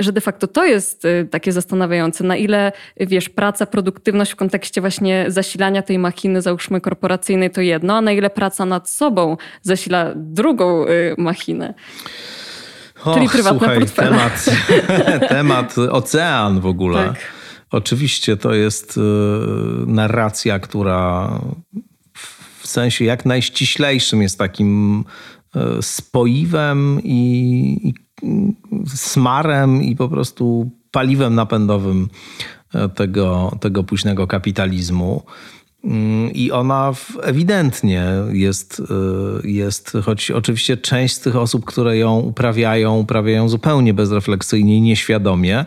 że 0.00 0.12
de 0.12 0.20
facto 0.20 0.46
to 0.46 0.64
jest 0.64 1.04
y, 1.04 1.28
takie 1.30 1.52
zastanawiające, 1.52 2.24
na 2.24 2.36
ile 2.36 2.72
wiesz, 2.96 3.28
praca, 3.28 3.66
produktywność 3.66 4.32
w 4.32 4.36
kontekście 4.36 4.80
właśnie 4.80 5.24
zasilania 5.28 5.77
tej 5.82 5.98
machiny, 5.98 6.42
załóżmy 6.42 6.80
korporacyjnej, 6.80 7.50
to 7.50 7.60
jedno, 7.60 7.96
a 7.96 8.00
na 8.00 8.12
ile 8.12 8.30
praca 8.30 8.64
nad 8.64 8.90
sobą 8.90 9.36
zasila 9.62 10.12
drugą 10.16 10.86
y, 10.86 11.14
machinę? 11.18 11.74
Och, 13.04 13.14
Czyli 13.14 13.28
prywatne 13.28 13.58
słuchaj, 13.58 13.78
portfele. 13.78 14.10
Temat, 14.10 14.44
temat 15.28 15.78
ocean 15.78 16.60
w 16.60 16.66
ogóle. 16.66 17.08
Tak. 17.08 17.16
Oczywiście 17.70 18.36
to 18.36 18.54
jest 18.54 18.96
y, 18.96 19.00
narracja, 19.86 20.58
która 20.58 21.30
w 22.58 22.66
sensie 22.66 23.04
jak 23.04 23.26
najściślejszym 23.26 24.22
jest 24.22 24.38
takim 24.38 25.04
y, 25.56 25.82
spoiwem 25.82 27.00
i, 27.04 27.88
i 27.88 27.94
smarem 28.86 29.82
i 29.82 29.96
po 29.96 30.08
prostu 30.08 30.70
paliwem 30.90 31.34
napędowym 31.34 32.08
y, 32.74 32.88
tego, 32.88 33.52
tego 33.60 33.84
późnego 33.84 34.26
kapitalizmu. 34.26 35.22
Mm, 35.88 36.32
I 36.32 36.50
ona 36.50 36.92
ewidentnie 37.22 38.04
jest, 38.32 38.82
y, 39.44 39.48
jest, 39.48 39.92
choć 40.04 40.30
oczywiście 40.30 40.76
część 40.76 41.14
z 41.14 41.20
tych 41.20 41.36
osób, 41.36 41.64
które 41.64 41.98
ją 41.98 42.18
uprawiają, 42.18 42.98
uprawiają 42.98 43.48
zupełnie 43.48 43.94
bezrefleksyjnie 43.94 44.76
i 44.76 44.80
nieświadomie, 44.80 45.64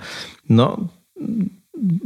no, 0.50 0.78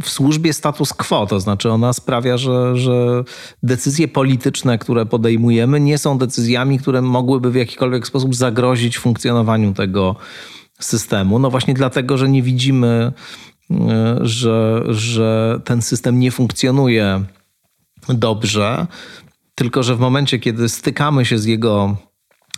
w 0.04 0.10
służbie 0.10 0.54
status 0.54 0.94
quo. 0.94 1.26
To 1.26 1.40
znaczy, 1.40 1.72
ona 1.72 1.94
sprawia, 1.94 2.38
że, 2.38 2.78
że 2.78 3.24
decyzje 3.64 4.08
polityczne, 4.08 4.78
które 4.78 5.06
podejmujemy, 5.06 5.80
nie 5.80 5.98
są 5.98 6.18
decyzjami, 6.18 6.80
które 6.80 7.02
mogłyby 7.02 7.52
w 7.52 7.56
jakikolwiek 7.56 8.08
sposób 8.08 8.36
zagrozić 8.36 8.98
funkcjonowaniu 8.98 9.74
tego 9.74 10.16
systemu. 10.80 11.40
No 11.40 11.50
właśnie 11.50 11.74
dlatego, 11.74 12.18
że 12.18 12.30
nie 12.30 12.42
widzimy, 12.42 13.12
y, 13.72 13.76
że, 14.22 14.84
że 14.88 15.60
ten 15.66 15.82
system 15.82 16.20
nie 16.20 16.32
funkcjonuje 16.32 17.26
dobrze, 18.10 18.88
tylko 19.56 19.84
że 19.84 19.96
w 19.96 20.00
momencie, 20.00 20.40
kiedy 20.40 20.70
stykamy 20.70 21.26
się 21.26 21.38
z 21.38 21.46
jego 21.46 21.98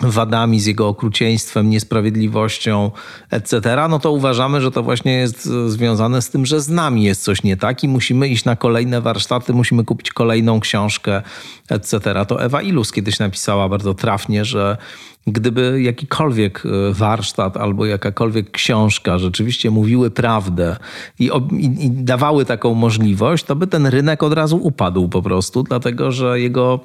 wadami, 0.01 0.59
z 0.59 0.65
jego 0.65 0.87
okrucieństwem, 0.87 1.69
niesprawiedliwością, 1.69 2.91
etc., 3.31 3.59
no 3.89 3.99
to 3.99 4.11
uważamy, 4.11 4.61
że 4.61 4.71
to 4.71 4.83
właśnie 4.83 5.13
jest 5.13 5.45
związane 5.67 6.21
z 6.21 6.29
tym, 6.29 6.45
że 6.45 6.61
z 6.61 6.69
nami 6.69 7.03
jest 7.03 7.23
coś 7.23 7.43
nie 7.43 7.57
tak 7.57 7.83
i 7.83 7.87
musimy 7.87 8.27
iść 8.27 8.45
na 8.45 8.55
kolejne 8.55 9.01
warsztaty, 9.01 9.53
musimy 9.53 9.83
kupić 9.83 10.11
kolejną 10.11 10.59
książkę, 10.59 11.21
etc. 11.69 11.99
To 12.27 12.43
Ewa 12.43 12.61
Ilus 12.61 12.91
kiedyś 12.91 13.19
napisała 13.19 13.69
bardzo 13.69 13.93
trafnie, 13.93 14.45
że 14.45 14.77
gdyby 15.27 15.81
jakikolwiek 15.81 16.63
e, 16.65 16.93
warsztat 16.93 17.57
albo 17.57 17.85
jakakolwiek 17.85 18.51
książka 18.51 19.17
rzeczywiście 19.17 19.71
mówiły 19.71 20.11
prawdę 20.11 20.75
i, 21.19 21.29
i, 21.51 21.85
i, 21.85 21.91
dawały 21.91 22.45
taką 22.45 22.73
możliwość, 22.73 23.43
to 23.43 23.55
by 23.55 23.67
ten 23.67 23.85
rynek 23.85 24.23
od 24.23 24.33
razu 24.33 24.57
upadł 24.57 25.09
po 25.09 25.21
prostu, 25.21 25.63
dlatego 25.63 26.11
że 26.11 26.39
jego, 26.39 26.79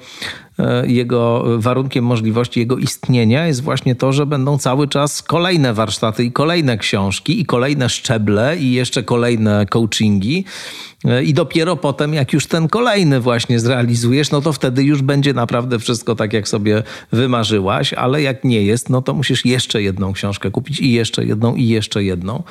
jego 0.87 1.43
warunkiem 1.57 2.05
możliwości, 2.05 2.59
jego 2.59 2.77
istnienia 2.77 3.47
jest 3.47 3.63
właśnie 3.63 3.95
to, 3.95 4.11
że 4.11 4.25
będą 4.25 4.57
cały 4.57 4.87
czas 4.87 5.23
kolejne 5.23 5.73
warsztaty 5.73 6.23
i 6.23 6.31
kolejne 6.31 6.77
książki 6.77 7.41
i 7.41 7.45
kolejne 7.45 7.89
szczeble 7.89 8.57
i 8.57 8.73
jeszcze 8.73 9.03
kolejne 9.03 9.65
coachingi 9.65 10.45
i 11.25 11.33
dopiero 11.33 11.75
potem, 11.75 12.13
jak 12.13 12.33
już 12.33 12.47
ten 12.47 12.67
kolejny 12.67 13.19
właśnie 13.19 13.59
zrealizujesz, 13.59 14.31
no 14.31 14.41
to 14.41 14.53
wtedy 14.53 14.83
już 14.83 15.01
będzie 15.01 15.33
naprawdę 15.33 15.79
wszystko 15.79 16.15
tak, 16.15 16.33
jak 16.33 16.47
sobie 16.47 16.83
wymarzyłaś, 17.11 17.93
ale 17.93 18.21
jak 18.21 18.43
nie 18.43 18.61
jest, 18.61 18.89
no 18.89 19.01
to 19.01 19.13
musisz 19.13 19.45
jeszcze 19.45 19.81
jedną 19.81 20.13
książkę 20.13 20.51
kupić 20.51 20.79
i 20.79 20.91
jeszcze 20.91 21.25
jedną 21.25 21.55
i 21.55 21.67
jeszcze 21.67 22.03
jedną. 22.03 22.43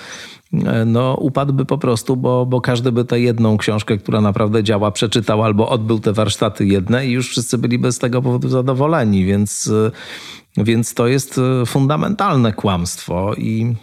No 0.86 1.14
upadłby 1.14 1.64
po 1.64 1.78
prostu, 1.78 2.16
bo, 2.16 2.46
bo 2.46 2.60
każdy 2.60 2.92
by 2.92 3.04
tę 3.04 3.20
jedną 3.20 3.56
książkę, 3.56 3.96
która 3.96 4.20
naprawdę 4.20 4.64
działa, 4.64 4.90
przeczytał 4.90 5.42
albo 5.42 5.68
odbył 5.68 5.98
te 5.98 6.12
warsztaty 6.12 6.66
jedne 6.66 7.06
i 7.06 7.10
już 7.10 7.28
wszyscy 7.28 7.58
byliby 7.58 7.92
z 7.92 7.98
tego 7.98 8.22
powodu 8.22 8.48
zadowoleni, 8.48 9.24
więc, 9.24 9.72
więc 10.56 10.94
to 10.94 11.06
jest 11.06 11.40
fundamentalne 11.66 12.52
kłamstwo 12.52 13.34
i 13.34 13.74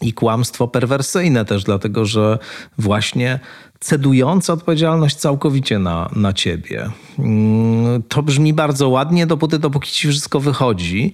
i 0.00 0.12
kłamstwo 0.12 0.68
perwersyjne 0.68 1.44
też, 1.44 1.64
dlatego 1.64 2.04
że 2.06 2.38
właśnie 2.78 3.40
cedujące 3.80 4.52
odpowiedzialność 4.52 5.16
całkowicie 5.16 5.78
na, 5.78 6.10
na 6.16 6.32
ciebie. 6.32 6.90
Mm, 7.18 8.02
to 8.02 8.22
brzmi 8.22 8.52
bardzo 8.52 8.88
ładnie, 8.88 9.26
dopóty, 9.26 9.58
dopóki 9.58 9.92
ci 9.92 10.08
wszystko 10.08 10.40
wychodzi. 10.40 11.12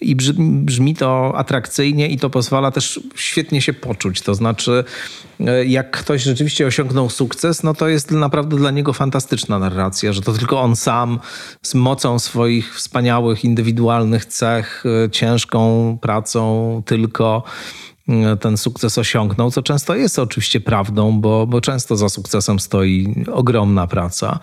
I 0.00 0.16
brzmi 0.38 0.94
to 0.94 1.32
atrakcyjnie 1.36 2.08
i 2.08 2.18
to 2.18 2.30
pozwala 2.30 2.70
też 2.70 3.00
świetnie 3.14 3.62
się 3.62 3.72
poczuć. 3.72 4.20
To 4.20 4.34
znaczy, 4.34 4.84
e, 5.40 5.64
jak 5.64 5.90
ktoś 5.90 6.22
rzeczywiście 6.22 6.66
osiągnął 6.66 7.10
sukces, 7.10 7.62
no 7.62 7.74
to 7.74 7.88
jest 7.88 8.10
naprawdę 8.10 8.56
dla 8.56 8.70
niego 8.70 8.92
fantastyczna 8.92 9.58
narracja, 9.58 10.12
że 10.12 10.22
to 10.22 10.32
tylko 10.32 10.60
on 10.60 10.76
sam 10.76 11.18
z 11.62 11.74
mocą 11.74 12.18
swoich 12.18 12.74
wspaniałych, 12.74 13.44
indywidualnych 13.44 14.24
cech, 14.24 14.84
e, 15.04 15.10
ciężką 15.10 15.98
pracą 16.00 16.82
tylko 16.86 17.42
ten 18.40 18.56
sukces 18.56 18.98
osiągnął, 18.98 19.50
co 19.50 19.62
często 19.62 19.94
jest 19.94 20.18
oczywiście 20.18 20.60
prawdą, 20.60 21.20
bo, 21.20 21.46
bo 21.46 21.60
często 21.60 21.96
za 21.96 22.08
sukcesem 22.08 22.60
stoi 22.60 23.24
ogromna 23.32 23.86
praca. 23.86 24.38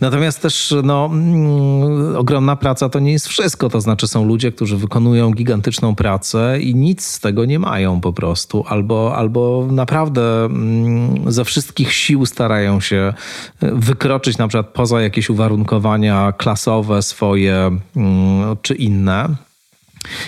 Natomiast 0.00 0.42
też 0.42 0.74
no, 0.82 1.10
mm, 1.12 2.16
ogromna 2.16 2.56
praca 2.56 2.88
to 2.88 3.00
nie 3.00 3.12
jest 3.12 3.28
wszystko. 3.28 3.68
To 3.68 3.80
znaczy 3.80 4.06
są 4.06 4.24
ludzie, 4.24 4.52
którzy 4.52 4.76
wykonują 4.76 5.30
gigantyczną 5.30 5.94
pracę 5.94 6.58
i 6.60 6.74
nic 6.74 7.06
z 7.06 7.20
tego 7.20 7.44
nie 7.44 7.58
mają 7.58 8.00
po 8.00 8.12
prostu. 8.12 8.64
Albo, 8.68 9.16
albo 9.16 9.68
naprawdę 9.70 10.44
mm, 10.44 11.32
ze 11.32 11.44
wszystkich 11.44 11.92
sił 11.92 12.26
starają 12.26 12.80
się 12.80 13.14
wykroczyć 13.60 14.38
na 14.38 14.48
przykład 14.48 14.68
poza 14.68 15.02
jakieś 15.02 15.30
uwarunkowania 15.30 16.32
klasowe 16.32 17.02
swoje 17.02 17.78
mm, 17.96 18.56
czy 18.62 18.74
inne. 18.74 19.49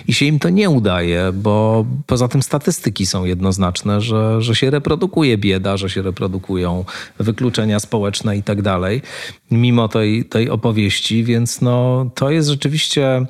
I 0.08 0.14
się 0.14 0.26
im 0.26 0.38
to 0.38 0.48
nie 0.48 0.70
udaje, 0.70 1.32
bo 1.34 1.86
poza 2.06 2.28
tym 2.28 2.42
statystyki 2.42 3.06
są 3.06 3.24
jednoznaczne, 3.24 4.00
że, 4.00 4.42
że 4.42 4.54
się 4.54 4.70
reprodukuje 4.70 5.38
bieda, 5.38 5.76
że 5.76 5.90
się 5.90 6.02
reprodukują 6.02 6.84
wykluczenia 7.18 7.80
społeczne 7.80 8.36
i 8.36 8.42
tak 8.42 8.62
dalej, 8.62 9.02
mimo 9.50 9.88
tej, 9.88 10.24
tej 10.24 10.50
opowieści, 10.50 11.24
więc 11.24 11.60
no, 11.60 12.06
to 12.14 12.30
jest 12.30 12.48
rzeczywiście 12.48 13.26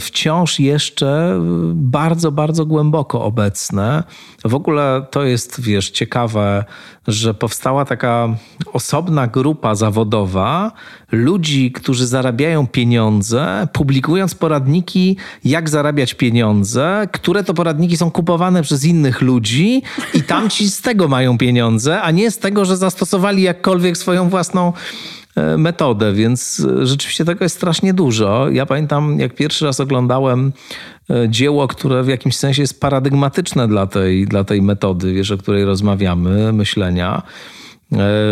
wciąż 0.00 0.60
jeszcze 0.60 1.40
bardzo, 1.74 2.32
bardzo 2.32 2.66
głęboko 2.66 3.24
obecne. 3.24 4.04
W 4.44 4.54
ogóle 4.54 5.06
to 5.10 5.24
jest, 5.24 5.60
wiesz, 5.60 5.90
ciekawe, 5.90 6.64
że 7.08 7.34
powstała 7.34 7.84
taka 7.84 8.28
osobna 8.72 9.26
grupa 9.26 9.74
zawodowa 9.74 10.72
ludzi, 11.12 11.72
którzy 11.72 12.06
zarabiają 12.06 12.66
pieniądze, 12.66 13.68
publikując 13.72 14.34
poradniki, 14.34 15.16
jak 15.44 15.68
zarabiać 15.68 16.14
pieniądze, 16.14 17.08
które 17.12 17.44
to 17.44 17.54
poradniki 17.54 17.96
są 17.96 18.10
kupowane 18.10 18.62
przez 18.62 18.84
innych 18.84 19.20
ludzi 19.20 19.82
i 20.14 20.22
tamci 20.22 20.70
z 20.70 20.80
tego 20.80 21.08
mają 21.08 21.38
pieniądze, 21.38 22.02
a 22.02 22.10
nie 22.10 22.30
z 22.30 22.38
tego, 22.38 22.64
że 22.64 22.76
zastosowali 22.76 23.42
jakkolwiek 23.42 23.96
swoją 23.96 24.28
własną 24.28 24.72
E, 24.72 25.25
metodę, 25.58 26.12
więc 26.12 26.66
e, 26.82 26.86
rzeczywiście 26.86 27.24
tego 27.24 27.44
jest 27.44 27.56
strasznie 27.56 27.94
dużo. 27.94 28.50
Ja 28.50 28.66
pamiętam, 28.66 29.18
jak 29.18 29.34
pierwszy 29.34 29.64
raz 29.64 29.80
oglądałem 29.80 30.52
e, 31.10 31.28
dzieło, 31.28 31.68
które 31.68 32.02
w 32.02 32.08
jakimś 32.08 32.36
sensie 32.36 32.62
jest 32.62 32.80
paradygmatyczne 32.80 33.68
dla 33.68 33.86
tej, 33.86 34.26
dla 34.26 34.44
tej 34.44 34.62
metody, 34.62 35.12
wiesz, 35.12 35.30
o 35.30 35.38
której 35.38 35.64
rozmawiamy, 35.64 36.52
myślenia. 36.52 37.22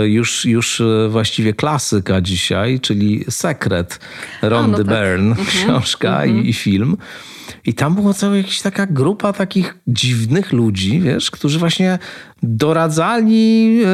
Już, 0.04 0.44
już 0.44 0.82
właściwie 1.08 1.52
klasyka 1.52 2.20
dzisiaj, 2.20 2.80
czyli 2.80 3.24
Sekret 3.28 4.00
Rondy 4.42 4.84
no 4.84 4.84
tak. 4.84 4.86
Byrne, 4.86 5.30
mhm. 5.30 5.46
książka 5.46 6.24
i, 6.24 6.30
mhm. 6.30 6.46
i 6.46 6.52
film. 6.52 6.96
I 7.66 7.74
tam 7.74 7.94
była 7.94 8.14
cała 8.14 8.36
jakaś 8.36 8.62
taka 8.62 8.86
grupa 8.86 9.32
takich 9.32 9.78
dziwnych 9.86 10.52
ludzi, 10.52 11.00
wiesz, 11.00 11.30
którzy 11.30 11.58
właśnie 11.58 11.98
doradzali, 12.42 13.76
yy, 13.76 13.86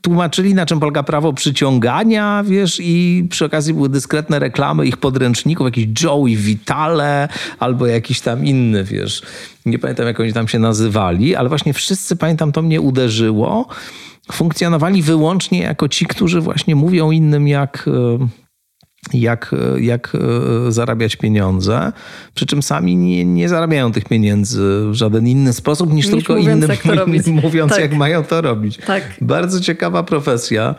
tłumaczyli, 0.00 0.54
na 0.54 0.66
czym 0.66 0.80
polega 0.80 1.02
prawo 1.02 1.32
przyciągania, 1.32 2.44
wiesz, 2.46 2.80
i 2.82 3.26
przy 3.30 3.44
okazji 3.44 3.74
były 3.74 3.88
dyskretne 3.88 4.38
reklamy 4.38 4.86
ich 4.86 4.96
podręczników, 4.96 5.64
jakiś 5.64 5.86
Joey 6.02 6.36
Vitale 6.36 7.28
albo 7.58 7.86
jakiś 7.86 8.20
tam 8.20 8.44
inny, 8.44 8.84
wiesz. 8.84 9.22
Nie 9.66 9.78
pamiętam, 9.78 10.06
jak 10.06 10.20
oni 10.20 10.32
tam 10.32 10.48
się 10.48 10.58
nazywali, 10.58 11.36
ale 11.36 11.48
właśnie 11.48 11.72
wszyscy, 11.72 12.16
pamiętam, 12.16 12.52
to 12.52 12.62
mnie 12.62 12.80
uderzyło. 12.80 13.68
Funkcjonowali 14.32 15.02
wyłącznie 15.02 15.60
jako 15.60 15.88
ci, 15.88 16.06
którzy 16.06 16.40
właśnie 16.40 16.76
mówią 16.76 17.10
innym, 17.10 17.48
jak... 17.48 17.88
Jak, 19.12 19.54
jak 19.80 20.12
e, 20.68 20.72
zarabiać 20.72 21.16
pieniądze, 21.16 21.92
przy 22.34 22.46
czym 22.46 22.62
sami 22.62 22.96
nie, 22.96 23.24
nie 23.24 23.48
zarabiają 23.48 23.92
tych 23.92 24.04
pieniędzy 24.04 24.62
w 24.90 24.94
żaden 24.94 25.28
inny 25.28 25.52
sposób 25.52 25.92
niż, 25.92 26.06
niż 26.06 26.14
tylko 26.14 26.34
mówiąc, 26.34 26.64
innym 26.64 26.70
jak 27.14 27.26
mówiąc, 27.44 27.72
tak. 27.72 27.80
jak 27.80 27.92
mają 27.92 28.24
to 28.24 28.40
robić. 28.40 28.76
Tak. 28.86 29.02
Bardzo 29.20 29.60
ciekawa 29.60 30.02
profesja. 30.02 30.74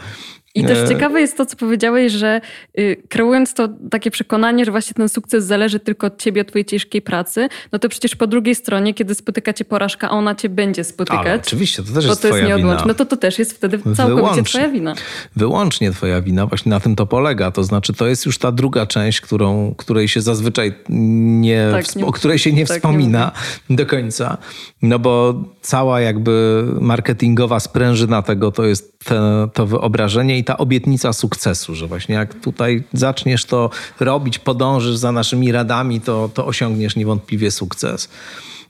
I 0.58 0.66
też 0.66 0.78
e... 0.78 0.88
ciekawe 0.88 1.22
jest 1.22 1.38
to, 1.38 1.46
co 1.46 1.56
powiedziałeś, 1.56 2.14
że 2.14 2.42
y, 2.80 3.04
kreując 3.10 3.54
to 3.54 3.70
takie 3.92 4.12
przekonanie, 4.12 4.66
że 4.66 4.72
właśnie 4.72 4.94
ten 4.94 5.10
sukces 5.10 5.46
zależy 5.46 5.80
tylko 5.80 6.08
od 6.08 6.22
ciebie, 6.22 6.42
od 6.42 6.48
twojej 6.48 6.66
ciężkiej 6.66 7.02
pracy, 7.02 7.50
no 7.72 7.80
to 7.80 7.90
przecież 7.90 8.16
po 8.16 8.28
drugiej 8.28 8.56
stronie, 8.56 8.94
kiedy 8.94 9.16
spotyka 9.16 9.54
cię 9.54 9.66
porażka, 9.66 10.10
a 10.10 10.12
ona 10.12 10.36
cię 10.36 10.50
będzie 10.50 10.84
spotykać. 10.84 11.26
Ale 11.26 11.36
oczywiście, 11.36 11.84
to 11.84 11.94
też 11.94 12.06
jest 12.06 12.22
to 12.22 12.28
twoja 12.28 12.48
jest 12.48 12.58
wina. 12.58 12.84
No 12.88 12.94
to 12.94 13.06
to 13.06 13.18
też 13.18 13.40
jest 13.40 13.54
wtedy 13.54 13.78
całkowicie 13.78 14.16
Wyłącznie. 14.16 14.44
twoja 14.44 14.70
wina. 14.70 14.96
Wyłącznie 15.36 15.92
twoja 15.92 16.22
wina. 16.22 16.46
Właśnie 16.46 16.70
na 16.70 16.80
tym 16.80 16.96
to 16.96 17.06
polega. 17.06 17.52
To 17.52 17.64
znaczy, 17.64 17.94
to 17.94 18.08
jest 18.08 18.26
już 18.26 18.38
ta 18.38 18.52
druga 18.52 18.86
część, 18.86 19.22
którą, 19.22 19.76
której 19.78 20.08
się 20.08 20.22
zazwyczaj 20.22 20.74
nie, 20.90 21.70
tak, 21.72 21.96
nie 21.96 22.06
o 22.06 22.12
której 22.12 22.40
się 22.40 22.52
nie 22.54 22.66
tak, 22.66 22.78
wspomina 22.78 23.32
nie 23.70 23.76
do 23.76 23.86
końca. 23.86 24.38
No 24.82 25.00
bo 25.00 25.44
cała 25.62 26.02
jakby 26.02 26.64
marketingowa 26.82 27.60
sprężyna 27.60 28.22
tego 28.22 28.52
to 28.52 28.64
jest 28.66 29.00
te, 29.06 29.48
to 29.54 29.66
wyobrażenie 29.66 30.38
i 30.38 30.44
ta 30.48 30.58
obietnica 30.58 31.14
sukcesu, 31.14 31.76
że 31.76 31.88
właśnie 31.88 32.16
jak 32.16 32.34
tutaj 32.34 32.84
zaczniesz 32.94 33.46
to 33.46 33.70
robić, 34.00 34.40
podążysz 34.40 34.98
za 34.98 35.12
naszymi 35.12 35.52
radami, 35.52 36.02
to, 36.02 36.30
to 36.34 36.46
osiągniesz 36.46 36.96
niewątpliwie 36.96 37.52
sukces. 37.52 38.10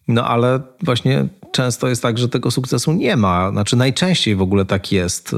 No 0.08 0.28
ale 0.28 0.60
właśnie 0.84 1.28
często 1.52 1.88
jest 1.88 2.02
tak, 2.02 2.18
że 2.18 2.30
tego 2.30 2.52
sukcesu 2.52 2.94
nie 2.94 3.16
ma. 3.16 3.52
Znaczy 3.52 3.76
najczęściej 3.76 4.36
w 4.36 4.42
ogóle 4.42 4.66
tak 4.66 4.92
jest 4.92 5.34
y, 5.34 5.38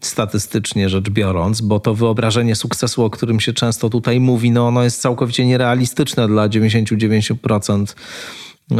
statystycznie 0.00 0.88
rzecz 0.88 1.10
biorąc, 1.10 1.60
bo 1.60 1.80
to 1.80 1.94
wyobrażenie 1.94 2.56
sukcesu, 2.56 3.04
o 3.04 3.10
którym 3.10 3.40
się 3.40 3.52
często 3.52 3.90
tutaj 3.90 4.20
mówi, 4.20 4.50
no 4.50 4.66
ono 4.66 4.82
jest 4.82 5.00
całkowicie 5.00 5.46
nierealistyczne 5.46 6.28
dla 6.28 6.48
99% 6.48 7.94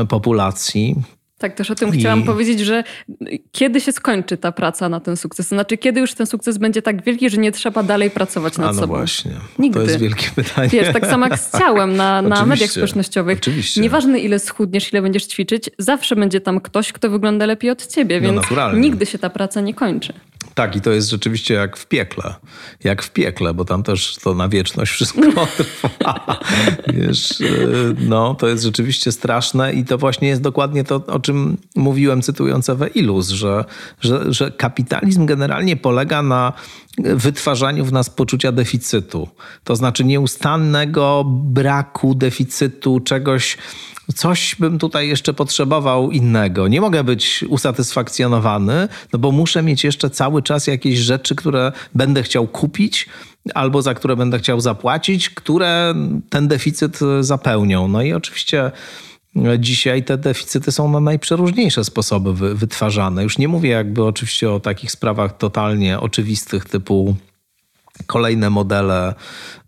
populacji. 0.09 0.97
Tak, 1.39 1.55
też 1.55 1.71
o 1.71 1.75
tym 1.75 1.95
I... 1.95 1.99
chciałam 1.99 2.23
powiedzieć, 2.23 2.61
że 2.61 2.85
kiedy 3.53 3.81
się 3.81 3.93
skończy 3.93 4.37
ta 4.37 4.53
praca 4.53 4.89
na 4.89 5.01
ten 5.01 5.17
sukces? 5.17 5.49
Znaczy, 5.49 5.77
kiedy 5.79 6.01
już 6.01 6.15
ten 6.15 6.27
sukces 6.27 6.59
będzie 6.59 6.83
tak 6.83 7.05
wielki, 7.05 7.31
że 7.31 7.37
nie 7.37 7.53
trzeba 7.53 7.83
dalej 7.83 8.11
pracować 8.11 8.59
nad 8.59 8.69
A 8.69 8.73
no 8.73 8.81
sobą? 8.81 8.95
właśnie. 8.97 9.31
Nigdy. 9.59 9.79
To 9.79 9.85
jest 9.85 9.99
wielkie 9.99 10.27
pytanie. 10.35 10.69
Wiesz, 10.69 10.93
tak 10.93 11.07
samo 11.07 11.27
jak 11.27 11.39
z 11.39 11.59
ciałem 11.59 11.97
na, 11.97 12.23
na 12.23 12.47
mediach 12.47 12.71
społecznościowych. 12.71 13.39
Oczywiście. 13.39 13.81
Nieważne 13.81 14.19
ile 14.19 14.39
schudniesz, 14.39 14.93
ile 14.93 15.03
będziesz 15.03 15.27
ćwiczyć, 15.27 15.71
zawsze 15.79 16.17
będzie 16.17 16.41
tam 16.41 16.61
ktoś, 16.61 16.93
kto 16.93 17.11
wygląda 17.11 17.47
lepiej 17.47 17.71
od 17.71 17.87
ciebie, 17.87 18.21
no 18.21 18.33
więc 18.33 18.51
no 18.51 18.73
nigdy 18.73 19.07
się 19.07 19.19
ta 19.19 19.31
praca 19.31 19.61
nie 19.61 19.75
kończy. 19.75 20.13
Tak, 20.55 20.77
i 20.77 20.81
to 20.81 20.91
jest 20.91 21.11
rzeczywiście 21.11 21.55
jak 21.55 21.77
w 21.77 21.87
piekle. 21.87 22.35
Jak 22.85 23.03
w 23.03 23.11
piekle, 23.11 23.55
bo 23.55 23.65
tam 23.65 23.83
też 23.83 24.17
to 24.17 24.35
na 24.35 24.49
wieczność 24.49 24.93
wszystko 24.93 25.21
trwa. 25.57 26.41
Wiesz, 26.95 27.41
y, 27.41 27.95
no, 27.99 28.35
to 28.35 28.49
jest 28.49 28.65
rzeczywiście 28.65 29.13
straszne 29.13 29.73
i 29.73 29.85
to 29.85 29.99
właśnie 29.99 30.29
jest 30.29 30.43
dokładnie 30.43 30.85
to, 30.85 31.07
o 31.07 31.21
czym 31.21 31.57
mówiłem, 31.77 32.23
cytując 32.23 32.69
Ewę 32.69 32.89
Ilus, 32.89 33.29
że, 33.29 33.65
że, 34.01 34.33
że 34.33 34.51
kapitalizm 34.51 35.27
generalnie 35.27 35.77
polega 35.77 36.23
na 36.23 36.53
wytwarzaniu 36.99 37.85
w 37.85 37.93
nas 37.93 38.11
poczucia 38.11 38.53
deficytu. 38.53 39.29
To 39.65 39.77
znaczy 39.77 40.05
nieustannego 40.05 41.25
braku, 41.27 42.15
deficytu, 42.15 43.01
czegoś, 43.01 43.59
coś 44.15 44.57
bym 44.59 44.79
tutaj 44.79 45.09
jeszcze 45.09 45.35
potrzebował 45.35 46.11
innego. 46.11 46.69
Nie 46.69 46.81
mogę 46.81 47.05
być 47.05 47.45
usatysfakcjonowany, 47.49 48.89
no 49.13 49.19
bo 49.19 49.33
muszę 49.33 49.63
mieć 49.63 49.85
jeszcze 49.85 50.11
cały 50.11 50.43
czas 50.43 50.67
jakieś 50.67 50.99
rzeczy, 50.99 51.35
które 51.35 51.73
będę 51.95 52.23
chciał 52.23 52.47
kupić 52.47 53.09
albo 53.55 53.83
za 53.83 53.95
które 53.95 54.17
będę 54.17 54.39
chciał 54.39 54.61
zapłacić, 54.61 55.31
które 55.31 55.95
ten 56.31 56.49
deficyt 56.49 56.99
zapełnią. 57.21 57.89
No 57.89 58.03
i 58.03 58.13
oczywiście 58.13 58.71
Dzisiaj 59.59 60.05
te 60.05 60.19
deficyty 60.19 60.73
są 60.73 60.91
na 60.91 61.01
najprzeróżniejsze 61.01 61.85
sposoby 61.85 62.55
wytwarzane. 62.55 63.23
Już 63.23 63.39
nie 63.39 63.49
mówię 63.49 63.71
jakby 63.71 64.05
oczywiście 64.05 64.51
o 64.51 64.61
takich 64.61 64.91
sprawach 64.91 65.37
totalnie 65.37 66.01
oczywistych 66.01 66.65
typu 66.65 67.17
kolejne 68.07 68.51
modele 68.51 69.15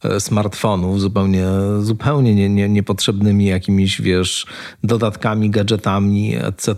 e, 0.05 0.20
smartfonów 0.20 1.01
zupełnie, 1.01 1.47
zupełnie 1.81 2.35
nie, 2.35 2.49
nie, 2.49 2.68
niepotrzebnymi 2.68 3.47
jakimiś, 3.47 4.01
wiesz, 4.01 4.47
dodatkami, 4.85 5.51
gadżetami, 5.51 6.37
etc. 6.37 6.77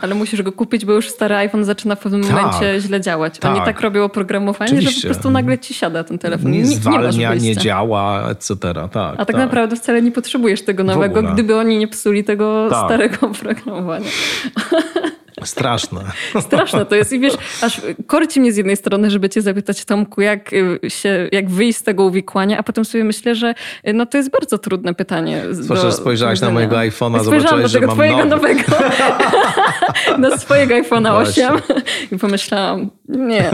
Ale 0.00 0.14
musisz 0.14 0.42
go 0.42 0.52
kupić, 0.52 0.84
bo 0.84 0.92
już 0.92 1.08
stary 1.08 1.34
iPhone 1.34 1.64
zaczyna 1.64 1.94
w 1.94 2.00
pewnym 2.00 2.24
tak, 2.24 2.32
momencie 2.32 2.80
źle 2.80 3.00
działać. 3.00 3.38
Tak. 3.38 3.56
Oni 3.56 3.64
tak 3.64 3.80
robią 3.80 4.04
oprogramowanie, 4.04 4.72
Oczywiście. 4.72 5.00
że 5.00 5.08
po 5.08 5.14
prostu 5.14 5.30
nagle 5.30 5.58
ci 5.58 5.74
siada 5.74 6.04
ten 6.04 6.18
telefon. 6.18 6.50
Nie, 6.50 6.66
zwalnia, 6.66 7.34
nie, 7.34 7.40
nie 7.40 7.56
działa, 7.56 8.30
etc. 8.30 8.56
Tak, 8.56 8.86
A 8.94 9.16
tak, 9.16 9.26
tak, 9.26 9.36
naprawdę 9.36 9.76
wcale 9.76 10.02
nie 10.02 10.12
potrzebujesz 10.12 10.62
tego 10.62 10.84
nowego, 10.84 11.22
gdyby 11.22 11.56
oni 11.56 11.78
nie 11.78 11.88
psuli 11.88 12.24
tego 12.24 12.66
tak. 12.70 12.86
starego 12.86 13.26
oprogramowania. 13.30 14.10
Straszne. 15.44 16.00
Straszne 16.46 16.86
to 16.86 16.94
jest. 16.94 17.12
I 17.12 17.20
wiesz, 17.20 17.34
aż 17.62 17.80
korci 18.06 18.40
mnie 18.40 18.52
z 18.52 18.56
jednej 18.56 18.76
strony, 18.76 19.10
żeby 19.10 19.28
cię 19.28 19.42
zapytać, 19.42 19.84
Tomku, 19.84 20.20
jak, 20.20 20.52
y, 20.52 20.78
się, 20.88 21.28
jak 21.32 21.50
wyjść 21.50 21.78
z 21.78 21.82
tego 21.82 22.04
uwikłania, 22.04 22.58
a 22.58 22.62
potem 22.62 22.84
sobie 22.84 23.04
myślę, 23.04 23.34
że 23.34 23.54
y, 23.88 23.92
no 23.92 24.06
to 24.06 24.18
jest 24.18 24.30
bardzo 24.30 24.58
trudne 24.58 24.94
pytanie. 24.94 25.42
Zwłaszcza, 25.50 25.90
że 25.90 25.96
spojrzałaś 25.96 26.40
na 26.40 26.50
mojego 26.50 26.76
iPhone'a, 26.76 27.24
zobaczyłaś, 27.24 27.70
że 27.70 27.80
mam 27.80 27.90
twojego 27.90 28.24
nowy. 28.24 28.54
nowego. 28.54 28.62
na 30.18 30.38
swojego 30.38 30.74
iPhone'a 30.74 31.12
8 31.12 31.50
i 32.12 32.18
pomyślałam, 32.18 32.90
nie. 33.10 33.50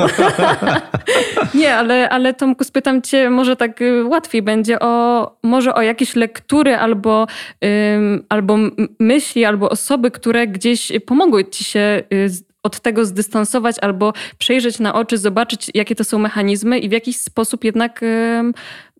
nie, 1.54 1.74
ale, 1.74 2.08
ale 2.08 2.34
Tomku, 2.34 2.64
spytam 2.64 3.02
cię, 3.02 3.30
może 3.30 3.56
tak 3.56 3.82
y, 3.82 4.04
łatwiej 4.04 4.42
będzie 4.42 4.80
o, 4.80 5.36
może 5.42 5.74
o 5.74 5.82
jakieś 5.82 6.16
lektury 6.16 6.76
albo, 6.76 7.26
um, 7.62 8.24
albo 8.28 8.58
myśli, 9.00 9.44
albo 9.44 9.70
osoby, 9.70 10.10
które 10.10 10.46
gdzieś 10.46 10.92
pomogły 11.06 11.44
ci 11.44 11.64
się 11.64 12.02
y, 12.12 12.28
od 12.62 12.80
tego 12.80 13.04
zdystansować 13.04 13.76
albo 13.82 14.12
przejrzeć 14.38 14.78
na 14.78 14.94
oczy, 14.94 15.18
zobaczyć, 15.18 15.70
jakie 15.74 15.94
to 15.94 16.04
są 16.04 16.18
mechanizmy 16.18 16.78
i 16.78 16.88
w 16.88 16.92
jakiś 16.92 17.16
sposób 17.16 17.64
jednak 17.64 18.00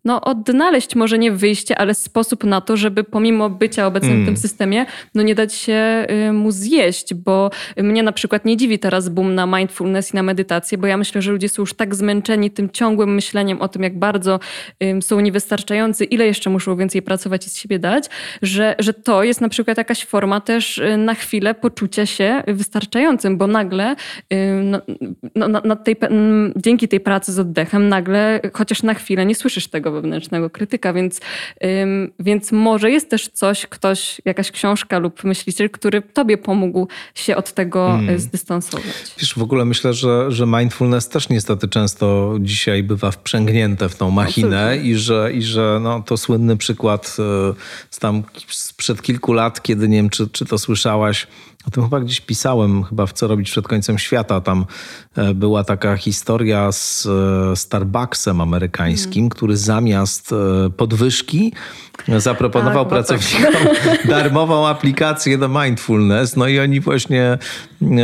no, 0.07 0.21
odnaleźć 0.21 0.95
może 0.95 1.17
nie 1.17 1.31
wyjście, 1.31 1.77
ale 1.77 1.93
sposób 1.93 2.43
na 2.43 2.61
to, 2.61 2.77
żeby 2.77 3.03
pomimo 3.03 3.49
bycia 3.49 3.87
obecnym 3.87 4.11
mm. 4.11 4.23
w 4.23 4.25
tym 4.25 4.33
mm. 4.33 4.41
systemie, 4.41 4.85
no 5.15 5.23
nie 5.23 5.35
dać 5.35 5.53
się 5.53 6.07
y, 6.29 6.33
mu 6.33 6.51
zjeść, 6.51 7.13
bo 7.13 7.49
mnie 7.77 8.03
na 8.03 8.11
przykład 8.11 8.45
nie 8.45 8.57
dziwi 8.57 8.79
teraz 8.79 9.09
boom 9.09 9.35
na 9.35 9.45
mindfulness 9.45 10.13
i 10.13 10.15
na 10.15 10.23
medytację, 10.23 10.77
bo 10.77 10.87
ja 10.87 10.97
myślę, 10.97 11.21
że 11.21 11.31
ludzie 11.31 11.49
są 11.49 11.61
już 11.61 11.73
tak 11.73 11.95
zmęczeni 11.95 12.51
tym 12.51 12.69
ciągłym 12.69 13.13
myśleniem 13.13 13.61
o 13.61 13.67
tym, 13.67 13.83
jak 13.83 13.99
bardzo 13.99 14.39
są 15.01 15.19
niewystarczający, 15.19 16.05
ile 16.05 16.25
jeszcze 16.25 16.49
muszą 16.49 16.75
więcej 16.75 17.01
pracować 17.01 17.47
i 17.47 17.49
z 17.49 17.57
siebie 17.57 17.79
dać, 17.79 18.05
że, 18.41 18.75
że 18.79 18.93
to 18.93 19.23
jest 19.23 19.41
na 19.41 19.49
przykład 19.49 19.77
jakaś 19.77 20.05
forma 20.05 20.41
też 20.41 20.77
y, 20.77 20.97
na 20.97 21.13
chwilę 21.13 21.53
poczucia 21.53 22.05
się 22.05 22.43
wystarczającym, 22.47 23.37
bo 23.37 23.47
nagle 23.47 23.95
no, 24.63 24.81
no, 25.35 25.61
na 25.65 25.75
tej, 25.75 25.95
dzięki 26.55 26.87
tej 26.87 26.99
pracy 26.99 27.33
z 27.33 27.39
oddechem 27.39 27.89
nagle, 27.89 28.41
chociaż 28.53 28.83
na 28.83 28.93
chwilę 28.93 29.25
nie 29.25 29.35
słyszysz 29.35 29.67
tego 29.67 29.96
wewnętrznego 30.01 30.49
krytyka, 30.49 30.93
więc, 30.93 31.19
ym, 31.63 32.11
więc 32.19 32.51
może 32.51 32.91
jest 32.91 33.09
też 33.09 33.27
coś, 33.27 33.67
ktoś, 33.67 34.21
jakaś 34.25 34.51
książka 34.51 34.99
lub 34.99 35.23
myśliciel, 35.23 35.69
który 35.69 36.01
tobie 36.01 36.37
pomógł 36.37 36.87
się 37.15 37.35
od 37.35 37.53
tego 37.53 37.87
hmm. 37.87 38.19
zdystansować. 38.19 38.85
Wiesz, 39.19 39.33
w 39.33 39.41
ogóle 39.41 39.65
myślę, 39.65 39.93
że, 39.93 40.31
że 40.31 40.45
mindfulness 40.47 41.09
też 41.09 41.29
niestety 41.29 41.67
często 41.67 42.35
dzisiaj 42.39 42.83
bywa 42.83 43.11
wprzęgnięte 43.11 43.89
w 43.89 43.95
tą 43.95 44.11
machinę 44.11 44.77
i 44.83 44.95
że, 44.95 45.33
i 45.33 45.41
że 45.41 45.79
no, 45.81 46.03
to 46.05 46.17
słynny 46.17 46.57
przykład 46.57 47.17
e, 47.19 47.53
z 47.89 47.99
tam 47.99 48.23
sprzed 48.47 49.01
kilku 49.01 49.33
lat, 49.33 49.61
kiedy 49.61 49.89
nie 49.89 49.97
wiem, 49.97 50.09
czy, 50.09 50.29
czy 50.29 50.45
to 50.45 50.57
słyszałaś, 50.57 51.27
o 51.67 51.69
tym 51.69 51.83
chyba 51.83 51.99
gdzieś 51.99 52.21
pisałem, 52.21 52.83
chyba 52.83 53.05
w 53.05 53.13
Co 53.13 53.27
robić 53.27 53.51
przed 53.51 53.67
końcem 53.67 53.97
świata. 53.97 54.41
Tam 54.41 54.65
e, 55.15 55.33
była 55.33 55.63
taka 55.63 55.97
historia 55.97 56.71
z 56.71 57.07
e, 57.51 57.55
Starbucksem 57.55 58.41
amerykańskim, 58.41 59.21
mm. 59.21 59.29
który 59.29 59.57
zamiast 59.57 60.31
e, 60.31 60.69
podwyżki 60.69 61.53
zaproponował 62.17 62.85
tak, 62.85 62.89
pracownikom 62.89 63.53
tak. 63.83 64.07
darmową 64.17 64.67
aplikację 64.67 65.37
do 65.37 65.49
mindfulness. 65.49 66.35
No 66.35 66.47
i 66.47 66.59
oni 66.59 66.79
właśnie 66.79 67.37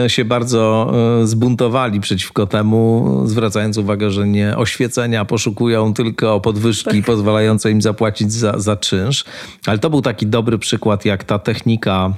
się 0.08 0.26
bardzo 0.26 0.94
zbuntowali 1.24 2.00
przeciwko 2.00 2.48
temu, 2.48 3.22
zwracając 3.26 3.78
uwagę, 3.78 4.12
że 4.12 4.28
nie 4.28 4.58
oświecenia 4.58 5.26
poszukują 5.26 5.94
tylko 5.94 6.42
podwyżki 6.42 6.98
tak. 6.98 7.06
pozwalające 7.06 7.72
im 7.72 7.82
zapłacić 7.82 8.34
za, 8.34 8.60
za 8.60 8.76
czynsz. 8.76 9.26
Ale 9.66 9.78
to 9.78 9.90
był 9.90 10.02
taki 10.02 10.28
dobry 10.28 10.58
przykład, 10.58 11.06
jak 11.06 11.24
ta 11.24 11.40
technika 11.40 12.14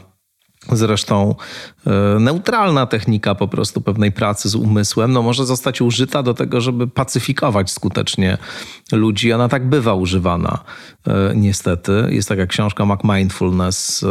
Zresztą 0.72 1.36
e, 1.88 2.20
neutralna 2.20 2.86
technika 2.86 3.36
po 3.36 3.48
prostu 3.48 3.82
pewnej 3.82 4.12
pracy 4.12 4.50
z 4.50 4.56
umysłem 4.56 5.12
no 5.12 5.22
może 5.22 5.46
zostać 5.46 5.82
użyta 5.82 6.24
do 6.24 6.34
tego, 6.34 6.62
żeby 6.62 6.88
pacyfikować 6.88 7.72
skutecznie 7.72 8.38
ludzi. 8.92 9.34
Ona 9.34 9.50
tak 9.50 9.70
bywa 9.70 9.94
używana 9.94 10.60
niestety. 11.36 12.08
Jest 12.10 12.30
taka 12.30 12.46
książka 12.46 12.86
Mac 12.86 13.00
Mindfulness, 13.04 14.04
e, 14.04 14.08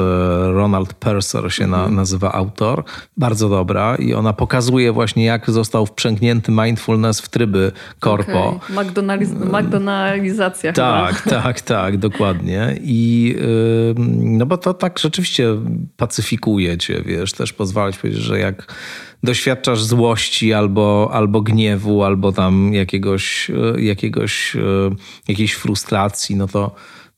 Ronald 0.52 0.94
Purser 0.94 1.52
się 1.52 1.66
na, 1.66 1.76
mhm. 1.76 1.94
nazywa 1.94 2.32
autor. 2.32 2.84
Bardzo 3.16 3.48
dobra 3.48 3.96
i 3.96 4.14
ona 4.14 4.32
pokazuje 4.32 4.92
właśnie 4.92 5.24
jak 5.24 5.50
został 5.50 5.86
wprzęgnięty 5.86 6.52
mindfulness 6.52 7.20
w 7.20 7.28
tryby 7.28 7.72
korpo. 8.00 8.60
Okay. 8.72 8.84
McDonaldizacja 9.62 10.72
Tak, 10.72 11.14
chyba. 11.14 11.42
tak, 11.42 11.60
tak, 11.60 11.96
dokładnie. 11.96 12.78
I 12.82 13.36
no 14.18 14.46
bo 14.46 14.58
to 14.58 14.74
tak 14.74 14.98
rzeczywiście 14.98 15.48
pacyfikuje 15.96 16.78
cię, 16.78 17.02
wiesz, 17.06 17.32
też 17.32 17.52
pozwala 17.52 17.92
ci 17.92 17.98
powiedzieć, 17.98 18.22
że 18.22 18.38
jak 18.38 18.74
doświadczasz 19.24 19.82
złości 19.82 20.52
albo, 20.52 21.10
albo 21.12 21.40
gniewu, 21.40 22.04
albo 22.04 22.32
tam 22.32 22.74
jakiegoś, 22.74 23.50
e, 23.50 23.80
jakiegoś, 23.80 24.56
e, 24.56 24.60
jakiejś 25.28 25.52
frustracji, 25.52 26.36
no 26.36 26.48
to 26.48 26.74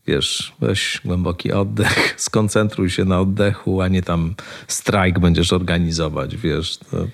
wiesz, 0.07 0.52
weź 0.61 1.00
głęboki 1.04 1.52
oddech, 1.52 2.14
skoncentruj 2.28 2.90
się 2.90 3.04
na 3.04 3.20
oddechu, 3.20 3.80
a 3.80 3.88
nie 3.88 4.02
tam 4.02 4.34
strajk 4.68 5.18
będziesz 5.18 5.52
organizować, 5.52 6.36
wiesz. 6.36 6.78
To 6.78 7.07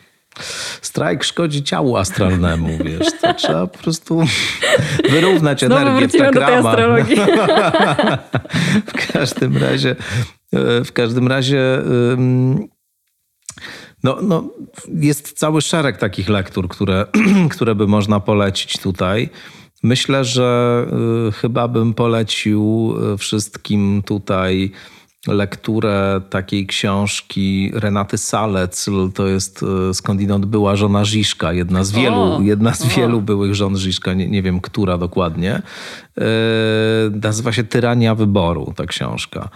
strajk 0.83 1.25
szkodzi 1.25 1.63
ciału 1.63 1.97
astralnemu, 1.97 2.79
wiesz. 2.85 3.07
To 3.21 3.35
trzeba 3.35 3.67
po 3.67 3.79
prostu 3.79 4.23
wyrównać 5.11 5.61
Znowu 5.61 5.77
energię 5.77 6.09
w 6.09 6.33
takramach. 6.33 6.77
w 8.93 9.13
każdym 9.13 9.57
razie, 9.57 9.97
e, 10.53 10.85
w 10.85 10.93
każdym 10.93 11.29
razie 11.29 11.83
no, 14.03 14.19
no, 14.23 14.45
jest 14.95 15.33
cały 15.33 15.63
szereg 15.63 15.97
takich 15.97 16.29
lektur, 16.29 16.69
które, 16.69 17.07
które 17.55 17.75
by 17.75 17.87
można 17.87 18.21
polecić 18.21 18.79
tutaj. 18.79 19.31
Myślę, 19.83 20.25
że 20.25 20.87
y, 21.29 21.33
chyba 21.33 21.69
bym 21.69 21.95
polecił 21.95 22.95
y, 23.15 23.19
wszystkim 23.19 24.03
tutaj 24.07 24.73
lekturę 25.27 26.21
takiej 26.31 26.67
książki 26.67 27.71
Renaty 27.75 28.19
Salec. 28.19 28.87
To 29.15 29.27
jest 29.27 29.65
y, 29.91 29.95
skądinąd 29.95 30.47
była 30.47 30.77
żona 30.77 31.05
Żiszka, 31.05 31.53
jedna 31.53 31.85
z 31.85 31.93
wielu, 31.93 32.21
o, 32.21 32.41
jedna 32.41 32.75
z 32.75 32.87
wielu 32.97 33.21
byłych 33.21 33.55
żon 33.55 33.77
Żiszka, 33.77 34.15
nie, 34.15 34.29
nie 34.29 34.43
wiem 34.43 34.61
która 34.61 34.99
dokładnie. 34.99 35.63
Nazywa 37.23 37.53
się 37.53 37.65
Tyrania 37.65 38.15
Wyboru 38.15 38.73
ta 38.77 38.87
książka. 38.87 39.49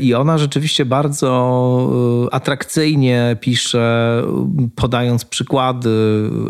I 0.00 0.14
ona 0.14 0.38
rzeczywiście 0.38 0.84
bardzo 0.84 2.26
y, 2.26 2.34
atrakcyjnie 2.34 3.36
pisze, 3.40 4.22
podając 4.76 5.24
przykłady 5.24 5.90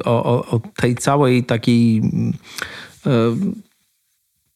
o, 0.04 0.24
o, 0.24 0.46
o 0.46 0.60
tej 0.76 0.94
całej 0.94 1.44
takiej 1.44 2.02
y, 3.06 3.10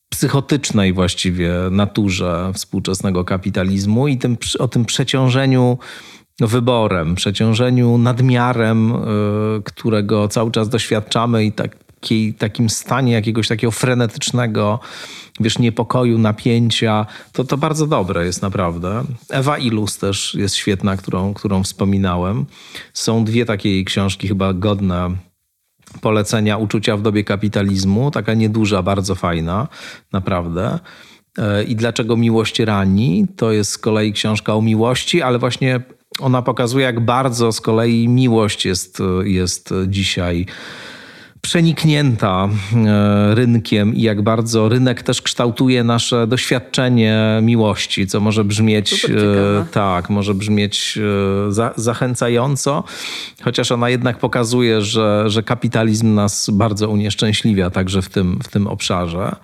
psychotycznej 0.09 0.93
właściwie 0.93 1.53
naturze 1.71 2.51
współczesnego 2.55 3.25
kapitalizmu 3.25 4.09
i 4.09 4.19
tym, 4.19 4.37
o 4.59 4.69
tym 4.69 4.85
przeciążeniu 4.85 5.79
wyborem, 6.41 7.15
przeciążeniu 7.15 7.99
nadmiarem, 7.99 8.93
y, 8.93 8.97
którego 9.65 10.29
cały 10.29 10.51
czas 10.51 10.69
doświadczamy 10.69 11.45
i 11.45 11.53
taki, 12.07 12.35
takim 12.35 12.71
stanie 12.71 13.13
jakiegoś 13.13 13.49
takiego 13.49 13.71
frenetycznego 13.71 14.81
wiesz, 15.41 15.59
niepokoju, 15.59 16.19
napięcia, 16.19 17.07
to 17.33 17.45
to 17.45 17.57
bardzo 17.57 17.87
dobre 17.87 18.27
jest 18.27 18.43
naprawdę. 18.43 19.05
Ewa 19.31 19.59
Ilus 19.59 19.99
też 19.99 20.35
jest 20.35 20.55
świetna, 20.55 20.97
którą, 20.97 21.35
którą 21.35 21.63
wspominałem. 21.63 22.47
Są 22.93 23.25
dwie 23.25 23.45
takie 23.45 23.71
jej 23.71 23.85
książki 23.85 24.29
chyba 24.29 24.53
godne 24.53 25.11
polecenia 26.01 26.57
Uczucia 26.57 26.97
w 26.97 27.03
dobie 27.03 27.25
kapitalizmu. 27.25 28.11
Taka 28.11 28.35
nieduża, 28.35 28.83
bardzo 28.83 29.15
fajna, 29.15 29.69
naprawdę. 30.13 30.79
E, 31.39 31.65
I 31.65 31.77
dlaczego 31.77 32.17
miłość 32.17 32.61
rani? 32.61 33.27
To 33.37 33.53
jest 33.53 33.71
z 33.71 33.79
kolei 33.79 34.13
książka 34.13 34.55
o 34.55 34.63
miłości, 34.63 35.23
ale 35.23 35.39
właśnie 35.39 35.81
ona 36.21 36.43
pokazuje, 36.43 36.85
jak 36.85 37.01
bardzo 37.01 37.53
z 37.53 37.61
kolei 37.61 38.09
miłość 38.09 38.67
jest, 38.67 39.03
jest 39.25 39.75
dzisiaj 39.87 40.47
przeniknięta 41.47 42.49
e, 42.87 43.35
rynkiem 43.35 43.95
i 43.95 44.03
jak 44.03 44.23
bardzo 44.23 44.69
rynek 44.69 45.03
też 45.03 45.23
kształtuje 45.23 45.85
nasze 45.85 46.27
doświadczenie 46.27 47.39
miłości, 47.43 48.07
co 48.07 48.21
może 48.21 48.45
brzmieć 48.45 49.05
e, 49.05 49.09
tak, 49.73 50.11
może 50.11 50.35
brzmieć 50.35 50.99
e, 51.49 51.53
za, 51.53 51.73
zachęcająco, 51.77 52.85
chociaż 53.43 53.73
ona 53.73 53.91
jednak 53.91 54.19
pokazuje, 54.19 54.83
że, 54.83 55.25
że 55.27 55.43
kapitalizm 55.43 56.15
nas 56.15 56.51
bardzo 56.53 56.89
unieszczęśliwia 56.89 57.71
także 57.71 58.03
w 58.03 58.09
tym, 58.09 58.39
w 58.43 58.49
tym 58.49 58.67
obszarze. 58.67 59.37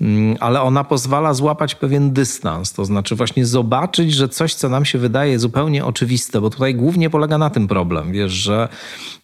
Mm, 0.00 0.36
ale 0.40 0.62
ona 0.62 0.84
pozwala 0.84 1.34
złapać 1.34 1.74
pewien 1.74 2.12
dystans, 2.12 2.72
to 2.72 2.84
znaczy 2.84 3.14
właśnie 3.14 3.46
zobaczyć, 3.46 4.14
że 4.14 4.28
coś, 4.28 4.54
co 4.54 4.68
nam 4.68 4.84
się 4.84 4.98
wydaje 4.98 5.38
zupełnie 5.38 5.84
oczywiste, 5.84 6.40
bo 6.40 6.50
tutaj 6.50 6.74
głównie 6.74 7.10
polega 7.10 7.38
na 7.38 7.50
tym 7.50 7.68
problem, 7.68 8.12
wiesz, 8.12 8.32
że, 8.32 8.68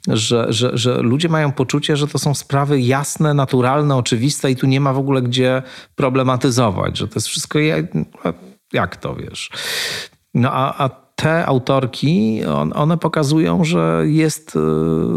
że, 0.08 0.52
że, 0.52 0.78
że 0.78 1.02
ludzie 1.02 1.28
mają 1.28 1.52
poczucie, 1.52 1.96
że 1.96 2.08
to 2.08 2.18
są 2.18 2.34
sprawy 2.34 2.80
jasne, 2.80 3.34
naturalne, 3.34 3.96
oczywiste 3.96 4.50
i 4.50 4.56
tu 4.56 4.66
nie 4.66 4.80
ma 4.80 4.92
w 4.92 4.98
ogóle 4.98 5.22
gdzie 5.22 5.62
problematyzować, 5.94 6.98
że 6.98 7.08
to 7.08 7.14
jest 7.14 7.28
wszystko 7.28 7.58
jak 8.72 8.96
to, 8.96 9.14
wiesz. 9.14 9.50
No 10.34 10.52
a, 10.52 10.84
a 10.84 11.03
te 11.14 11.46
autorki, 11.46 12.40
one 12.74 12.98
pokazują, 12.98 13.64
że 13.64 14.02
jest, 14.06 14.56
y, 14.56 14.58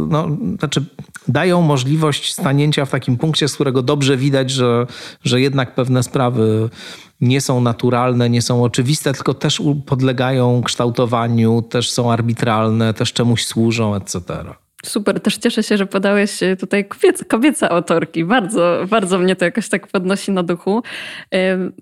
no, 0.09 0.27
znaczy 0.59 0.85
dają 1.27 1.61
możliwość 1.61 2.33
stanięcia 2.33 2.85
w 2.85 2.89
takim 2.89 3.17
punkcie, 3.17 3.47
z 3.47 3.55
którego 3.55 3.81
dobrze 3.81 4.17
widać, 4.17 4.51
że, 4.51 4.87
że 5.23 5.41
jednak 5.41 5.75
pewne 5.75 6.03
sprawy 6.03 6.69
nie 7.21 7.41
są 7.41 7.61
naturalne, 7.61 8.29
nie 8.29 8.41
są 8.41 8.63
oczywiste, 8.63 9.13
tylko 9.13 9.33
też 9.33 9.61
podlegają 9.85 10.61
kształtowaniu, 10.63 11.61
też 11.61 11.91
są 11.91 12.11
arbitralne, 12.11 12.93
też 12.93 13.13
czemuś 13.13 13.45
służą, 13.45 13.95
etc. 13.95 14.21
Super, 14.87 15.19
też 15.19 15.37
cieszę 15.37 15.63
się, 15.63 15.77
że 15.77 15.85
podałeś 15.85 16.43
e, 16.43 16.55
tutaj 16.55 16.85
kobiece, 16.85 17.25
kobiece 17.25 17.69
autorki. 17.69 18.25
Bardzo, 18.25 18.85
bardzo 18.89 19.19
mnie 19.19 19.35
to 19.35 19.45
jakoś 19.45 19.69
tak 19.69 19.87
podnosi 19.87 20.31
na 20.31 20.43
duchu. 20.43 20.83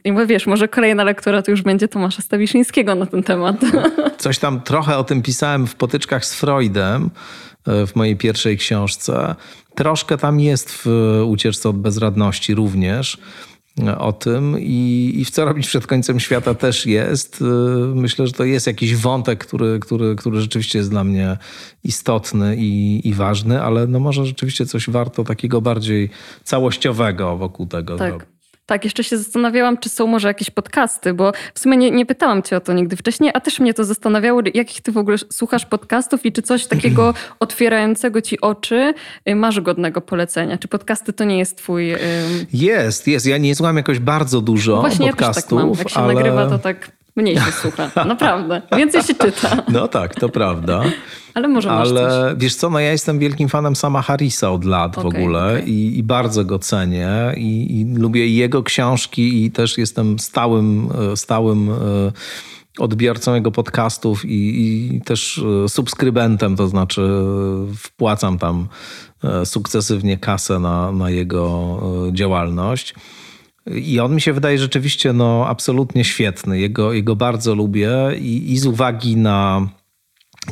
I 0.03 0.11
mówię, 0.11 0.25
wiesz, 0.25 0.47
może 0.47 0.67
kolejna 0.67 1.03
lektura 1.03 1.41
to 1.41 1.51
już 1.51 1.61
będzie 1.61 1.87
Tomasza 1.87 2.21
Stawiszyńskiego 2.21 2.95
na 2.95 3.05
ten 3.05 3.23
temat. 3.23 3.55
Coś 4.17 4.39
tam 4.39 4.61
trochę 4.61 4.97
o 4.97 5.03
tym 5.03 5.21
pisałem 5.21 5.67
w 5.67 5.75
potyczkach 5.75 6.25
z 6.25 6.35
Freudem 6.35 7.09
e, 7.67 7.87
w 7.87 7.95
mojej 7.95 8.15
pierwszej 8.15 8.57
książce. 8.57 9.35
Troszkę 9.75 10.17
tam 10.17 10.39
jest 10.39 10.71
w 10.71 10.85
Ucieczce 11.27 11.69
od 11.69 11.77
bezradności 11.77 12.55
również 12.55 13.17
o 13.97 14.13
tym 14.13 14.59
i, 14.59 15.13
i 15.15 15.25
w 15.25 15.29
co 15.29 15.45
robić 15.45 15.67
przed 15.67 15.87
końcem 15.87 16.19
świata 16.19 16.53
też 16.53 16.85
jest. 16.85 17.41
Y, 17.41 17.45
myślę, 17.95 18.27
że 18.27 18.33
to 18.33 18.43
jest 18.43 18.67
jakiś 18.67 18.95
wątek, 18.95 19.45
który, 19.45 19.79
który, 19.79 20.15
który 20.15 20.41
rzeczywiście 20.41 20.77
jest 20.79 20.89
dla 20.89 21.03
mnie 21.03 21.37
istotny 21.83 22.55
i, 22.59 23.01
i 23.07 23.13
ważny, 23.13 23.61
ale 23.61 23.87
no 23.87 23.99
może 23.99 24.25
rzeczywiście 24.25 24.65
coś 24.65 24.89
warto 24.89 25.23
takiego 25.23 25.61
bardziej 25.61 26.09
całościowego 26.43 27.37
wokół 27.37 27.67
tego 27.67 27.97
tak. 27.97 28.09
zrobić. 28.09 28.34
Tak, 28.65 28.83
jeszcze 28.83 29.03
się 29.03 29.17
zastanawiałam, 29.17 29.77
czy 29.77 29.89
są 29.89 30.07
może 30.07 30.27
jakieś 30.27 30.49
podcasty, 30.49 31.13
bo 31.13 31.31
w 31.53 31.59
sumie 31.59 31.77
nie, 31.77 31.91
nie 31.91 32.05
pytałam 32.05 32.43
cię 32.43 32.57
o 32.57 32.59
to 32.59 32.73
nigdy 32.73 32.95
wcześniej, 32.95 33.31
a 33.33 33.39
też 33.39 33.59
mnie 33.59 33.73
to 33.73 33.83
zastanawiało, 33.83 34.41
jakich 34.53 34.81
ty 34.81 34.91
w 34.91 34.97
ogóle 34.97 35.17
słuchasz 35.17 35.65
podcastów 35.65 36.25
i 36.25 36.31
czy 36.31 36.41
coś 36.41 36.65
takiego 36.75 37.13
otwierającego 37.39 38.21
ci 38.21 38.41
oczy 38.41 38.93
y, 39.29 39.35
masz 39.35 39.61
godnego 39.61 40.01
polecenia? 40.01 40.57
Czy 40.57 40.67
podcasty 40.67 41.13
to 41.13 41.23
nie 41.23 41.37
jest 41.37 41.57
twój... 41.57 41.95
Jest, 42.53 43.07
jest. 43.07 43.25
Ja 43.25 43.37
nie 43.37 43.55
słucham 43.55 43.77
jakoś 43.77 43.99
bardzo 43.99 44.41
dużo 44.41 44.81
Właśnie 44.81 45.09
podcastów. 45.09 45.35
Ja 45.35 45.41
też 45.41 45.49
tak 45.49 45.69
mam. 45.69 45.79
Jak 45.79 45.89
się 45.89 45.99
ale... 45.99 46.13
nagrywa, 46.13 46.49
to 46.49 46.59
tak 46.59 46.91
mniej 47.15 47.37
się 47.37 47.51
słucha. 47.51 47.91
Naprawdę. 48.05 48.61
Więcej 48.77 49.03
się 49.03 49.15
czyta. 49.15 49.63
No 49.67 49.87
tak, 49.87 50.15
to 50.15 50.29
prawda. 50.29 50.83
Ale 51.33 51.47
może 51.47 51.69
masz 51.69 51.89
Ale 51.89 52.09
coś. 52.09 52.41
wiesz 52.41 52.55
co, 52.55 52.69
no 52.69 52.79
ja 52.79 52.91
jestem 52.91 53.19
wielkim 53.19 53.49
fanem 53.49 53.75
sama 53.75 54.01
Harrisa 54.01 54.51
od 54.51 54.65
lat 54.65 54.97
okay, 54.97 55.03
w 55.03 55.15
ogóle 55.15 55.45
okay. 55.45 55.61
I, 55.61 55.97
I, 55.97 56.03
bardzo 56.03 56.45
go 56.45 56.59
cenię 56.59 57.33
i, 57.37 57.79
i 57.79 57.95
lubię 57.95 58.27
jego 58.27 58.63
książki 58.63 59.45
i 59.45 59.51
też 59.51 59.77
jestem 59.77 60.19
stałym, 60.19 60.89
e, 61.11 61.17
stałym 61.17 61.69
e, 61.69 61.75
odbiorcą 62.77 63.35
jego 63.35 63.51
podcastów 63.51 64.25
i, 64.25 64.95
i, 64.95 65.01
też 65.01 65.41
e, 65.65 65.69
subskrybentem, 65.69 66.55
to 66.55 66.67
znaczy 66.67 67.01
wpłacam 67.77 68.37
tam 68.37 68.67
sukcesywnie 69.45 70.17
kasę 70.17 70.59
na, 70.59 70.91
na 70.91 71.09
jego 71.09 71.79
działalność. 72.13 72.95
I 73.71 73.99
on 73.99 74.15
mi 74.15 74.21
się 74.21 74.33
wydaje 74.33 74.57
rzeczywiście 74.57 75.13
no, 75.13 75.45
absolutnie 75.47 76.03
świetny. 76.03 76.59
Jego, 76.59 76.93
jego 76.93 77.15
bardzo 77.15 77.55
lubię 77.55 77.91
i, 78.19 78.53
i 78.53 78.57
z 78.57 78.65
uwagi 78.65 79.17
na 79.17 79.67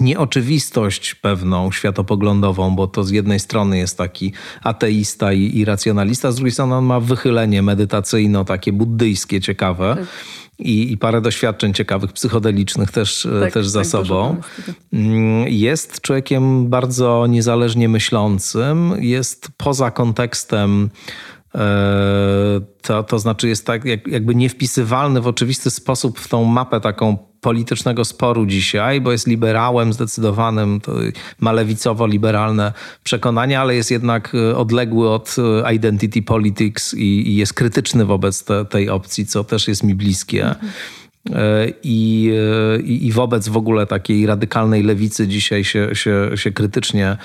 nieoczywistość 0.01 1.15
pewną 1.15 1.71
światopoglądową, 1.71 2.75
bo 2.75 2.87
to 2.87 3.03
z 3.03 3.11
jednej 3.11 3.39
strony 3.39 3.77
jest 3.77 3.97
taki 3.97 4.33
ateista 4.63 5.33
i, 5.33 5.57
i 5.57 5.65
racjonalista, 5.65 6.31
z 6.31 6.35
drugiej 6.35 6.51
strony 6.51 6.75
on 6.75 6.85
ma 6.85 6.99
wychylenie 6.99 7.61
medytacyjno, 7.61 8.45
takie 8.45 8.73
buddyjskie, 8.73 9.41
ciekawe. 9.41 9.95
Tak. 9.99 10.07
I, 10.59 10.91
I, 10.91 10.97
parę 10.97 11.21
doświadczeń 11.21 11.73
ciekawych, 11.73 12.13
psychodelicznych 12.13 12.91
też, 12.91 13.25
e, 13.25 13.39
tak, 13.41 13.53
też 13.53 13.67
za 13.67 13.79
tak, 13.79 13.87
sobą. 13.87 14.37
Mm, 14.93 15.47
jest 15.47 16.01
człowiekiem 16.01 16.69
bardzo 16.69 17.27
niezależnie 17.27 17.89
myślącym, 17.89 18.93
jest 18.99 19.47
poza 19.57 19.91
kontekstem 19.91 20.89
to, 22.81 23.03
to 23.03 23.19
znaczy 23.19 23.47
jest 23.47 23.65
tak 23.65 23.85
jakby 24.07 24.35
niewpisywalny 24.35 25.21
w 25.21 25.27
oczywisty 25.27 25.69
sposób 25.71 26.19
w 26.19 26.27
tą 26.27 26.45
mapę 26.45 26.81
taką 26.81 27.17
politycznego 27.43 28.05
sporu 28.05 28.45
dzisiaj, 28.45 29.01
bo 29.01 29.11
jest 29.11 29.27
liberałem 29.27 29.93
zdecydowanym, 29.93 30.81
to 30.81 30.91
ma 31.39 31.53
lewicowo-liberalne 31.53 32.73
przekonania, 33.03 33.61
ale 33.61 33.75
jest 33.75 33.91
jednak 33.91 34.35
e, 34.35 34.57
odległy 34.57 35.09
od 35.09 35.35
e, 35.65 35.73
identity 35.75 36.21
politics 36.21 36.93
i, 36.93 37.27
i 37.27 37.35
jest 37.35 37.53
krytyczny 37.53 38.05
wobec 38.05 38.43
te, 38.43 38.65
tej 38.65 38.89
opcji, 38.89 39.25
co 39.25 39.43
też 39.43 39.67
jest 39.67 39.83
mi 39.83 39.95
bliskie. 39.95 40.45
Mhm. 40.45 40.71
I, 41.83 42.31
i, 42.83 43.07
i 43.07 43.11
wobec 43.11 43.47
w 43.47 43.57
ogóle 43.57 43.87
takiej 43.87 44.25
radykalnej 44.25 44.83
lewicy 44.83 45.27
dzisiaj 45.27 45.63
się, 45.63 45.95
się, 45.95 46.29
się 46.35 46.51
krytycznie 46.51 47.17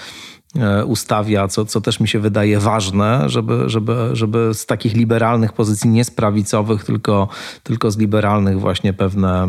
ustawia, 0.86 1.48
co, 1.48 1.64
co 1.64 1.80
też 1.80 2.00
mi 2.00 2.08
się 2.08 2.18
wydaje 2.18 2.60
ważne, 2.60 3.28
żeby, 3.28 3.62
żeby, 3.66 4.10
żeby 4.12 4.50
z 4.54 4.66
takich 4.66 4.94
liberalnych 4.94 5.52
pozycji, 5.52 5.90
nie 5.90 6.04
z 6.04 6.10
prawicowych, 6.10 6.84
tylko, 6.84 7.28
tylko 7.62 7.90
z 7.90 7.98
liberalnych 7.98 8.60
właśnie 8.60 8.92
pewne 8.92 9.48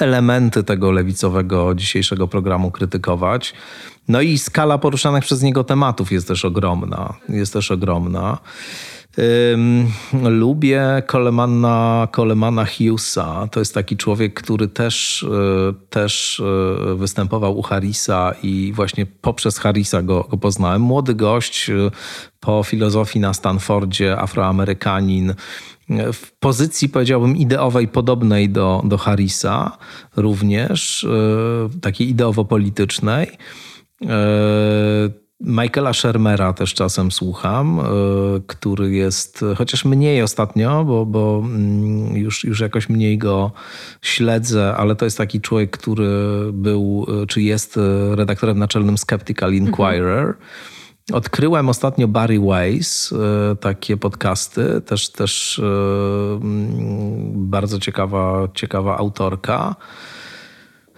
elementy 0.00 0.64
tego 0.64 0.92
lewicowego 0.92 1.74
dzisiejszego 1.74 2.28
programu 2.28 2.70
krytykować. 2.70 3.54
No 4.08 4.20
i 4.20 4.38
skala 4.38 4.78
poruszanych 4.78 5.24
przez 5.24 5.42
niego 5.42 5.64
tematów 5.64 6.12
jest 6.12 6.28
też 6.28 6.44
ogromna. 6.44 7.14
Jest 7.28 7.52
też 7.52 7.70
ogromna. 7.70 8.38
Lubię 10.22 11.02
Colemana, 11.06 12.08
Colemana 12.16 12.64
Hughesa. 12.64 13.48
To 13.50 13.60
jest 13.60 13.74
taki 13.74 13.96
człowiek, 13.96 14.34
który 14.34 14.68
też, 14.68 15.22
e, 15.22 15.72
też 15.90 16.40
e, 16.40 16.94
występował 16.94 17.58
u 17.58 17.62
Harrisa 17.62 18.34
i 18.42 18.72
właśnie 18.74 19.06
poprzez 19.06 19.58
Harrisa 19.58 20.02
go, 20.02 20.26
go 20.30 20.36
poznałem. 20.36 20.82
Młody 20.82 21.14
gość 21.14 21.70
e, 21.70 21.90
po 22.40 22.62
filozofii 22.62 23.20
na 23.20 23.34
Stanfordzie, 23.34 24.18
afroamerykanin 24.18 25.34
w 26.12 26.32
pozycji, 26.40 26.88
powiedziałbym, 26.88 27.36
ideowej, 27.36 27.88
podobnej 27.88 28.48
do, 28.48 28.82
do 28.84 28.98
Harrisa, 28.98 29.78
również 30.16 31.06
takiej 31.80 32.08
ideowo-politycznej. 32.08 33.26
E, 35.46 35.62
Michaela 35.62 35.92
Shermera 35.92 36.52
też 36.52 36.74
czasem 36.74 37.12
słucham, 37.12 37.80
e, 37.80 37.84
który 38.46 38.90
jest, 38.90 39.44
chociaż 39.56 39.84
mniej 39.84 40.22
ostatnio, 40.22 40.84
bo, 40.84 41.06
bo 41.06 41.42
mm, 41.44 42.16
już, 42.16 42.44
już 42.44 42.60
jakoś 42.60 42.88
mniej 42.88 43.18
go 43.18 43.52
śledzę, 44.02 44.74
ale 44.76 44.96
to 44.96 45.04
jest 45.04 45.18
taki 45.18 45.40
człowiek, 45.40 45.70
który 45.70 46.08
był, 46.52 47.06
czy 47.28 47.42
jest 47.42 47.78
redaktorem 48.10 48.58
naczelnym 48.58 48.98
Skeptical 48.98 49.54
Inquirer. 49.54 50.18
Mhm 50.18 50.34
Odkryłem 51.12 51.68
ostatnio 51.68 52.08
Barry 52.08 52.40
Weiss, 52.40 53.12
e, 53.12 53.56
takie 53.56 53.96
podcasty, 53.96 54.80
też, 54.80 55.08
też 55.08 55.58
e, 55.58 55.62
mm, 56.34 57.50
bardzo 57.50 57.78
ciekawa, 57.78 58.48
ciekawa 58.54 58.96
autorka. 58.98 59.76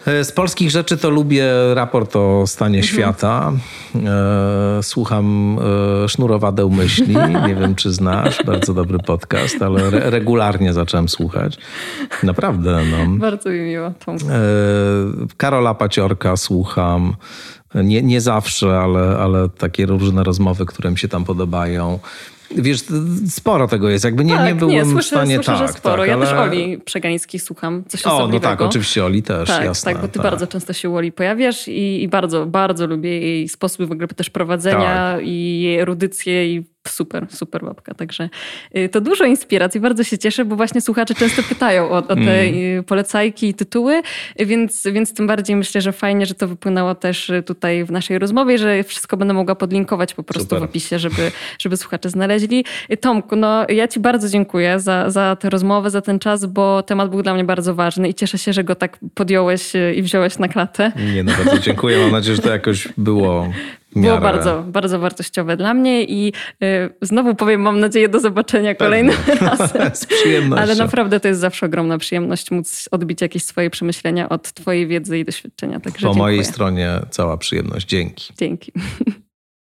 E, 0.06 0.24
z 0.24 0.32
polskich 0.32 0.70
rzeczy 0.70 0.96
to 0.96 1.10
lubię 1.10 1.44
raport 1.74 2.16
o 2.16 2.46
stanie 2.46 2.78
mhm. 2.78 2.94
świata. 2.94 3.52
Słucham 4.82 5.58
Sznurowadeł 6.08 6.70
Myśli. 6.70 7.16
Nie 7.46 7.54
wiem, 7.54 7.74
czy 7.74 7.92
znasz. 7.92 8.44
Bardzo 8.44 8.74
dobry 8.74 8.98
podcast, 8.98 9.62
ale 9.62 9.82
re 9.82 10.10
regularnie 10.10 10.72
zacząłem 10.72 11.08
słuchać. 11.08 11.58
Naprawdę. 12.22 12.80
No. 12.90 13.18
Bardzo 13.18 13.50
mi 13.50 13.58
miło. 13.58 13.92
Karola 15.36 15.74
Paciorka 15.74 16.36
słucham. 16.36 17.16
Nie, 17.74 18.02
nie 18.02 18.20
zawsze, 18.20 18.78
ale, 18.78 19.18
ale 19.18 19.48
takie 19.48 19.86
różne 19.86 20.24
rozmowy, 20.24 20.66
które 20.66 20.90
mi 20.90 20.98
się 20.98 21.08
tam 21.08 21.24
podobają. 21.24 21.98
Wiesz, 22.54 22.84
sporo 23.28 23.68
tego 23.68 23.88
jest. 23.88 24.04
Jakby 24.04 24.24
nie, 24.24 24.36
tak, 24.36 24.46
nie 24.46 24.54
byłem 24.54 24.74
nie, 24.74 24.84
słyszę, 24.84 25.02
w 25.02 25.06
stanie 25.06 25.34
słyszę, 25.34 25.52
tak. 25.52 25.68
że 25.68 25.72
sporo. 25.72 25.96
Tak, 25.96 26.08
ja 26.08 26.14
ale... 26.14 26.26
też 26.26 26.34
Oli 26.34 26.78
Przegańskiej 26.78 27.40
słucham. 27.40 27.84
Coś 27.88 28.06
o, 28.06 28.28
no 28.28 28.40
tak, 28.40 28.60
oczywiście 28.60 29.04
Oli 29.04 29.22
też, 29.22 29.48
tak, 29.48 29.64
jasne. 29.64 29.92
Tak, 29.92 30.02
bo 30.02 30.08
ty 30.08 30.14
tak. 30.14 30.22
bardzo 30.22 30.46
często 30.46 30.72
się 30.72 30.90
u 30.90 30.96
Oli 30.96 31.12
pojawiasz 31.12 31.68
i, 31.68 32.02
i, 32.02 32.08
bardzo, 32.08 32.46
bardzo 32.46 32.86
lubię 32.86 33.20
jej 33.20 33.48
sposób 33.48 33.88
w 33.88 33.92
ogóle 33.92 34.08
też 34.08 34.30
prowadzenia 34.30 35.14
tak. 35.16 35.26
i 35.26 35.60
jej 35.60 35.78
erudycję 35.78 36.54
i 36.54 36.73
super, 36.88 37.26
super 37.30 37.64
babka. 37.64 37.94
Także 37.94 38.28
y, 38.76 38.88
to 38.88 39.00
dużo 39.00 39.24
inspiracji. 39.24 39.80
Bardzo 39.80 40.04
się 40.04 40.18
cieszę, 40.18 40.44
bo 40.44 40.56
właśnie 40.56 40.80
słuchacze 40.80 41.14
często 41.14 41.42
pytają 41.42 41.90
o, 41.90 41.96
o 41.96 42.02
te 42.02 42.12
mm. 42.12 42.84
polecajki 42.84 43.48
i 43.48 43.54
tytuły, 43.54 44.02
więc, 44.36 44.86
więc 44.92 45.14
tym 45.14 45.26
bardziej 45.26 45.56
myślę, 45.56 45.80
że 45.80 45.92
fajnie, 45.92 46.26
że 46.26 46.34
to 46.34 46.48
wypłynęło 46.48 46.94
też 46.94 47.32
tutaj 47.46 47.84
w 47.84 47.90
naszej 47.90 48.18
rozmowie, 48.18 48.58
że 48.58 48.82
wszystko 48.84 49.16
będę 49.16 49.34
mogła 49.34 49.54
podlinkować 49.54 50.14
po 50.14 50.22
prostu 50.22 50.44
super. 50.44 50.60
w 50.60 50.62
opisie, 50.62 50.98
żeby, 50.98 51.32
żeby 51.58 51.76
słuchacze 51.76 52.10
znaleźli. 52.10 52.64
Y, 52.92 52.96
Tomku, 52.96 53.36
no 53.36 53.66
ja 53.68 53.88
ci 53.88 54.00
bardzo 54.00 54.28
dziękuję 54.28 54.80
za, 54.80 55.10
za 55.10 55.36
tę 55.36 55.50
rozmowę, 55.50 55.90
za 55.90 56.00
ten 56.00 56.18
czas, 56.18 56.46
bo 56.46 56.82
temat 56.82 57.10
był 57.10 57.22
dla 57.22 57.34
mnie 57.34 57.44
bardzo 57.44 57.74
ważny 57.74 58.08
i 58.08 58.14
cieszę 58.14 58.38
się, 58.38 58.52
że 58.52 58.64
go 58.64 58.74
tak 58.74 58.98
podjąłeś 59.14 59.76
y, 59.76 59.94
i 59.94 60.02
wziąłeś 60.02 60.38
na 60.38 60.48
klatę. 60.48 60.92
Nie, 61.14 61.24
no 61.24 61.32
bardzo 61.44 61.58
dziękuję. 61.58 61.98
Mam 61.98 62.10
nadzieję, 62.10 62.36
że 62.36 62.42
to 62.42 62.50
jakoś 62.50 62.88
było 62.96 63.52
było 63.96 64.18
bardzo, 64.18 64.62
bardzo 64.66 64.98
wartościowe 64.98 65.56
dla 65.56 65.74
mnie 65.74 66.04
i 66.04 66.32
y, 66.62 66.94
znowu 67.02 67.34
powiem, 67.34 67.60
mam 67.60 67.80
nadzieję 67.80 68.08
do 68.08 68.20
zobaczenia 68.20 68.74
kolejnym 68.74 69.16
razem. 69.40 69.90
Z 69.94 70.06
przyjemnością. 70.06 70.62
Ale 70.62 70.74
naprawdę 70.74 71.20
to 71.20 71.28
jest 71.28 71.40
zawsze 71.40 71.66
ogromna 71.66 71.98
przyjemność 71.98 72.50
móc 72.50 72.88
odbić 72.90 73.20
jakieś 73.20 73.44
swoje 73.44 73.70
przemyślenia 73.70 74.28
od 74.28 74.52
twojej 74.52 74.86
wiedzy 74.86 75.18
i 75.18 75.24
doświadczenia. 75.24 75.80
Także 75.80 75.92
po 75.92 76.00
dziękuję. 76.00 76.22
mojej 76.22 76.44
stronie 76.44 77.00
cała 77.10 77.36
przyjemność. 77.36 77.86
Dzięki. 77.88 78.32
Dzięki. 78.38 78.72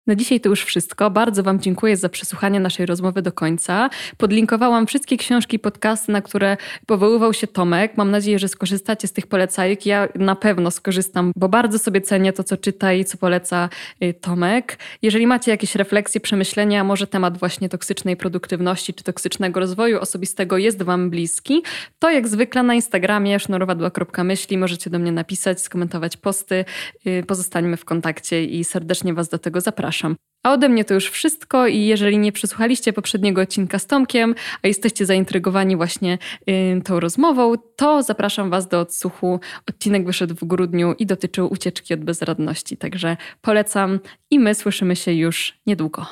Na 0.07 0.15
dzisiaj 0.15 0.41
to 0.41 0.49
już 0.49 0.65
wszystko. 0.65 1.11
Bardzo 1.11 1.43
Wam 1.43 1.61
dziękuję 1.61 1.97
za 1.97 2.09
przesłuchanie 2.09 2.61
naszej 2.61 2.87
rozmowy 2.87 3.23
do 3.23 3.33
końca. 3.33 3.91
Podlinkowałam 4.17 4.87
wszystkie 4.87 5.17
książki 5.17 5.59
podcasty, 5.59 6.13
na 6.13 6.23
które 6.23 6.57
powoływał 6.87 7.35
się 7.35 7.47
Tomek. 7.47 7.97
Mam 7.97 8.11
nadzieję, 8.11 8.39
że 8.39 8.49
skorzystacie 8.49 9.09
z 9.09 9.13
tych 9.13 9.27
polecajek. 9.27 9.87
Ja 9.87 10.09
na 10.15 10.37
pewno 10.37 10.71
skorzystam, 10.71 11.33
bo 11.37 11.49
bardzo 11.49 11.79
sobie 11.79 12.01
cenię 12.01 12.33
to, 12.33 12.45
co 12.45 12.57
czyta 12.57 12.93
i 12.93 13.05
co 13.05 13.19
poleca 13.19 13.69
y, 14.03 14.15
Tomek. 14.15 14.79
Jeżeli 15.03 15.27
macie 15.27 15.51
jakieś 15.51 15.75
refleksje, 15.75 16.21
przemyślenia, 16.21 16.85
może 16.85 17.07
temat 17.07 17.39
właśnie 17.39 17.69
toksycznej 17.69 18.17
produktywności 18.17 18.95
czy 18.95 19.05
toksycznego 19.05 19.61
rozwoju 19.61 20.01
osobistego 20.01 20.59
jest 20.59 20.83
Wam 20.83 21.11
bliski, 21.11 21.63
to 21.99 22.11
jak 22.11 22.29
zwykle 22.29 22.63
na 22.63 22.75
Instagramie 22.75 23.41
sznurowadła.myśli 23.41 24.59
możecie 24.59 24.91
do 24.91 24.99
mnie 24.99 25.13
napisać, 25.13 25.61
skomentować 25.61 26.17
posty. 26.17 26.65
Y, 27.07 27.25
pozostańmy 27.27 27.77
w 27.77 27.85
kontakcie 27.85 28.45
i 28.45 28.65
serdecznie 28.65 29.15
Was 29.15 29.29
do 29.29 29.39
tego 29.39 29.61
zapraszam 29.61 29.96
zapraszam. 29.97 30.17
A 30.43 30.53
ode 30.53 30.69
mnie 30.69 30.85
to 30.85 30.95
już 30.95 31.11
wszystko 31.11 31.67
i 31.67 31.87
jeżeli 31.87 32.19
nie 32.19 32.33
przesłuchaliście 32.33 32.93
poprzedniego 32.93 33.41
odcinka 33.43 33.79
z 33.79 33.87
Tomkiem, 33.87 34.35
a 34.63 34.69
jesteście 34.69 35.07
zaintrygowani 35.07 35.77
właśnie 35.77 36.19
y, 36.49 36.83
tą 36.85 37.01
rozmową, 37.01 37.55
to 37.77 38.03
zapraszam 38.03 38.51
Was 38.51 38.69
do 38.69 38.81
odsłuchu. 38.81 39.41
Odcinek 39.69 40.07
wyszedł 40.07 40.35
w 40.35 40.45
grudniu 40.45 40.95
i 40.99 41.07
dotyczył 41.07 41.53
ucieczki 41.53 41.95
od 41.95 42.05
bezradności, 42.05 42.77
także 42.77 43.17
polecam 43.41 44.01
i 44.31 44.39
my 44.39 44.55
słyszymy 44.55 44.97
się 44.97 45.13
już 45.13 45.55
niedługo. 45.67 46.07